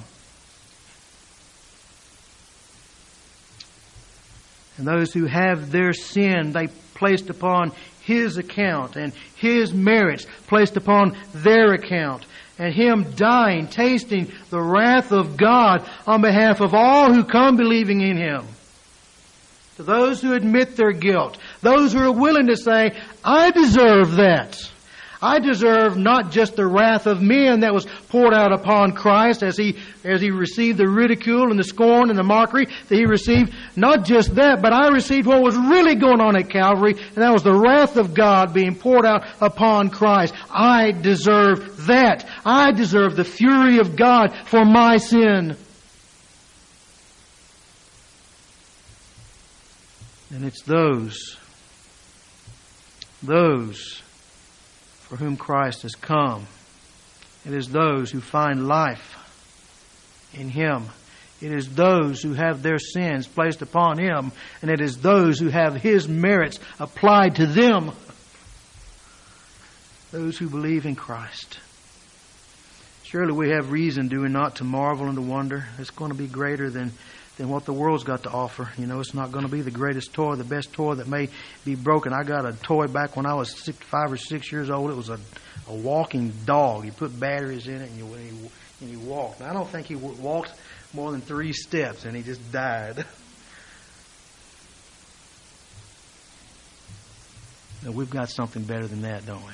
And 4.77 4.87
those 4.87 5.11
who 5.11 5.25
have 5.25 5.71
their 5.73 5.91
sin, 5.91 6.53
they 6.53 6.67
placed 6.93 7.29
upon 7.29 7.73
his 7.99 8.37
account 8.37 8.95
and 8.95 9.11
his 9.35 9.73
merits 9.73 10.25
placed 10.47 10.77
upon 10.77 11.17
their 11.33 11.73
account 11.73 12.25
and 12.57 12.73
him 12.73 13.11
dying, 13.15 13.67
tasting 13.67 14.31
the 14.49 14.61
wrath 14.61 15.11
of 15.11 15.37
God 15.37 15.87
on 16.05 16.21
behalf 16.21 16.61
of 16.61 16.73
all 16.73 17.13
who 17.13 17.23
come 17.23 17.57
believing 17.57 18.01
in 18.01 18.17
him. 18.17 18.45
To 19.77 19.83
those 19.83 20.21
who 20.21 20.33
admit 20.33 20.75
their 20.75 20.91
guilt, 20.91 21.37
those 21.61 21.93
who 21.93 21.99
are 21.99 22.11
willing 22.11 22.47
to 22.47 22.57
say, 22.57 22.99
I 23.23 23.51
deserve 23.51 24.15
that. 24.15 24.71
I 25.21 25.39
deserve 25.39 25.97
not 25.97 26.31
just 26.31 26.55
the 26.55 26.67
wrath 26.67 27.07
of 27.07 27.21
men 27.21 27.61
that 27.61 27.73
was 27.73 27.85
poured 28.09 28.33
out 28.33 28.51
upon 28.51 28.93
Christ 28.93 29.41
as 29.41 29.57
he, 29.57 29.77
as 30.03 30.21
he 30.21 30.29
received 30.29 30.77
the 30.77 30.87
ridicule 30.87 31.49
and 31.49 31.57
the 31.57 31.63
scorn 31.63 32.09
and 32.09 32.17
the 32.17 32.23
mockery 32.23 32.65
that 32.65 32.95
he 32.95 33.05
received. 33.05 33.53
Not 33.75 34.05
just 34.05 34.35
that, 34.35 34.61
but 34.61 34.73
I 34.73 34.89
received 34.89 35.27
what 35.27 35.41
was 35.41 35.55
really 35.55 35.95
going 35.95 36.21
on 36.21 36.37
at 36.37 36.49
Calvary, 36.49 36.93
and 36.93 37.15
that 37.15 37.33
was 37.33 37.43
the 37.43 37.53
wrath 37.53 37.97
of 37.97 38.13
God 38.13 38.53
being 38.53 38.75
poured 38.75 39.05
out 39.05 39.25
upon 39.41 39.89
Christ. 39.89 40.33
I 40.51 40.91
deserve 40.91 41.87
that. 41.87 42.29
I 42.45 42.71
deserve 42.71 43.15
the 43.15 43.23
fury 43.23 43.79
of 43.79 43.95
God 43.95 44.35
for 44.45 44.65
my 44.65 44.97
sin. 44.97 45.57
And 50.29 50.45
it's 50.45 50.61
those, 50.63 51.37
those 53.23 54.03
for 55.07 55.15
whom 55.15 55.37
Christ 55.37 55.83
has 55.83 55.95
come. 55.95 56.45
It 57.45 57.53
is 57.53 57.69
those 57.69 58.11
who 58.11 58.19
find 58.19 58.67
life 58.67 59.15
in 60.33 60.49
Him. 60.49 60.85
It 61.39 61.53
is 61.53 61.73
those 61.75 62.21
who 62.21 62.33
have 62.33 62.61
their 62.61 62.79
sins 62.79 63.27
placed 63.27 63.61
upon 63.61 63.99
Him, 63.99 64.31
and 64.61 64.69
it 64.69 64.81
is 64.81 64.97
those 64.97 65.39
who 65.39 65.47
have 65.47 65.75
His 65.75 66.07
merits 66.07 66.59
applied 66.79 67.35
to 67.35 67.45
them. 67.45 67.91
Those 70.11 70.37
who 70.37 70.49
believe 70.49 70.85
in 70.85 70.95
Christ. 70.95 71.59
Surely 73.03 73.31
we 73.31 73.51
have 73.51 73.71
reason, 73.71 74.09
do 74.09 74.21
we 74.21 74.29
not, 74.29 74.57
to 74.57 74.65
marvel 74.65 75.07
and 75.07 75.15
to 75.15 75.21
wonder. 75.21 75.65
It's 75.79 75.91
going 75.91 76.11
to 76.11 76.17
be 76.17 76.27
greater 76.27 76.69
than 76.69 76.91
than 77.37 77.49
what 77.49 77.65
the 77.65 77.73
world's 77.73 78.03
got 78.03 78.23
to 78.23 78.29
offer. 78.29 78.71
You 78.77 78.87
know, 78.87 78.99
it's 78.99 79.13
not 79.13 79.31
going 79.31 79.45
to 79.45 79.51
be 79.51 79.61
the 79.61 79.71
greatest 79.71 80.13
toy, 80.13 80.35
the 80.35 80.43
best 80.43 80.73
toy 80.73 80.95
that 80.95 81.07
may 81.07 81.29
be 81.63 81.75
broken. 81.75 82.11
I 82.11 82.23
got 82.23 82.45
a 82.45 82.53
toy 82.53 82.87
back 82.87 83.15
when 83.15 83.25
I 83.25 83.35
was 83.35 83.51
six, 83.51 83.77
five 83.77 84.11
or 84.11 84.17
six 84.17 84.51
years 84.51 84.69
old. 84.69 84.89
It 84.89 84.97
was 84.97 85.09
a, 85.09 85.19
a 85.69 85.73
walking 85.73 86.33
dog. 86.45 86.85
You 86.85 86.91
put 86.91 87.17
batteries 87.17 87.67
in 87.67 87.75
it 87.75 87.91
and 87.91 87.97
you, 87.97 88.05
and 88.05 88.23
he, 88.23 88.49
and 88.81 88.89
he 88.89 88.97
walked. 88.97 89.41
I 89.41 89.53
don't 89.53 89.69
think 89.69 89.87
he 89.87 89.95
walked 89.95 90.51
more 90.93 91.11
than 91.11 91.21
three 91.21 91.53
steps 91.53 92.05
and 92.05 92.15
he 92.15 92.23
just 92.23 92.51
died. 92.51 93.05
Now, 97.83 97.91
we've 97.91 98.09
got 98.09 98.29
something 98.29 98.63
better 98.63 98.87
than 98.87 99.03
that, 99.03 99.27
don't 99.27 99.45
we? 99.45 99.53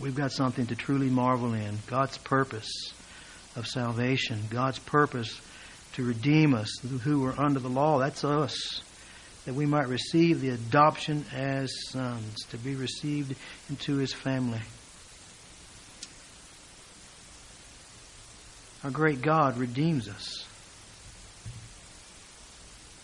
We've 0.00 0.14
got 0.14 0.32
something 0.32 0.66
to 0.66 0.74
truly 0.74 1.08
marvel 1.08 1.54
in. 1.54 1.78
God's 1.86 2.18
purpose 2.18 2.92
of 3.56 3.66
salvation, 3.66 4.42
God's 4.50 4.78
purpose 4.78 5.40
to 5.94 6.04
redeem 6.04 6.54
us 6.54 6.70
who 7.02 7.20
were 7.22 7.34
under 7.38 7.58
the 7.58 7.68
law. 7.68 7.98
That's 7.98 8.22
us. 8.22 8.82
That 9.46 9.54
we 9.54 9.64
might 9.64 9.88
receive 9.88 10.40
the 10.40 10.50
adoption 10.50 11.24
as 11.32 11.70
sons, 11.88 12.44
to 12.50 12.58
be 12.58 12.74
received 12.74 13.34
into 13.70 13.96
his 13.96 14.12
family. 14.12 14.60
Our 18.84 18.90
great 18.90 19.22
God 19.22 19.56
redeems 19.56 20.08
us. 20.08 20.44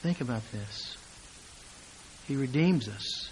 Think 0.03 0.21
about 0.21 0.43
this. 0.53 0.97
He 2.27 2.37
redeems 2.37 2.89
us 2.89 3.31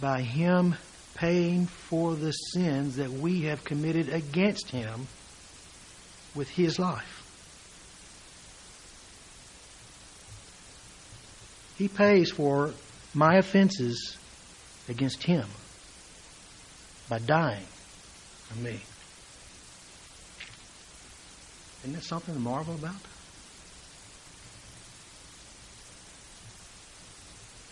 by 0.00 0.22
Him 0.22 0.74
paying 1.14 1.66
for 1.66 2.14
the 2.14 2.32
sins 2.32 2.96
that 2.96 3.10
we 3.10 3.42
have 3.42 3.64
committed 3.64 4.10
against 4.10 4.70
Him 4.70 5.06
with 6.36 6.48
his 6.50 6.78
life. 6.78 7.22
He 11.78 11.88
pays 11.88 12.30
for 12.30 12.72
my 13.14 13.36
offenses 13.36 14.16
against 14.88 15.22
him 15.22 15.46
by 17.08 17.18
dying 17.18 17.66
for 18.48 18.58
me. 18.58 18.80
Isn't 21.82 21.94
that 21.94 22.02
something 22.02 22.34
to 22.34 22.40
marvel 22.40 22.74
about? 22.74 22.94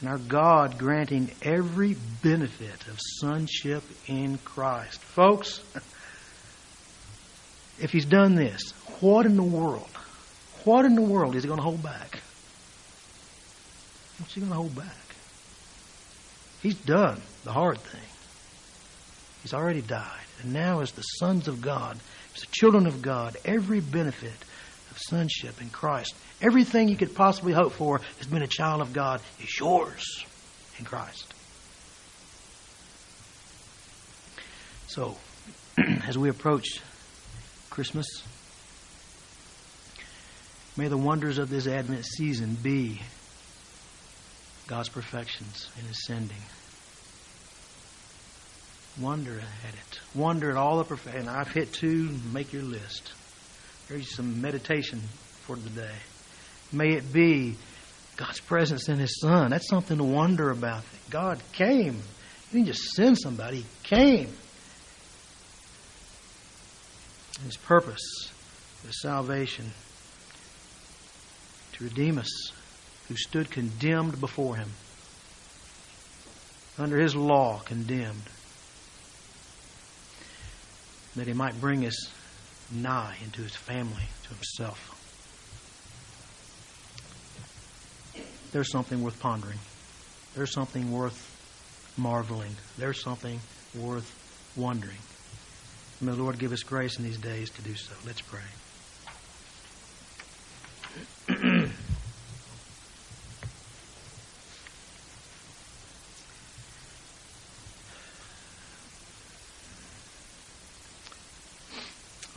And 0.01 0.09
our 0.09 0.19
God 0.19 0.77
granting 0.77 1.31
every 1.43 1.97
benefit 2.23 2.87
of 2.89 2.99
sonship 3.01 3.83
in 4.07 4.39
Christ. 4.39 5.01
Folks, 5.01 5.63
if 7.81 7.91
he's 7.91 8.05
done 8.05 8.35
this, 8.35 8.73
what 9.01 9.27
in 9.27 9.37
the 9.37 9.43
world, 9.43 9.91
what 10.65 10.85
in 10.85 10.95
the 10.95 11.03
world 11.03 11.35
is 11.37 11.43
he 11.43 11.49
going 11.49 11.59
to 11.59 11.65
hold 11.65 11.83
back? 11.83 12.21
What's 14.19 14.35
he 14.35 14.41
going 14.41 14.53
to 14.53 14.57
hold 14.57 14.77
back? 14.77 14.95
He's 16.63 16.77
done 16.77 17.21
the 17.45 17.53
hard 17.53 17.79
thing. 17.79 18.01
He's 19.43 19.53
already 19.53 19.83
died. 19.83 20.21
And 20.43 20.53
now, 20.53 20.81
as 20.81 20.93
the 20.93 21.03
sons 21.03 21.49
of 21.49 21.61
God, 21.61 21.99
as 22.35 22.41
the 22.41 22.47
children 22.51 22.87
of 22.87 23.03
God, 23.03 23.37
every 23.45 23.81
benefit 23.81 24.33
of 24.91 24.99
sonship 24.99 25.61
in 25.61 25.69
Christ, 25.69 26.15
everything 26.41 26.89
you 26.89 26.97
could 26.97 27.15
possibly 27.15 27.53
hope 27.53 27.73
for 27.73 28.01
as 28.21 28.27
being 28.27 28.43
a 28.43 28.47
child 28.47 28.81
of 28.81 28.93
God 28.93 29.21
is 29.43 29.59
yours 29.59 30.25
in 30.79 30.85
Christ. 30.85 31.35
So, 34.87 35.17
as 36.07 36.17
we 36.17 36.31
approach 36.31 36.81
Christmas. 37.75 38.07
May 40.77 40.87
the 40.87 40.97
wonders 40.97 41.39
of 41.39 41.51
this 41.51 41.67
Advent 41.67 42.05
season 42.05 42.55
be 42.55 43.03
God's 44.69 44.89
perfections 44.89 45.69
in 45.81 45.85
His 45.85 46.07
sending. 46.07 46.37
Wonder 49.01 49.33
at 49.41 49.75
it. 49.75 50.01
Wonder 50.15 50.53
at 50.53 50.57
all 50.57 50.79
the 50.79 50.85
perfect. 50.85 51.17
And 51.17 51.29
I've 51.29 51.51
hit 51.51 51.73
two. 51.73 52.17
Make 52.33 52.53
your 52.53 52.63
list. 52.63 53.13
Here's 53.89 54.15
some 54.15 54.41
meditation 54.41 55.01
for 55.41 55.57
the 55.57 55.71
day. 55.71 55.97
May 56.73 56.93
it 56.93 57.13
be 57.13 57.57
God's 58.17 58.39
presence 58.39 58.89
in 58.89 59.01
His 59.01 59.19
Son. 59.21 59.51
That's 59.51 59.69
something 59.69 59.99
to 59.99 60.05
wonder 60.05 60.53
about. 60.53 60.85
God 61.11 61.41
came. 61.53 61.95
He 62.53 62.59
didn't 62.59 62.69
just 62.69 62.93
send 62.93 63.19
somebody. 63.19 63.57
He 63.57 63.67
came 63.83 64.29
his 67.43 67.57
purpose 67.57 68.33
for 68.83 68.93
salvation 68.93 69.73
to 71.73 71.85
redeem 71.85 72.19
us 72.19 72.53
who 73.09 73.17
stood 73.17 73.51
condemned 73.51 74.21
before 74.21 74.57
him, 74.57 74.71
under 76.79 76.99
his 76.99 77.15
law 77.15 77.61
condemned, 77.65 78.23
that 81.17 81.27
he 81.27 81.33
might 81.33 81.61
bring 81.61 81.85
us 81.85 82.11
nigh 82.73 83.17
into 83.23 83.43
his 83.43 83.55
family, 83.55 84.05
to 84.25 84.35
himself. 84.35 84.91
There's 88.53 88.71
something 88.71 89.03
worth 89.03 89.19
pondering. 89.19 89.59
There's 90.35 90.53
something 90.53 90.93
worth 90.93 91.31
marveling. 91.97 92.55
There's 92.79 93.03
something 93.03 93.41
worth 93.75 94.13
wondering. 94.57 94.99
May 96.05 96.13
the 96.13 96.23
Lord 96.23 96.39
give 96.39 96.53
us 96.53 96.63
grace 96.63 96.99
in 96.99 97.05
these 97.05 97.17
days 97.17 97.49
to 97.49 97.63
do 97.63 97.75
so. 97.75 97.95
Let's 98.05 98.21
pray. 98.21 98.43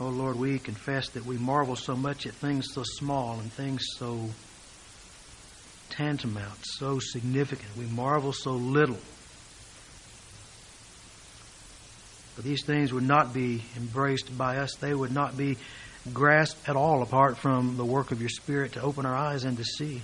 oh 0.00 0.08
Lord, 0.08 0.36
we 0.36 0.58
confess 0.58 1.10
that 1.10 1.26
we 1.26 1.36
marvel 1.36 1.76
so 1.76 1.94
much 1.94 2.26
at 2.26 2.32
things 2.32 2.68
so 2.72 2.82
small 2.84 3.38
and 3.38 3.52
things 3.52 3.84
so 3.98 4.30
tantamount, 5.90 6.56
so 6.62 7.00
significant. 7.00 7.76
We 7.76 7.84
marvel 7.84 8.32
so 8.32 8.52
little 8.52 8.96
But 12.38 12.44
these 12.44 12.64
things 12.64 12.92
would 12.92 13.02
not 13.02 13.34
be 13.34 13.64
embraced 13.76 14.38
by 14.38 14.58
us. 14.58 14.76
They 14.76 14.94
would 14.94 15.10
not 15.10 15.36
be 15.36 15.56
grasped 16.14 16.68
at 16.68 16.76
all 16.76 17.02
apart 17.02 17.36
from 17.36 17.76
the 17.76 17.84
work 17.84 18.12
of 18.12 18.20
your 18.20 18.28
Spirit 18.28 18.74
to 18.74 18.80
open 18.80 19.04
our 19.04 19.16
eyes 19.16 19.42
and 19.42 19.56
to 19.56 19.64
see. 19.64 20.02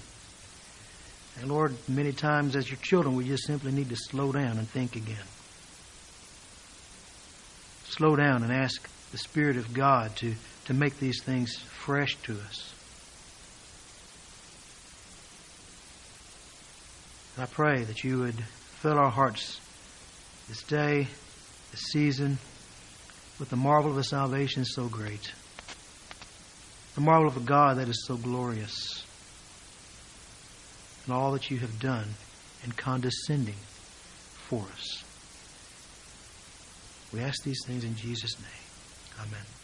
And 1.39 1.49
Lord, 1.49 1.77
many 1.87 2.11
times 2.13 2.57
as 2.57 2.69
your 2.69 2.79
children, 2.79 3.15
we 3.15 3.29
just 3.29 3.47
simply 3.47 3.71
need 3.71 3.89
to 3.91 3.95
slow 3.95 4.33
down 4.33 4.59
and 4.59 4.69
think 4.69 4.97
again. 4.97 5.15
Slow 7.85 8.17
down 8.17 8.43
and 8.43 8.53
ask 8.53 8.91
the 9.13 9.19
Spirit 9.19 9.57
of 9.57 9.73
God 9.73 10.17
to, 10.17 10.35
to 10.65 10.75
make 10.75 10.99
these 10.99 11.23
things 11.23 11.57
fresh 11.57 12.17
to 12.25 12.33
us. 12.33 12.75
And 17.37 17.45
I 17.45 17.47
pray 17.47 17.85
that 17.85 18.03
you 18.03 18.19
would 18.19 18.43
fill 18.43 18.99
our 18.99 19.11
hearts 19.11 19.61
this 20.49 20.65
day, 20.65 21.07
this 21.75 21.91
season, 21.91 22.39
with 23.41 23.51
the 23.51 23.57
marvel 23.57 23.91
of 23.91 23.99
a 23.99 24.05
salvation 24.05 24.65
so 24.65 24.87
great, 24.87 25.33
the 26.95 27.01
marvel 27.01 27.27
of 27.27 27.37
a 27.37 27.41
God 27.41 27.79
that 27.79 27.89
is 27.89 28.07
so 28.07 28.17
glorious, 28.17 29.05
and 31.05 31.13
all 31.13 31.33
that 31.33 31.51
you 31.51 31.59
have 31.59 31.81
done 31.81 32.07
in 32.63 32.71
condescending 32.71 33.57
for 34.49 34.63
us. 34.73 35.03
We 37.13 37.19
ask 37.19 37.43
these 37.43 37.65
things 37.67 37.83
in 37.83 37.97
Jesus' 37.97 38.39
name. 38.39 39.27
Amen. 39.27 39.64